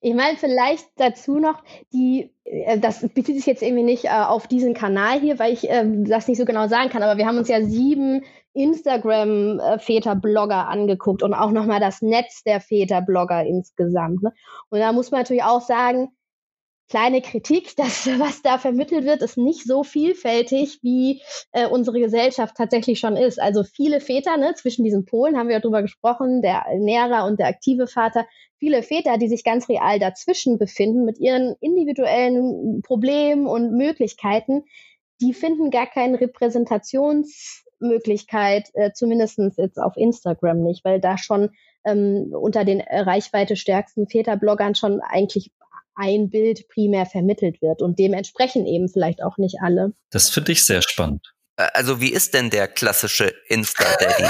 Ich 0.00 0.14
meine, 0.14 0.36
vielleicht 0.36 0.86
dazu 0.96 1.38
noch, 1.38 1.62
die, 1.92 2.30
äh, 2.44 2.78
das 2.78 3.00
bezieht 3.00 3.36
sich 3.36 3.46
jetzt 3.46 3.62
irgendwie 3.62 3.82
nicht 3.82 4.04
äh, 4.04 4.10
auf 4.10 4.46
diesen 4.46 4.74
Kanal 4.74 5.20
hier, 5.20 5.38
weil 5.38 5.52
ich 5.52 5.68
äh, 5.68 5.84
das 6.04 6.28
nicht 6.28 6.38
so 6.38 6.44
genau 6.44 6.68
sagen 6.68 6.90
kann, 6.90 7.02
aber 7.02 7.18
wir 7.18 7.26
haben 7.26 7.38
uns 7.38 7.48
ja 7.48 7.64
sieben 7.64 8.22
Instagram-Väter-Blogger 8.56 10.68
angeguckt 10.68 11.22
und 11.22 11.34
auch 11.34 11.50
nochmal 11.50 11.80
das 11.80 12.02
Netz 12.02 12.42
der 12.42 12.60
Väter-Blogger 12.60 13.44
insgesamt. 13.44 14.22
Ne? 14.22 14.32
Und 14.70 14.80
da 14.80 14.92
muss 14.92 15.10
man 15.10 15.20
natürlich 15.20 15.44
auch 15.44 15.60
sagen, 15.60 16.08
kleine 16.88 17.20
Kritik, 17.20 17.74
das, 17.76 18.06
was 18.18 18.42
da 18.42 18.58
vermittelt 18.58 19.04
wird, 19.04 19.22
ist 19.22 19.36
nicht 19.36 19.64
so 19.64 19.84
vielfältig, 19.84 20.78
wie 20.82 21.22
äh, 21.52 21.66
unsere 21.66 22.00
Gesellschaft 22.00 22.56
tatsächlich 22.56 22.98
schon 22.98 23.16
ist. 23.16 23.40
Also 23.40 23.64
viele 23.64 24.00
Väter, 24.00 24.36
ne, 24.36 24.54
zwischen 24.54 24.84
diesen 24.84 25.04
Polen 25.04 25.36
haben 25.36 25.48
wir 25.48 25.56
ja 25.56 25.60
drüber 25.60 25.82
gesprochen, 25.82 26.42
der 26.42 26.64
nähere 26.78 27.26
und 27.26 27.38
der 27.38 27.48
aktive 27.48 27.86
Vater, 27.86 28.26
viele 28.58 28.82
Väter, 28.82 29.18
die 29.18 29.28
sich 29.28 29.44
ganz 29.44 29.68
real 29.68 29.98
dazwischen 29.98 30.58
befinden 30.58 31.04
mit 31.04 31.18
ihren 31.18 31.56
individuellen 31.60 32.82
Problemen 32.82 33.46
und 33.46 33.76
Möglichkeiten, 33.76 34.64
die 35.20 35.34
finden 35.34 35.70
gar 35.70 35.86
keine 35.86 36.20
Repräsentationsmöglichkeit, 37.80 38.68
äh, 38.74 38.92
zumindest 38.92 39.38
jetzt 39.56 39.78
auf 39.78 39.96
Instagram 39.96 40.62
nicht, 40.62 40.84
weil 40.84 41.00
da 41.00 41.18
schon 41.18 41.50
ähm, 41.84 42.32
unter 42.32 42.64
den 42.64 42.80
Reichweite 42.80 43.56
stärksten 43.56 44.08
Väterbloggern 44.08 44.74
schon 44.74 45.00
eigentlich 45.00 45.50
ein 45.94 46.30
Bild 46.30 46.68
primär 46.68 47.06
vermittelt 47.06 47.62
wird 47.62 47.80
und 47.80 47.98
dementsprechend 47.98 48.66
eben 48.66 48.88
vielleicht 48.88 49.22
auch 49.22 49.38
nicht 49.38 49.56
alle. 49.62 49.92
Das 50.10 50.28
finde 50.28 50.52
ich 50.52 50.66
sehr 50.66 50.82
spannend. 50.82 51.32
Äh, 51.56 51.68
also 51.74 52.00
wie 52.00 52.12
ist 52.12 52.34
denn 52.34 52.50
der 52.50 52.68
klassische 52.68 53.32
Insta-Daddy? 53.48 54.28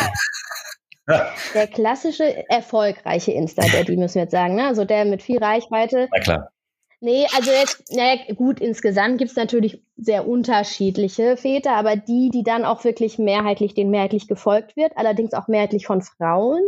Der 1.55 1.69
klassische 1.69 2.49
erfolgreiche 2.49 3.31
Insta-Daddy, 3.31 3.97
müssen 3.97 4.17
wir 4.17 4.23
jetzt 4.23 4.33
sagen. 4.33 4.57
Ne? 4.57 4.67
Also 4.67 4.85
der 4.85 5.05
mit 5.05 5.23
viel 5.23 5.39
Reichweite. 5.39 6.09
Na 6.13 6.21
klar. 6.21 6.51
Nee, 7.01 7.27
also 7.37 7.51
jetzt, 7.51 7.93
naja, 7.93 8.33
gut, 8.35 8.61
insgesamt 8.61 9.19
gibt 9.19 9.31
es 9.31 9.37
natürlich 9.37 9.83
sehr 9.97 10.27
unterschiedliche 10.27 11.37
Väter, 11.37 11.73
aber 11.73 11.97
die, 11.97 12.31
die 12.31 12.43
dann 12.43 12.65
auch 12.65 12.85
wirklich 12.85 13.19
mehrheitlich, 13.19 13.75
denen 13.75 13.91
mehrheitlich 13.91 14.29
gefolgt 14.29 14.77
wird, 14.77 14.97
allerdings 14.97 15.35
auch 15.35 15.47
mehrheitlich 15.47 15.87
von 15.87 16.01
Frauen, 16.01 16.63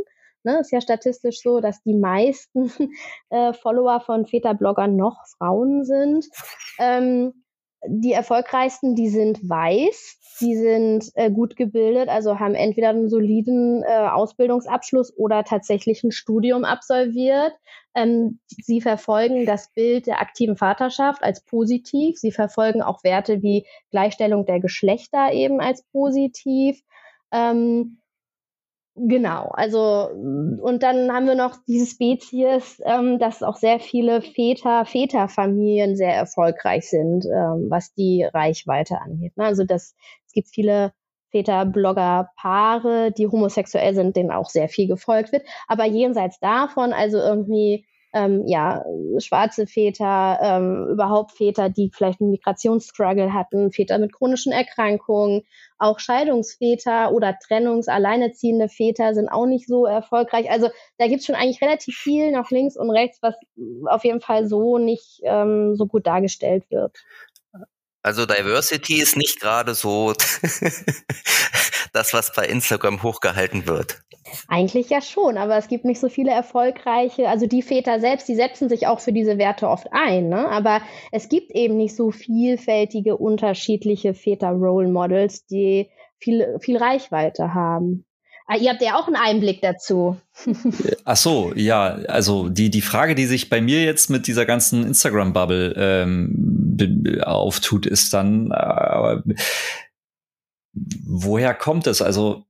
Ne, 0.45 0.61
ist 0.61 0.70
ja 0.70 0.81
statistisch 0.81 1.43
so, 1.43 1.61
dass 1.61 1.83
die 1.83 1.95
meisten 1.95 2.70
äh, 3.31 3.53
Follower 3.53 4.01
von 4.01 4.24
Väterbloggern 4.24 4.97
noch 4.97 5.26
Frauen 5.37 5.85
sind. 5.85 6.26
Ähm, 6.79 7.45
die 7.87 8.12
erfolgreichsten, 8.12 8.95
die 8.95 9.09
sind 9.09 9.49
weiß, 9.49 10.18
die 10.41 10.57
sind 10.57 11.11
äh, 11.14 11.31
gut 11.31 11.57
gebildet, 11.57 12.09
also 12.09 12.39
haben 12.39 12.55
entweder 12.55 12.91
einen 12.91 13.09
soliden 13.09 13.83
äh, 13.83 14.09
Ausbildungsabschluss 14.09 15.16
oder 15.16 15.45
tatsächlich 15.45 16.05
ein 16.05 16.12
Studium 16.12 16.64
absolviert. 16.64 17.53
Ähm, 17.95 18.41
sie 18.49 18.81
verfolgen 18.81 19.47
das 19.47 19.72
Bild 19.72 20.07
der 20.07 20.20
aktiven 20.20 20.57
Vaterschaft 20.57 21.22
als 21.22 21.45
positiv. 21.45 22.18
Sie 22.18 22.33
verfolgen 22.33 22.83
auch 22.83 23.03
Werte 23.05 23.43
wie 23.43 23.66
Gleichstellung 23.91 24.47
der 24.47 24.61
Geschlechter 24.61 25.33
eben 25.33 25.61
als 25.61 25.83
positiv. 25.93 26.81
Ähm, 27.33 27.99
Genau, 29.01 29.51
also 29.53 30.09
und 30.11 30.82
dann 30.82 31.12
haben 31.12 31.26
wir 31.26 31.36
noch 31.36 31.57
diese 31.68 31.86
Spezies, 31.86 32.82
ähm, 32.84 33.18
dass 33.20 33.44
auch 33.44 33.57
sehr 33.57 33.78
viele 33.78 34.22
Väter, 34.22 34.84
Väterfamilien 34.84 35.94
sehr 35.94 36.14
erfolgreich 36.14 36.90
sind, 36.90 37.24
ähm, 37.26 37.66
was 37.70 37.94
die 37.94 38.24
Reichweite 38.24 39.01
angeht. 39.01 39.36
Ne? 39.36 39.44
Also 39.44 39.64
das, 39.64 39.94
es 40.26 40.32
gibt 40.32 40.49
viele 40.49 40.92
Väter-Blogger-Paare, 41.30 43.12
die 43.12 43.28
homosexuell 43.28 43.94
sind, 43.94 44.16
denen 44.16 44.32
auch 44.32 44.49
sehr 44.49 44.68
viel 44.68 44.88
gefolgt 44.88 45.30
wird. 45.30 45.46
Aber 45.68 45.84
jenseits 45.84 46.40
davon, 46.40 46.92
also 46.92 47.18
irgendwie 47.18 47.86
ähm, 48.19 48.43
ja, 48.47 48.85
schwarze 49.19 49.66
Väter, 49.66 50.39
ähm, 50.43 50.89
überhaupt 50.91 51.33
Väter, 51.33 51.71
die 51.71 51.91
vielleicht 51.95 52.21
einen 52.21 52.31
Migrationsstruggle 52.31 53.33
hatten, 53.33 53.71
Väter 53.71 53.99
mit 53.99 54.12
chronischen 54.12 54.53
Erkrankungen, 54.53 55.43
auch 55.79 56.01
Scheidungsväter 56.01 57.12
oder 57.12 57.39
Trennungs-, 57.39 57.89
alleinerziehende 57.89 58.69
Väter 58.69 59.14
sind 59.14 59.29
auch 59.29 59.47
nicht 59.47 59.69
so 59.69 59.87
erfolgreich. 59.87 60.51
Also 60.51 60.69
da 60.99 61.07
gibt's 61.07 61.27
schon 61.27 61.37
eigentlich 61.37 61.62
relativ 61.62 61.97
viel 61.97 62.33
nach 62.33 62.51
links 62.51 62.77
und 62.77 62.91
rechts, 62.91 63.19
was 63.23 63.37
auf 63.87 64.05
jeden 64.05 64.21
Fall 64.21 64.49
so 64.49 64.79
nicht 64.79 65.21
ähm, 65.23 65.77
so 65.77 65.87
gut 65.87 66.07
dargestellt 66.07 66.64
wird. 66.71 66.97
Also 68.03 68.27
Diversity 68.27 69.01
ist 69.01 69.16
nicht 69.16 69.41
gerade 69.41 69.75
so 69.75 70.12
das, 71.93 72.12
was 72.12 72.33
bei 72.33 72.47
Instagram 72.47 73.03
hochgehalten 73.03 73.66
wird. 73.66 74.03
Eigentlich 74.49 74.91
ja 74.91 75.01
schon, 75.01 75.37
aber 75.37 75.57
es 75.57 75.68
gibt 75.68 75.85
nicht 75.85 76.01
so 76.01 76.09
viele 76.09 76.31
erfolgreiche, 76.31 77.29
also 77.29 77.47
die 77.47 77.62
Väter 77.62 78.01
selbst, 78.01 78.29
die 78.29 78.35
setzen 78.35 78.68
sich 78.68 78.87
auch 78.87 79.01
für 79.01 79.12
diese 79.12 79.39
Werte 79.39 79.68
oft 79.68 79.89
ein, 79.93 80.29
ne? 80.29 80.49
aber 80.49 80.81
es 81.12 81.29
gibt 81.29 81.51
eben 81.53 81.76
nicht 81.76 81.95
so 81.95 82.11
vielfältige, 82.11 83.16
unterschiedliche 83.16 84.14
Väter-Role 84.14 84.89
Models, 84.89 85.47
die 85.47 85.89
viel, 86.18 86.59
viel 86.61 86.76
Reichweite 86.76 87.55
haben. 87.55 88.05
Ah, 88.51 88.57
ihr 88.57 88.70
habt 88.70 88.81
ja 88.81 88.99
auch 88.99 89.07
einen 89.07 89.16
Einblick 89.16 89.61
dazu. 89.61 90.16
Ach 91.05 91.16
so, 91.16 91.53
ja, 91.55 91.99
also 92.09 92.49
die, 92.49 92.70
die 92.70 92.81
Frage, 92.81 93.14
die 93.14 93.26
sich 93.26 93.51
bei 93.51 93.61
mir 93.61 93.85
jetzt 93.85 94.09
mit 94.09 94.26
dieser 94.26 94.47
ganzen 94.47 94.87
Instagram-Bubble 94.87 95.74
ähm, 95.76 97.20
auftut, 97.22 97.85
ist 97.85 98.14
dann, 98.14 98.51
äh, 98.51 99.35
woher 100.72 101.53
kommt 101.53 101.87
es? 101.87 102.01
Also 102.01 102.47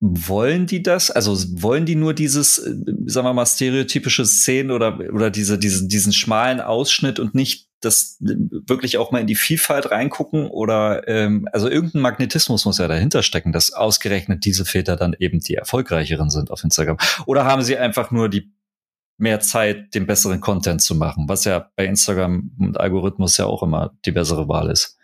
wollen 0.00 0.66
die 0.66 0.82
das? 0.82 1.10
Also 1.10 1.36
wollen 1.62 1.86
die 1.86 1.94
nur 1.94 2.14
dieses, 2.14 2.58
äh, 2.58 2.74
sagen 3.06 3.26
wir 3.26 3.32
mal, 3.32 3.46
stereotypische 3.46 4.26
Szenen 4.26 4.70
oder, 4.70 4.98
oder 5.12 5.30
diese, 5.30 5.58
diesen, 5.58 5.88
diesen 5.88 6.12
schmalen 6.12 6.60
Ausschnitt 6.60 7.18
und 7.18 7.34
nicht 7.34 7.68
das 7.80 8.16
wirklich 8.20 8.98
auch 8.98 9.10
mal 9.12 9.20
in 9.20 9.26
die 9.26 9.34
Vielfalt 9.34 9.90
reingucken 9.90 10.46
oder 10.46 11.06
ähm, 11.08 11.46
also 11.52 11.68
irgendein 11.68 12.02
Magnetismus 12.02 12.64
muss 12.64 12.78
ja 12.78 12.88
dahinter 12.88 13.22
stecken, 13.22 13.52
dass 13.52 13.72
ausgerechnet 13.72 14.44
diese 14.44 14.64
Väter 14.64 14.96
dann 14.96 15.14
eben 15.18 15.40
die 15.40 15.54
erfolgreicheren 15.54 16.30
sind 16.30 16.50
auf 16.50 16.64
Instagram. 16.64 16.96
Oder 17.26 17.44
haben 17.44 17.62
sie 17.62 17.76
einfach 17.76 18.10
nur 18.10 18.28
die 18.28 18.52
mehr 19.18 19.40
Zeit, 19.40 19.94
den 19.94 20.06
besseren 20.06 20.40
Content 20.40 20.82
zu 20.82 20.94
machen, 20.94 21.28
was 21.28 21.44
ja 21.44 21.70
bei 21.76 21.86
Instagram 21.86 22.50
und 22.58 22.78
Algorithmus 22.78 23.36
ja 23.36 23.46
auch 23.46 23.62
immer 23.62 23.94
die 24.04 24.12
bessere 24.12 24.48
Wahl 24.48 24.70
ist. 24.70 24.95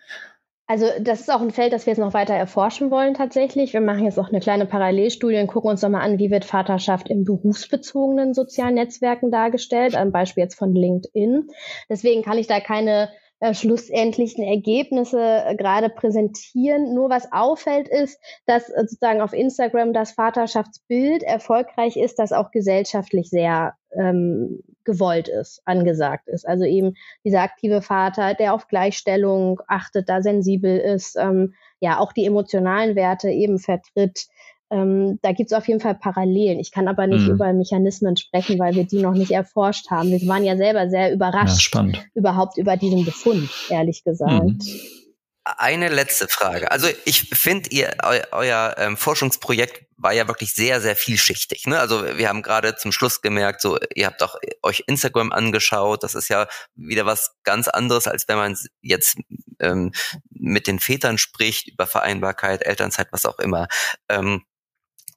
Also 0.67 0.87
das 1.01 1.21
ist 1.21 1.31
auch 1.31 1.41
ein 1.41 1.51
Feld, 1.51 1.73
das 1.73 1.87
wir 1.87 1.91
jetzt 1.93 2.01
noch 2.01 2.15
weiter 2.15 2.35
erforschen 2.35 2.91
wollen 2.91 3.15
tatsächlich. 3.15 3.73
Wir 3.73 3.81
machen 3.81 4.05
jetzt 4.05 4.19
auch 4.19 4.29
eine 4.29 4.41
kleine 4.41 4.65
Parallelstudie 4.65 5.39
und 5.39 5.49
gucken 5.49 5.71
uns 5.71 5.83
nochmal 5.83 6.03
an, 6.03 6.19
wie 6.19 6.31
wird 6.31 6.45
Vaterschaft 6.45 7.09
in 7.11 7.25
berufsbezogenen 7.25 8.33
sozialen 8.33 8.75
Netzwerken 8.75 9.31
dargestellt, 9.31 9.97
am 9.97 10.13
Beispiel 10.13 10.45
jetzt 10.45 10.55
von 10.55 10.75
LinkedIn. 10.75 11.49
Deswegen 11.91 12.23
kann 12.23 12.39
ich 12.39 12.47
da 12.47 12.61
keine 12.61 13.11
äh, 13.43 13.55
schlussendlichen 13.55 14.45
Ergebnisse 14.45 15.21
äh, 15.21 15.57
gerade 15.57 15.89
präsentieren. 15.89 16.95
Nur 16.95 17.11
was 17.11 17.33
auffällt 17.33 17.89
ist, 17.89 18.21
dass 18.47 18.69
äh, 18.69 18.83
sozusagen 18.83 19.21
auf 19.21 19.33
Instagram 19.33 19.93
das 19.93 20.13
Vaterschaftsbild 20.13 21.25
erfolgreich 21.25 21.97
ist, 21.97 22.21
das 22.21 22.33
auch 22.33 22.53
gesellschaftlich 22.53 23.31
sehr 23.31 23.75
ähm, 23.99 24.63
gewollt 24.85 25.29
ist, 25.29 25.63
angesagt 25.65 26.29
ist. 26.29 26.47
Also 26.47 26.65
eben 26.65 26.95
dieser 27.25 27.43
aktive 27.43 27.83
Vater, 27.83 28.35
der 28.35 28.55
auf 28.55 28.69
Gleichstellung 28.69 29.61
achtet, 29.69 30.09
da 30.09 30.23
sensibel 30.23 30.79
ist, 30.79 31.17
ähm, 31.17 31.55
ja 31.81 31.99
auch 31.99 32.13
die 32.13 32.27
emotionalen 32.27 32.97
Werte 32.97 33.31
eben 33.31 33.59
vertritt. 33.59 34.27
Ähm, 34.71 35.19
da 35.21 35.33
gibt 35.33 35.53
es 35.53 35.57
auf 35.57 35.69
jeden 35.69 35.81
Fall 35.81 35.95
Parallelen. 35.95 36.59
Ich 36.59 36.73
kann 36.73 36.89
aber 36.89 37.07
nicht 37.07 37.27
mhm. 37.27 37.35
über 37.35 37.53
Mechanismen 37.53 38.17
sprechen, 38.17 38.59
weil 38.59 38.75
wir 38.75 38.85
die 38.85 39.03
noch 39.03 39.13
nicht 39.13 39.33
erforscht 39.33 39.91
haben. 39.91 40.11
Wir 40.11 40.27
waren 40.29 40.45
ja 40.45 40.57
selber 40.57 40.89
sehr 40.89 41.13
überrascht 41.13 41.75
ja, 41.75 41.85
überhaupt 42.15 42.57
über 42.57 42.77
diesen 42.77 43.05
Befund, 43.05 43.51
ehrlich 43.69 44.03
gesagt. 44.05 44.45
Mhm. 44.45 45.02
Eine 45.45 45.89
letzte 45.89 46.29
Frage. 46.29 46.71
Also 46.71 46.89
ich 47.05 47.31
finde, 47.33 47.69
ihr 47.71 47.97
eu, 48.01 48.21
euer 48.31 48.77
ähm, 48.79 48.97
Forschungsprojekt 48.97 49.87
war 49.97 50.13
ja 50.13 50.29
wirklich 50.29 50.55
sehr, 50.55 50.81
sehr 50.81 50.95
vielschichtig. 50.95 51.67
Ne? 51.67 51.81
Also 51.81 52.17
wir 52.17 52.29
haben 52.29 52.43
gerade 52.43 52.77
zum 52.77 52.93
Schluss 52.93 53.23
gemerkt, 53.23 53.61
so 53.61 53.77
ihr 53.95 54.07
habt 54.07 54.23
auch 54.23 54.37
euch 54.63 54.85
Instagram 54.87 55.33
angeschaut. 55.33 56.05
Das 56.05 56.15
ist 56.15 56.29
ja 56.29 56.47
wieder 56.77 57.07
was 57.07 57.35
ganz 57.43 57.67
anderes, 57.67 58.07
als 58.07 58.29
wenn 58.29 58.37
man 58.37 58.57
jetzt 58.83 59.17
ähm, 59.59 59.93
mit 60.31 60.69
den 60.69 60.79
Vätern 60.79 61.19
spricht 61.19 61.69
über 61.69 61.89
Vereinbarkeit, 61.89 62.65
Elternzeit, 62.65 63.09
was 63.11 63.27
auch 63.27 63.41
immer. 63.41 63.67
Ähm, 64.09 64.45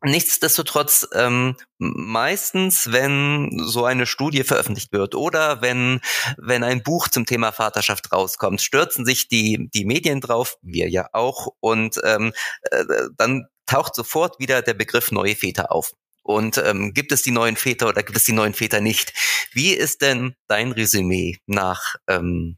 Nichtsdestotrotz, 0.06 1.08
ähm, 1.14 1.58
meistens, 1.80 2.92
wenn 2.92 3.60
so 3.64 3.86
eine 3.86 4.06
Studie 4.06 4.44
veröffentlicht 4.44 4.92
wird 4.92 5.16
oder 5.16 5.64
wenn, 5.64 6.00
wenn 6.38 6.64
ein 6.64 6.84
Buch 6.84 7.08
zum 7.08 7.26
Thema 7.26 7.52
Vaterschaft 7.52 8.12
rauskommt, 8.12 8.62
stürzen 8.62 9.04
sich 9.04 9.30
die, 9.30 9.68
die 9.74 9.84
Medien 9.84 10.22
drauf, 10.22 10.58
wir 10.62 10.90
ja 10.90 11.08
auch, 11.12 11.48
und 11.60 12.00
ähm, 12.04 12.34
äh, 12.70 12.86
dann 13.18 13.48
taucht 13.66 13.96
sofort 13.96 14.40
wieder 14.40 14.62
der 14.62 14.76
Begriff 14.76 15.12
neue 15.12 15.36
Väter 15.36 15.72
auf. 15.72 15.92
Und 16.22 16.60
ähm, 16.60 16.94
gibt 16.94 17.12
es 17.12 17.24
die 17.24 17.32
neuen 17.32 17.56
Väter 17.56 17.88
oder 17.88 18.04
gibt 18.04 18.18
es 18.18 18.26
die 18.26 18.34
neuen 18.34 18.54
Väter 18.54 18.82
nicht? 18.82 19.12
Wie 19.54 19.74
ist 19.74 20.04
denn 20.04 20.36
dein 20.48 20.72
Resümee 20.72 21.38
nach, 21.48 21.96
ähm, 22.08 22.58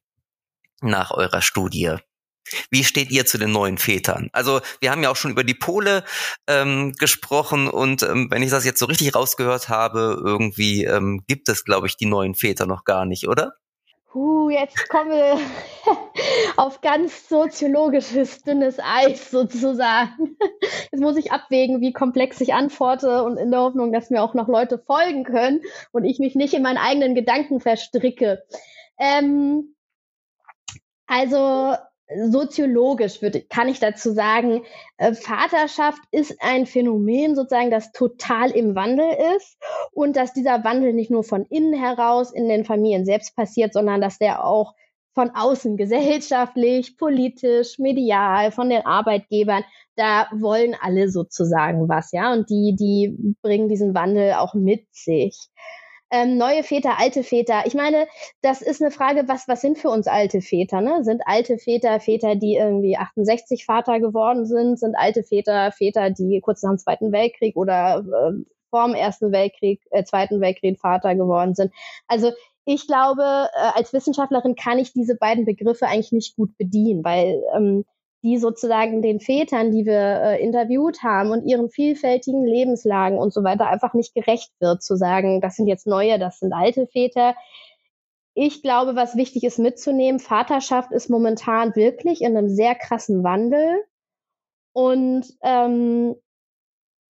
nach 0.81 1.11
eurer 1.11 1.41
Studie? 1.41 1.95
Wie 2.69 2.83
steht 2.83 3.11
ihr 3.11 3.25
zu 3.25 3.37
den 3.37 3.51
neuen 3.51 3.77
Vätern? 3.77 4.29
Also 4.33 4.61
wir 4.79 4.91
haben 4.91 5.03
ja 5.03 5.09
auch 5.09 5.15
schon 5.15 5.31
über 5.31 5.43
die 5.43 5.53
Pole 5.53 6.03
ähm, 6.47 6.93
gesprochen 6.93 7.67
und 7.67 8.03
ähm, 8.03 8.27
wenn 8.29 8.43
ich 8.43 8.51
das 8.51 8.65
jetzt 8.65 8.79
so 8.79 8.85
richtig 8.85 9.15
rausgehört 9.15 9.69
habe, 9.69 10.21
irgendwie 10.23 10.85
ähm, 10.85 11.23
gibt 11.27 11.49
es, 11.49 11.63
glaube 11.63 11.87
ich, 11.87 11.97
die 11.97 12.05
neuen 12.05 12.35
Väter 12.35 12.65
noch 12.65 12.83
gar 12.83 13.05
nicht, 13.05 13.27
oder? 13.27 13.53
Uh, 14.17 14.49
jetzt 14.49 14.89
kommen 14.89 15.11
wir 15.11 15.37
auf 16.57 16.81
ganz 16.81 17.29
soziologisches 17.29 18.41
dünnes 18.41 18.79
Eis 18.79 19.29
sozusagen. 19.29 20.37
Jetzt 20.91 21.01
muss 21.01 21.17
ich 21.17 21.31
abwägen, 21.31 21.81
wie 21.81 21.93
komplex 21.93 22.41
ich 22.41 22.53
antworte 22.53 23.23
und 23.23 23.37
in 23.37 23.51
der 23.51 23.59
Hoffnung, 23.59 23.91
dass 23.91 24.09
mir 24.09 24.23
auch 24.23 24.33
noch 24.33 24.47
Leute 24.47 24.79
folgen 24.79 25.23
können 25.23 25.61
und 25.91 26.03
ich 26.03 26.17
mich 26.17 26.33
nicht 26.33 26.55
in 26.55 26.63
meinen 26.63 26.79
eigenen 26.79 27.13
Gedanken 27.13 27.59
verstricke. 27.59 28.41
Ähm, 28.97 29.75
also 31.05 31.75
soziologisch 32.29 33.21
würde, 33.21 33.41
kann 33.41 33.67
ich 33.67 33.79
dazu 33.79 34.13
sagen, 34.13 34.63
äh, 34.97 35.13
Vaterschaft 35.13 36.01
ist 36.11 36.35
ein 36.39 36.65
Phänomen 36.65 37.35
sozusagen, 37.35 37.71
das 37.71 37.91
total 37.91 38.51
im 38.51 38.75
Wandel 38.75 39.09
ist 39.35 39.57
und 39.91 40.15
dass 40.15 40.33
dieser 40.33 40.63
Wandel 40.63 40.93
nicht 40.93 41.11
nur 41.11 41.23
von 41.23 41.45
innen 41.45 41.73
heraus 41.73 42.31
in 42.31 42.47
den 42.47 42.63
Familien 42.63 43.05
selbst 43.05 43.35
passiert, 43.35 43.73
sondern 43.73 43.99
dass 43.99 44.19
der 44.19 44.45
auch 44.45 44.73
von 45.13 45.31
außen 45.31 45.75
gesellschaftlich, 45.77 46.97
politisch, 46.97 47.77
medial, 47.77 48.51
von 48.51 48.69
den 48.69 48.85
Arbeitgebern, 48.85 49.63
da 49.95 50.27
wollen 50.31 50.75
alle 50.79 51.09
sozusagen 51.09 51.89
was, 51.89 52.11
ja, 52.11 52.31
und 52.31 52.49
die, 52.49 52.75
die 52.75 53.35
bringen 53.41 53.67
diesen 53.67 53.95
Wandel 53.95 54.33
auch 54.33 54.53
mit 54.53 54.85
sich 54.91 55.49
ähm, 56.09 56.37
neue 56.37 56.63
Väter, 56.63 56.99
alte 56.99 57.23
Väter. 57.23 57.63
Ich 57.65 57.73
meine, 57.73 58.07
das 58.41 58.61
ist 58.61 58.81
eine 58.81 58.91
Frage, 58.91 59.27
was, 59.27 59.47
was 59.47 59.61
sind 59.61 59.77
für 59.77 59.89
uns 59.89 60.07
alte 60.07 60.41
Väter? 60.41 60.81
Ne? 60.81 61.03
Sind 61.03 61.21
alte 61.25 61.57
Väter 61.57 61.99
Väter, 61.99 62.35
die 62.35 62.55
irgendwie 62.55 62.97
68 62.97 63.65
Vater 63.65 63.99
geworden 63.99 64.45
sind? 64.45 64.79
Sind 64.79 64.95
alte 64.95 65.23
Väter 65.23 65.71
Väter, 65.71 66.09
die 66.09 66.39
kurz 66.41 66.63
nach 66.63 66.71
dem 66.71 66.77
Zweiten 66.77 67.11
Weltkrieg 67.11 67.55
oder 67.57 67.99
äh, 67.99 68.43
vorm 68.69 68.93
Ersten 68.93 69.31
Weltkrieg, 69.31 69.81
äh, 69.91 70.03
Zweiten 70.03 70.39
Weltkrieg 70.39 70.79
Vater 70.79 71.15
geworden 71.15 71.55
sind? 71.55 71.73
Also 72.07 72.31
ich 72.65 72.87
glaube, 72.87 73.23
äh, 73.23 73.71
als 73.75 73.93
Wissenschaftlerin 73.93 74.55
kann 74.55 74.79
ich 74.79 74.93
diese 74.93 75.15
beiden 75.15 75.45
Begriffe 75.45 75.87
eigentlich 75.87 76.11
nicht 76.11 76.35
gut 76.35 76.57
bedienen, 76.57 77.03
weil 77.03 77.41
ähm, 77.55 77.85
die 78.27 78.37
sozusagen 78.37 79.01
den 79.01 79.21
Vätern, 79.21 79.71
die 79.71 79.85
wir 79.85 80.21
äh, 80.21 80.43
interviewt 80.43 81.01
haben 81.01 81.31
und 81.31 81.45
ihren 81.45 81.69
vielfältigen 81.69 82.45
Lebenslagen 82.45 83.17
und 83.17 83.33
so 83.33 83.43
weiter 83.43 83.67
einfach 83.67 83.93
nicht 83.93 84.13
gerecht 84.13 84.51
wird, 84.59 84.83
zu 84.83 84.97
sagen, 84.97 85.39
das 85.39 85.55
sind 85.55 85.67
jetzt 85.67 85.87
neue, 85.87 86.19
das 86.19 86.39
sind 86.39 86.51
alte 86.51 86.87
Väter. 86.87 87.35
Ich 88.33 88.61
glaube, 88.61 88.95
was 88.95 89.15
wichtig 89.15 89.45
ist 89.45 89.59
mitzunehmen, 89.59 90.19
Vaterschaft 90.19 90.91
ist 90.91 91.09
momentan 91.09 91.73
wirklich 91.75 92.21
in 92.21 92.35
einem 92.35 92.49
sehr 92.49 92.75
krassen 92.75 93.23
Wandel. 93.23 93.81
Und 94.73 95.25
ähm, 95.41 96.15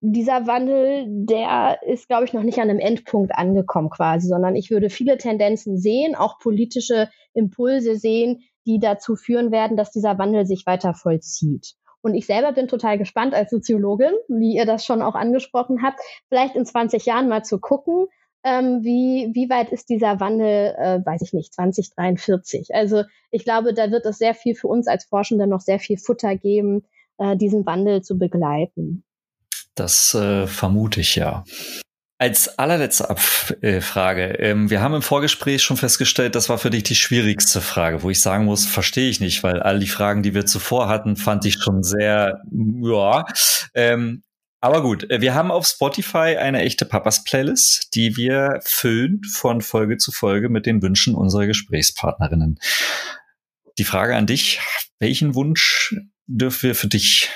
dieser 0.02 0.46
Wandel, 0.46 1.06
der 1.08 1.80
ist, 1.84 2.08
glaube 2.08 2.26
ich, 2.26 2.34
noch 2.34 2.44
nicht 2.44 2.60
an 2.60 2.70
einem 2.70 2.80
Endpunkt 2.80 3.34
angekommen 3.34 3.90
quasi, 3.90 4.28
sondern 4.28 4.56
ich 4.56 4.70
würde 4.70 4.92
viele 4.92 5.18
Tendenzen 5.18 5.80
sehen, 5.80 6.14
auch 6.14 6.38
politische 6.38 7.10
Impulse 7.34 7.96
sehen, 7.96 8.44
die 8.68 8.80
dazu 8.80 9.16
führen 9.16 9.52
werden, 9.52 9.78
dass 9.78 9.92
dieser 9.92 10.18
Wandel 10.20 10.46
sich 10.46 10.66
weiter 10.66 10.94
vollzieht. 10.94 11.74
Und 12.02 12.14
ich 12.14 12.28
selber 12.28 12.52
bin 12.52 12.68
total 12.68 12.98
gespannt 12.98 13.34
als 13.34 13.50
Soziologin, 13.50 14.12
wie 14.28 14.56
ihr 14.56 14.66
das 14.66 14.86
schon 14.86 15.02
auch 15.02 15.16
angesprochen 15.16 15.82
habt, 15.82 16.00
vielleicht 16.30 16.56
in 16.56 16.66
20 16.66 17.06
Jahren 17.06 17.28
mal 17.28 17.44
zu 17.44 17.60
gucken, 17.60 18.08
ähm, 18.44 18.84
wie, 18.84 19.32
wie 19.34 19.50
weit 19.50 19.72
ist 19.72 19.90
dieser 19.90 20.20
Wandel, 20.20 20.76
äh, 20.78 21.00
weiß 21.04 21.22
ich 21.24 21.34
nicht, 21.34 21.54
2043. 21.54 22.70
Also 22.74 23.04
ich 23.32 23.44
glaube, 23.44 23.74
da 23.74 23.90
wird 23.90 24.06
es 24.06 24.20
sehr 24.20 24.36
viel 24.36 24.56
für 24.56 24.68
uns 24.68 24.88
als 24.88 25.06
Forschende 25.06 25.48
noch 25.48 25.62
sehr 25.62 25.80
viel 25.80 25.98
Futter 25.98 26.36
geben, 26.36 26.84
äh, 27.18 27.36
diesen 27.36 27.66
Wandel 27.66 28.04
zu 28.04 28.18
begleiten. 28.18 29.04
Das 29.76 30.14
äh, 30.14 30.48
vermute 30.48 31.02
ich 31.02 31.16
ja. 31.16 31.44
Als 32.20 32.58
allerletzte 32.58 33.16
Frage. 33.82 34.40
Ähm, 34.40 34.72
wir 34.72 34.82
haben 34.82 34.96
im 34.96 35.04
Vorgespräch 35.04 35.62
schon 35.62 35.78
festgestellt, 35.78 36.34
das 36.34 36.50
war 36.50 36.58
für 36.58 36.72
dich 36.72 36.82
die 36.84 36.96
schwierigste 36.96 37.62
Frage, 37.62 38.02
wo 38.02 38.10
ich 38.10 38.22
sagen 38.22 38.46
muss, 38.46 38.66
verstehe 38.66 39.10
ich 39.10 39.20
nicht, 39.20 39.44
weil 39.44 39.62
all 39.62 39.80
die 39.80 39.88
Fragen, 39.88 40.24
die 40.24 40.34
wir 40.34 40.48
zuvor 40.48 40.90
hatten, 40.90 41.16
fand 41.16 41.46
ich 41.46 41.62
schon 41.62 41.84
sehr, 41.84 42.42
ja. 42.52 43.26
Ähm, 43.76 44.24
aber 44.60 44.82
gut, 44.82 45.10
äh, 45.12 45.22
wir 45.22 45.36
haben 45.36 45.52
auf 45.52 45.68
Spotify 45.68 46.38
eine 46.38 46.62
echte 46.62 46.86
Papas-Playlist, 46.86 47.94
die 47.94 48.18
wir 48.18 48.60
füllen 48.64 49.22
von 49.24 49.62
Folge 49.62 49.98
zu 49.98 50.12
Folge 50.12 50.50
mit 50.50 50.66
den 50.66 50.82
Wünschen 50.82 51.14
unserer 51.14 51.46
Gesprächspartnerinnen. 51.46 52.58
Die 53.78 53.84
Frage 53.84 54.16
an 54.16 54.26
dich, 54.26 54.60
welchen 54.98 55.36
Wunsch 55.36 55.96
dürfen 56.26 56.64
wir 56.64 56.76
für 56.76 56.88
dich 56.88 57.30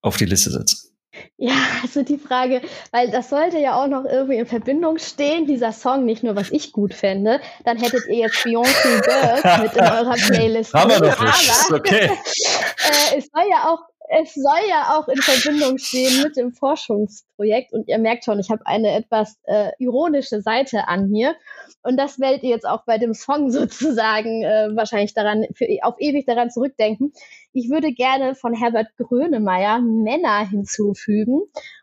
auf 0.00 0.16
die 0.16 0.24
Liste 0.24 0.50
setzen? 0.50 0.89
Ja, 1.36 1.54
also 1.82 2.02
die 2.02 2.18
Frage, 2.18 2.60
weil 2.92 3.10
das 3.10 3.30
sollte 3.30 3.58
ja 3.58 3.74
auch 3.82 3.88
noch 3.88 4.04
irgendwie 4.04 4.36
in 4.36 4.46
Verbindung 4.46 4.98
stehen, 4.98 5.46
dieser 5.46 5.72
Song, 5.72 6.04
nicht 6.04 6.22
nur 6.22 6.36
was 6.36 6.50
ich 6.50 6.72
gut 6.72 6.94
fände, 6.94 7.40
dann 7.64 7.78
hättet 7.78 8.06
ihr 8.08 8.16
jetzt 8.16 8.36
Beyoncé 8.44 9.00
Girls 9.02 9.62
mit 9.62 9.72
in 9.74 9.80
eurer 9.80 10.14
Playlist. 10.14 10.74
Haben 10.74 10.90
wir 10.90 11.00
doch 11.00 11.20
nicht, 11.20 11.72
okay. 11.72 12.04
äh, 12.10 13.18
es 13.18 13.28
soll 13.32 13.44
ja 13.50 13.68
auch 13.68 13.89
es 14.12 14.34
soll 14.34 14.68
ja 14.68 14.98
auch 14.98 15.06
in 15.06 15.22
Verbindung 15.22 15.78
stehen 15.78 16.22
mit 16.24 16.36
dem 16.36 16.52
Forschungsprojekt 16.52 17.72
und 17.72 17.86
ihr 17.86 17.98
merkt 17.98 18.24
schon, 18.24 18.40
ich 18.40 18.50
habe 18.50 18.66
eine 18.66 18.92
etwas 18.92 19.38
äh, 19.44 19.70
ironische 19.78 20.42
Seite 20.42 20.88
an 20.88 21.10
mir. 21.10 21.36
Und 21.82 21.96
das 21.96 22.18
werdet 22.18 22.42
ihr 22.42 22.50
jetzt 22.50 22.66
auch 22.66 22.84
bei 22.84 22.98
dem 22.98 23.14
Song 23.14 23.50
sozusagen 23.52 24.42
äh, 24.42 24.68
wahrscheinlich 24.74 25.14
daran 25.14 25.46
für, 25.54 25.66
auf 25.82 25.94
ewig 25.98 26.26
daran 26.26 26.50
zurückdenken. 26.50 27.12
Ich 27.52 27.70
würde 27.70 27.92
gerne 27.92 28.34
von 28.34 28.52
Herbert 28.52 28.88
Grönemeyer 28.96 29.80
Männer 29.80 30.48
hinzufügen. 30.48 31.42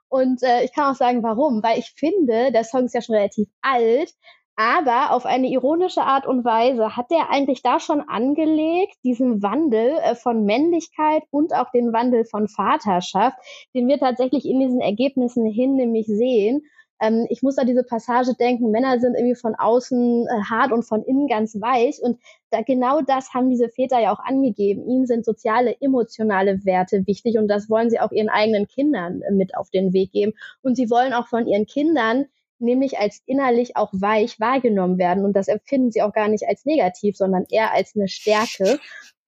Und 0.10 0.44
äh, 0.44 0.64
ich 0.64 0.74
kann 0.74 0.92
auch 0.92 0.98
sagen, 0.98 1.24
warum, 1.24 1.64
weil 1.64 1.80
ich 1.80 1.94
finde, 1.96 2.52
der 2.52 2.66
Song 2.66 2.86
ist 2.86 2.94
ja 2.94 3.02
schon 3.02 3.16
relativ 3.16 3.48
alt, 3.62 4.14
Aber 4.60 5.12
auf 5.12 5.28
eine 5.28 5.48
ironische 5.50 6.02
Art 6.02 6.26
und 6.26 6.44
Weise 6.44 6.98
hat 6.98 7.12
er 7.12 7.30
eigentlich 7.30 7.62
da 7.62 7.80
schon 7.80 8.02
angelegt, 8.02 8.98
diesen 9.04 9.44
Wandel 9.44 10.00
äh, 10.02 10.16
von 10.16 10.46
Männlichkeit 10.46 11.22
und 11.30 11.54
auch 11.54 11.70
den 11.72 11.94
Wandel 11.94 12.26
von 12.26 12.48
Vaterschaft, 12.48 13.38
den 13.76 13.88
wir 13.88 14.00
tatsächlich 14.00 14.48
in 14.48 14.60
diesen 14.60 14.82
Ergebnissen 14.82 15.46
hin 15.46 15.76
nämlich 15.76 16.08
sehen. 16.08 16.64
Ähm, 17.00 17.28
ich 17.30 17.44
muss 17.44 17.60
an 17.60 17.68
diese 17.68 17.84
Passage 17.84 18.34
denken, 18.34 18.72
Männer 18.72 19.00
sind 19.00 19.14
irgendwie 19.14 19.36
von 19.36 19.54
außen 19.54 20.26
äh, 20.26 20.42
hart 20.50 20.72
und 20.72 20.82
von 20.82 21.04
innen 21.04 21.28
ganz 21.28 21.62
weich. 21.62 22.02
Und 22.02 22.20
da 22.50 22.64
genau 22.64 23.02
das 23.02 23.36
haben 23.36 23.52
diese 23.52 23.70
Väter 23.70 24.00
ja 24.00 24.12
auch 24.12 24.26
angegeben. 24.26 24.90
Ihnen 24.90 25.06
sind 25.06 25.24
soziale, 25.24 25.80
emotionale 25.82 26.66
Werte 26.66 27.06
wichtig 27.06 27.38
und 27.38 27.48
das 27.48 27.70
wollen 27.70 27.92
sie 27.92 28.00
auch 28.00 28.12
ihren 28.12 28.30
eigenen 28.30 28.68
Kindern 28.68 29.22
äh, 29.22 29.32
mit 29.32 29.56
auf 29.56 29.70
den 29.70 29.94
Weg 29.94 30.14
geben. 30.14 30.34
Und 30.64 30.76
sie 30.76 30.90
wollen 30.90 31.14
auch 31.14 31.28
von 31.28 31.46
ihren 31.46 31.68
Kindern 31.68 32.26
nämlich 32.60 32.98
als 32.98 33.22
innerlich 33.26 33.76
auch 33.76 33.92
weich 33.94 34.40
wahrgenommen 34.40 34.98
werden. 34.98 35.26
Und 35.26 35.34
das 35.34 35.48
empfinden 35.48 35.92
sie 35.92 36.02
auch 36.02 36.14
gar 36.14 36.28
nicht 36.28 36.48
als 36.48 36.66
negativ, 36.66 37.18
sondern 37.18 37.46
eher 37.50 37.74
als 37.74 37.96
eine 37.96 38.08
Stärke. 38.08 38.80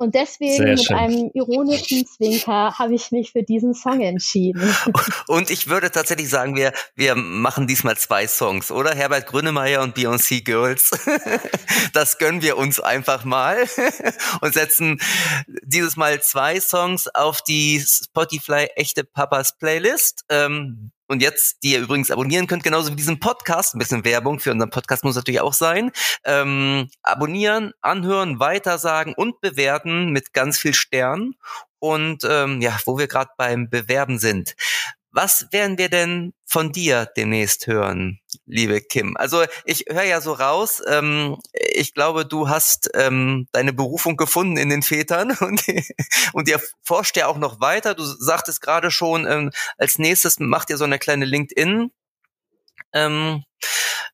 Und 0.01 0.15
deswegen 0.15 0.63
mit 0.63 0.89
einem 0.91 1.30
ironischen 1.34 2.05
Zwinker 2.05 2.80
habe 2.80 2.95
ich 2.95 3.11
mich 3.11 3.34
für 3.34 3.43
diesen 3.43 3.73
Song 3.73 3.99
entschieden. 3.99 4.73
Und 5.27 5.49
ich 5.49 5.67
würde 5.67 5.91
tatsächlich 5.91 6.30
sagen, 6.30 6.55
wir, 6.55 6.71
wir 6.95 7.15
machen 7.15 7.67
diesmal 7.67 7.97
zwei 7.97 8.25
Songs, 8.25 8.71
oder? 8.71 8.95
Herbert 8.95 9.27
Grönemeyer 9.27 9.82
und 9.82 9.97
Beyoncé 9.97 10.43
Girls. 10.43 10.91
Das 11.93 12.17
gönnen 12.17 12.41
wir 12.41 12.57
uns 12.57 12.80
einfach 12.80 13.25
mal 13.25 13.65
und 14.41 14.53
setzen 14.53 14.99
dieses 15.63 15.97
Mal 15.97 16.21
zwei 16.21 16.59
Songs 16.59 17.07
auf 17.07 17.41
die 17.41 17.80
Spotify 17.80 18.67
Echte 18.75 19.03
Papas 19.03 19.57
Playlist. 19.57 20.23
Ähm, 20.30 20.91
und 21.10 21.22
jetzt, 21.22 21.64
die 21.64 21.74
ihr 21.74 21.82
übrigens 21.82 22.12
abonnieren 22.12 22.47
könnt, 22.47 22.64
genauso 22.64 22.91
wie 22.91 22.95
diesen 22.95 23.20
Podcast, 23.20 23.76
ein 23.76 23.80
bisschen 23.80 24.05
Werbung 24.05 24.39
für 24.39 24.51
unseren 24.51 24.70
Podcast 24.70 25.03
muss 25.03 25.16
natürlich 25.16 25.41
auch 25.41 25.53
sein, 25.53 25.91
ähm, 26.24 26.88
abonnieren, 27.01 27.74
anhören, 27.82 28.39
weitersagen 28.39 29.16
und 29.16 29.41
bewerten 29.41 30.12
mit 30.12 30.34
ganz 30.34 30.60
viel 30.60 30.74
Stern. 30.74 31.34
Und 31.80 32.24
ähm, 32.30 32.62
ja, 32.62 32.78
wo 32.86 32.97
wir 32.97 33.07
gerade 33.07 33.32
beim 33.38 33.70
Bewerben 33.70 34.20
sind. 34.20 34.55
Was 35.12 35.47
werden 35.51 35.80
wir 35.80 35.89
denn 35.89 36.34
von 36.45 36.72
dir 36.72 37.07
demnächst 37.18 37.66
hören, 37.66 38.20
liebe 38.45 38.80
Kim? 38.80 39.18
Also 39.18 39.43
ich 39.66 39.86
höre 39.89 40.03
ja 40.03 40.22
so 40.22 40.34
raus, 40.34 40.82
ähm, 40.88 41.38
ich 41.53 41.95
glaube, 41.95 42.26
du 42.26 42.47
hast 42.47 42.91
ähm, 42.93 43.47
deine 43.51 43.74
Berufung 43.74 44.18
gefunden 44.18 44.57
in 44.57 44.70
den 44.70 44.84
Vätern 44.84 45.32
und, 45.39 45.64
und 46.34 46.47
ihr 46.47 46.62
forscht 46.84 47.18
ja 47.18 47.28
auch 47.28 47.38
noch 47.38 47.60
weiter. 47.60 47.95
Du 47.95 48.03
sagtest 48.03 48.62
gerade 48.62 48.91
schon, 48.91 49.26
ähm, 49.26 49.51
als 49.78 49.97
nächstes 49.97 50.39
macht 50.39 50.70
ihr 50.70 50.78
so 50.78 50.84
eine 50.84 50.99
kleine 50.99 51.26
LinkedIn 51.26 51.91
ähm, 52.93 53.43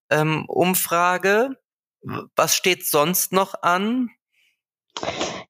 ähm, 0.09 0.45
Umfrage. 0.47 1.49
Was 2.35 2.55
steht 2.55 2.85
sonst 2.85 3.33
noch 3.33 3.55
an? 3.63 4.11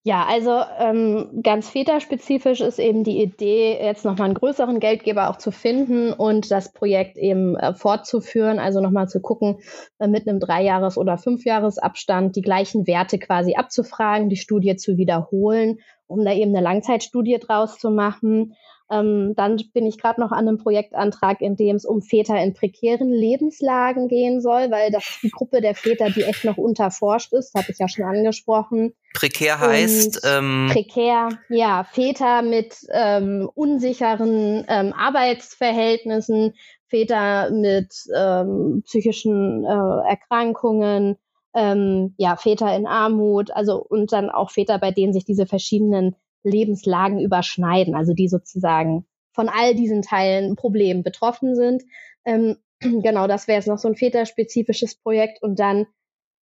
Ja, 0.08 0.24
also 0.28 0.62
ähm, 0.78 1.42
ganz 1.42 1.68
väterspezifisch 1.72 2.62
ist 2.62 2.78
eben 2.78 3.04
die 3.04 3.24
Idee, 3.24 3.80
jetzt 3.82 4.06
nochmal 4.06 4.26
einen 4.26 4.36
größeren 4.36 4.80
Geldgeber 4.80 5.32
auch 5.32 5.38
zu 5.38 5.50
finden 5.50 6.14
und 6.14 6.52
das 6.52 6.72
Projekt 6.72 7.18
eben 7.18 7.56
äh, 7.56 7.74
fortzuführen, 7.74 8.60
also 8.60 8.82
nochmal 8.82 9.10
zu 9.10 9.20
gucken, 9.20 9.58
äh, 9.98 10.08
mit 10.08 10.28
einem 10.28 10.40
Dreijahres- 10.40 11.00
oder 11.00 11.18
Fünfjahresabstand 11.18 12.36
die 12.36 12.44
gleichen 12.44 12.86
Werte 12.86 13.18
quasi 13.18 13.56
abzufragen, 13.56 14.30
die 14.30 14.36
Studie 14.36 14.76
zu 14.76 14.98
wiederholen, 14.98 15.80
um 16.06 16.24
da 16.24 16.34
eben 16.34 16.56
eine 16.56 16.64
Langzeitstudie 16.64 17.40
draus 17.40 17.80
zu 17.80 17.90
machen. 17.90 18.54
Ähm, 18.92 19.34
dann 19.36 19.58
bin 19.74 19.88
ich 19.88 20.00
gerade 20.00 20.22
noch 20.22 20.32
an 20.32 20.48
einem 20.48 20.60
Projektantrag, 20.60 21.42
in 21.42 21.56
dem 21.56 21.76
es 21.76 21.86
um 21.86 22.04
Väter 22.04 22.42
in 22.42 22.54
prekären 22.54 23.10
Lebenslagen 23.10 24.08
gehen 24.08 24.42
soll, 24.42 24.70
weil 24.70 24.92
das 24.92 25.10
ist 25.10 25.24
die 25.24 25.32
Gruppe 25.32 25.60
der 25.60 25.74
Väter, 25.74 26.12
die 26.12 26.22
echt 26.22 26.46
noch 26.46 26.58
unterforscht 26.58 27.34
ist, 27.34 27.56
habe 27.56 27.72
ich 27.72 27.80
ja 27.80 27.88
schon 27.88 28.06
angesprochen. 28.06 28.94
Prekär 29.16 29.60
heißt 29.60 30.22
ähm 30.24 30.70
prekär, 30.72 31.30
ja, 31.50 31.84
Väter 31.84 32.44
mit 32.44 32.76
ähm, 32.92 33.50
unsicheren 33.56 34.66
ähm, 34.68 34.94
Arbeitsverhältnissen, 34.94 36.54
Väter 36.88 37.50
mit 37.50 37.92
ähm, 38.16 38.84
psychischen 38.86 39.66
äh, 39.66 40.10
Erkrankungen, 40.10 41.18
ähm, 41.56 42.14
ja, 42.18 42.36
Väter 42.36 42.76
in 42.76 42.86
Armut, 42.86 43.50
also 43.50 43.78
und 43.78 44.12
dann 44.12 44.30
auch 44.30 44.52
Väter, 44.52 44.78
bei 44.78 44.92
denen 44.92 45.14
sich 45.14 45.26
diese 45.26 45.48
verschiedenen 45.48 46.16
Lebenslagen 46.50 47.20
überschneiden, 47.20 47.96
also 47.96 48.14
die 48.14 48.28
sozusagen 48.28 49.06
von 49.34 49.50
all 49.50 49.76
diesen 49.76 50.02
Teilen 50.02 50.56
Problemen 50.56 51.04
betroffen 51.04 51.56
sind. 51.56 51.84
Ähm, 52.24 52.58
genau, 52.80 53.28
das 53.28 53.48
wäre 53.48 53.58
jetzt 53.58 53.68
noch 53.68 53.78
so 53.78 53.88
ein 53.88 53.96
väterspezifisches 53.96 54.96
Projekt 54.96 55.42
und 55.44 55.60
dann 55.60 55.86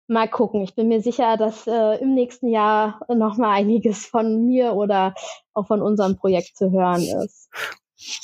mal 0.08 0.28
gucken. 0.28 0.62
Ich 0.62 0.76
bin 0.76 0.90
mir 0.90 1.02
sicher, 1.02 1.38
dass 1.38 1.68
äh, 1.68 2.02
im 2.02 2.14
nächsten 2.14 2.50
Jahr 2.50 3.00
noch 3.08 3.38
mal 3.38 3.54
einiges 3.54 4.06
von 4.06 4.46
mir 4.46 4.74
oder 4.74 5.16
auch 5.54 5.68
von 5.68 5.82
unserem 5.82 6.18
Projekt 6.18 6.58
zu 6.58 6.72
hören 6.72 7.02
ist. 7.24 7.50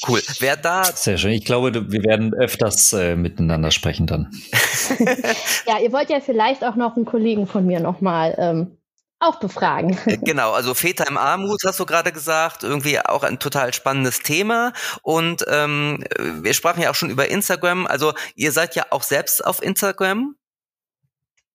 Cool. 0.07 0.21
Wer 0.39 0.57
da. 0.57 0.83
Sehr 0.83 1.17
schön. 1.17 1.31
Ich 1.31 1.45
glaube, 1.45 1.91
wir 1.91 2.03
werden 2.03 2.33
öfters 2.33 2.93
äh, 2.93 3.15
miteinander 3.15 3.71
sprechen 3.71 4.07
dann. 4.07 4.31
ja, 5.67 5.79
ihr 5.81 5.93
wollt 5.93 6.09
ja 6.09 6.19
vielleicht 6.19 6.63
auch 6.63 6.75
noch 6.75 6.95
einen 6.95 7.05
Kollegen 7.05 7.47
von 7.47 7.65
mir 7.65 7.79
nochmal 7.79 8.35
ähm, 8.37 8.77
auch 9.19 9.39
befragen. 9.39 9.97
Äh, 10.05 10.17
genau, 10.17 10.51
also 10.51 10.73
Väter 10.73 11.07
im 11.07 11.17
Armut 11.17 11.61
hast 11.65 11.79
du 11.79 11.85
gerade 11.85 12.11
gesagt, 12.11 12.63
irgendwie 12.63 12.99
auch 12.99 13.23
ein 13.23 13.39
total 13.39 13.73
spannendes 13.73 14.19
Thema. 14.19 14.73
Und 15.01 15.45
ähm, 15.47 16.03
wir 16.19 16.53
sprachen 16.53 16.81
ja 16.81 16.91
auch 16.91 16.95
schon 16.95 17.09
über 17.09 17.27
Instagram. 17.29 17.87
Also 17.87 18.13
ihr 18.35 18.51
seid 18.51 18.75
ja 18.75 18.85
auch 18.91 19.03
selbst 19.03 19.43
auf 19.43 19.61
Instagram. 19.61 20.35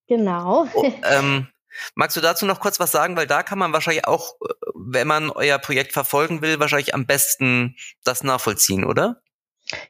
Genau. 0.09 0.67
Oh, 0.75 0.93
ähm, 1.05 1.47
magst 1.95 2.17
du 2.17 2.21
dazu 2.21 2.47
noch 2.47 2.61
kurz 2.61 2.81
was 2.81 2.93
sagen? 2.93 3.17
Weil 3.17 3.27
da 3.27 3.43
kann 3.43 3.59
man 3.59 3.73
wahrscheinlich 3.73 4.07
auch, 4.07 4.35
äh, 4.43 4.53
wenn 4.75 5.07
man 5.07 5.31
euer 5.31 5.59
Projekt 5.59 5.93
verfolgen 5.93 6.43
will, 6.43 6.59
wahrscheinlich 6.61 6.95
am 6.95 7.07
besten 7.07 7.77
das 8.05 8.25
nachvollziehen, 8.25 8.85
oder? 8.85 9.22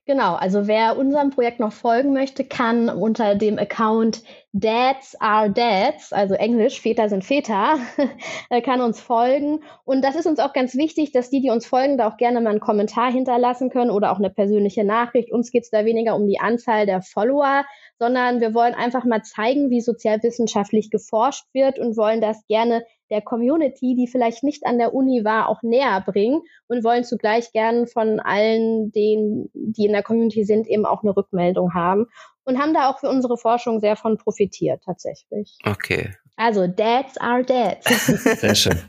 Genau, 0.07 0.35
also 0.35 0.67
wer 0.67 0.97
unserem 0.97 1.31
Projekt 1.31 1.61
noch 1.61 1.73
folgen 1.73 2.13
möchte, 2.13 2.45
kann 2.45 2.89
unter 2.89 3.35
dem 3.35 3.59
Account 3.59 4.23
Dads 4.55 5.19
are 5.19 5.51
Dads, 5.51 6.13
also 6.13 6.35
Englisch, 6.35 6.81
Väter 6.81 7.09
sind 7.09 7.25
Väter, 7.25 7.79
äh, 8.51 8.61
kann 8.61 8.83
uns 8.83 9.01
folgen. 9.01 9.61
Und 9.85 10.05
das 10.05 10.15
ist 10.15 10.27
uns 10.27 10.39
auch 10.41 10.53
ganz 10.53 10.75
wichtig, 10.77 11.13
dass 11.13 11.31
die, 11.31 11.41
die 11.41 11.51
uns 11.51 11.67
folgen, 11.67 11.97
da 11.97 12.09
auch 12.09 12.19
gerne 12.19 12.41
mal 12.41 12.51
einen 12.51 12.61
Kommentar 12.61 13.11
hinterlassen 13.11 13.71
können 13.71 13.91
oder 13.91 14.13
auch 14.13 14.19
eine 14.19 14.29
persönliche 14.29 14.85
Nachricht. 14.85 15.33
Uns 15.33 15.51
geht 15.51 15.65
es 15.65 15.71
da 15.71 15.87
weniger 15.87 16.15
um 16.15 16.27
die 16.27 16.39
Anzahl 16.39 16.85
der 16.85 17.01
Follower, 17.01 17.65
sondern 17.99 18.41
wir 18.41 18.53
wollen 18.53 18.75
einfach 18.75 19.05
mal 19.05 19.23
zeigen, 19.23 19.71
wie 19.71 19.81
sozialwissenschaftlich 19.81 20.91
geforscht 20.91 21.47
wird 21.55 21.79
und 21.79 21.97
wollen 21.97 22.21
das 22.21 22.47
gerne 22.47 22.85
der 23.13 23.21
Community, 23.21 23.95
die 23.95 24.09
vielleicht 24.09 24.43
nicht 24.43 24.65
an 24.65 24.79
der 24.79 24.95
Uni 24.95 25.23
war, 25.23 25.49
auch 25.49 25.63
näher 25.63 26.03
bringen 26.05 26.41
und 26.67 26.83
wollen 26.83 27.05
zugleich 27.05 27.53
gern 27.53 27.87
von 27.87 28.21
allen 28.21 28.91
denen, 28.91 29.51
die 29.53 29.85
in 29.85 29.93
der 29.93 30.03
Community 30.03 30.45
sind, 30.45 30.67
eben 30.67 30.87
auch 30.87 31.03
eine 31.03 31.15
Rückmeldung 31.15 31.75
haben 31.75 32.07
und 32.45 32.59
haben 32.59 32.73
da 32.73 32.89
auch 32.89 33.01
für 33.01 33.11
unsere 33.11 33.37
Forschung 33.37 33.81
sehr 33.81 33.97
von 33.97 34.17
profitiert 34.17 34.83
tatsächlich. 34.85 35.59
Okay. 35.65 36.15
Also 36.37 36.67
Dads 36.67 37.19
are 37.19 37.45
Dads. 37.45 38.07
Sehr 38.41 38.55
schön. 38.55 38.81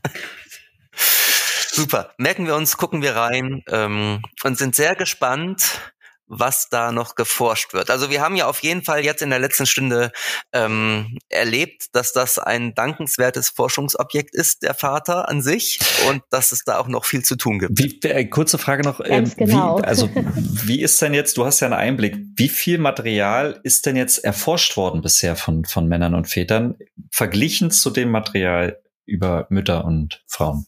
Super. 0.95 2.13
Merken 2.17 2.47
wir 2.47 2.55
uns, 2.55 2.77
gucken 2.77 3.01
wir 3.01 3.15
rein 3.15 3.63
ähm, 3.69 4.21
und 4.43 4.57
sind 4.57 4.75
sehr 4.75 4.95
gespannt, 4.95 5.92
was 6.27 6.69
da 6.69 6.91
noch 6.91 7.15
geforscht 7.15 7.73
wird. 7.73 7.89
Also 7.89 8.09
wir 8.09 8.21
haben 8.21 8.35
ja 8.35 8.47
auf 8.47 8.63
jeden 8.63 8.83
Fall 8.83 9.03
jetzt 9.03 9.21
in 9.21 9.29
der 9.29 9.39
letzten 9.39 9.65
Stunde 9.65 10.11
ähm, 10.51 11.17
erlebt, 11.29 11.87
dass 11.93 12.13
das 12.13 12.39
ein 12.39 12.73
dankenswertes 12.73 13.49
Forschungsobjekt 13.49 14.33
ist, 14.33 14.63
der 14.63 14.73
Vater 14.73 15.29
an 15.29 15.41
sich, 15.41 15.79
und 16.09 16.21
dass 16.29 16.51
es 16.51 16.63
da 16.63 16.79
auch 16.79 16.87
noch 16.87 17.05
viel 17.05 17.23
zu 17.23 17.35
tun 17.35 17.59
gibt. 17.59 17.77
Wie, 17.77 17.99
äh, 18.07 18.25
kurze 18.25 18.57
Frage 18.57 18.83
noch. 18.83 19.01
Ähm, 19.03 19.31
genau. 19.35 19.79
Wie, 19.79 19.83
also 19.83 20.09
wie 20.35 20.81
ist 20.81 21.01
denn 21.01 21.13
jetzt, 21.13 21.37
du 21.37 21.45
hast 21.45 21.59
ja 21.59 21.67
einen 21.67 21.75
Einblick, 21.75 22.17
wie 22.35 22.49
viel 22.49 22.77
Material 22.77 23.59
ist 23.63 23.85
denn 23.85 23.95
jetzt 23.95 24.19
erforscht 24.19 24.77
worden 24.77 25.01
bisher 25.01 25.35
von, 25.35 25.65
von 25.65 25.87
Männern 25.87 26.15
und 26.15 26.27
Vätern, 26.27 26.75
verglichen 27.11 27.71
zu 27.71 27.89
dem 27.89 28.11
Material 28.11 28.81
über 29.05 29.47
Mütter 29.49 29.85
und 29.85 30.23
Frauen? 30.27 30.65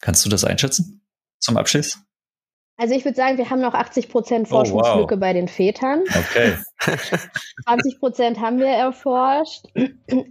Kannst 0.00 0.24
du 0.24 0.28
das 0.28 0.44
einschätzen 0.44 1.02
zum 1.38 1.56
Abschluss? 1.56 1.98
Also 2.78 2.94
ich 2.94 3.04
würde 3.04 3.16
sagen, 3.16 3.38
wir 3.38 3.50
haben 3.50 3.60
noch 3.60 3.74
80 3.74 4.08
Prozent 4.08 4.48
Forschungslücke 4.48 5.14
oh, 5.14 5.16
wow. 5.16 5.20
bei 5.20 5.32
den 5.32 5.48
Vätern. 5.48 6.04
Okay. 6.08 6.56
20 7.64 7.98
Prozent 7.98 8.40
haben 8.40 8.58
wir 8.58 8.66
erforscht. 8.66 9.66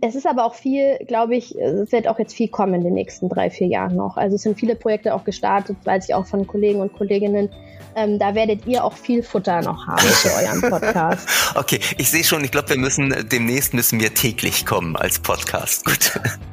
Es 0.02 0.16
ist 0.16 0.26
aber 0.26 0.46
auch 0.46 0.56
viel, 0.56 0.98
glaube 1.08 1.36
ich, 1.36 1.56
es 1.56 1.92
wird 1.92 2.08
auch 2.08 2.20
jetzt 2.20 2.34
viel 2.34 2.48
kommen 2.48 2.76
in 2.76 2.84
den 2.84 2.94
nächsten 2.94 3.30
drei, 3.30 3.50
vier 3.50 3.68
Jahren 3.68 3.96
noch. 3.96 4.18
Also 4.18 4.36
es 4.36 4.44
sind 4.44 4.58
viele 4.58 4.76
Projekte 4.76 5.14
auch 5.14 5.24
gestartet, 5.24 5.78
weiß 5.84 6.08
ich 6.08 6.16
auch 6.16 6.26
von 6.26 6.48
Kollegen 6.48 6.82
und 6.82 6.94
Kolleginnen, 6.94 7.50
ähm, 7.98 8.20
da 8.20 8.36
werdet 8.36 8.68
ihr 8.68 8.84
auch 8.84 8.96
viel 8.96 9.24
Futter 9.24 9.64
noch 9.64 9.88
haben 9.88 10.08
für 10.08 10.30
euren 10.30 10.62
Podcast. 10.62 11.28
okay, 11.56 11.80
ich 11.98 12.12
sehe 12.12 12.24
schon, 12.24 12.44
ich 12.44 12.52
glaube, 12.52 12.70
wir 12.70 12.78
müssen 12.78 13.28
demnächst 13.28 13.74
müssen 13.74 14.00
wir 14.00 14.14
täglich 14.14 14.68
kommen 14.68 14.96
als 14.96 15.18
Podcast. 15.18 15.84
Gut. 15.84 16.12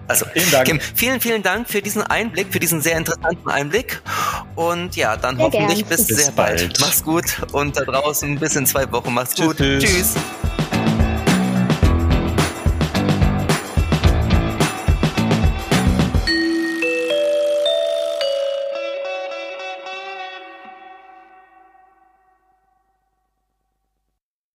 Also 0.09 0.25
vielen 0.33 0.51
Dank. 0.51 0.67
Kim, 0.67 0.81
vielen, 0.81 1.21
vielen 1.21 1.43
Dank 1.43 1.69
für 1.69 1.83
diesen 1.83 2.03
Einblick, 2.03 2.51
für 2.51 2.61
diesen 2.61 2.81
sehr 2.81 2.97
interessanten 2.97 3.49
Einblick. 3.51 4.01
Und 4.55 4.97
ja, 4.97 5.17
dann 5.17 5.37
sehr 5.37 5.45
hoffentlich 5.45 5.79
gern. 5.81 5.89
bis, 5.89 6.07
bis 6.07 6.17
sehr 6.17 6.33
bald. 6.33 6.61
bald. 6.61 6.81
Mach's 6.81 7.05
gut 7.05 7.25
und 7.53 7.77
da 7.77 7.85
draußen 7.85 8.39
bis 8.39 8.57
in 8.57 8.67
zwei 8.67 8.91
Wochen. 8.93 9.13
Mach's 9.13 9.35
gut. 9.35 9.61
Tschüss. 9.85 10.15
Tschüss. 10.15 10.74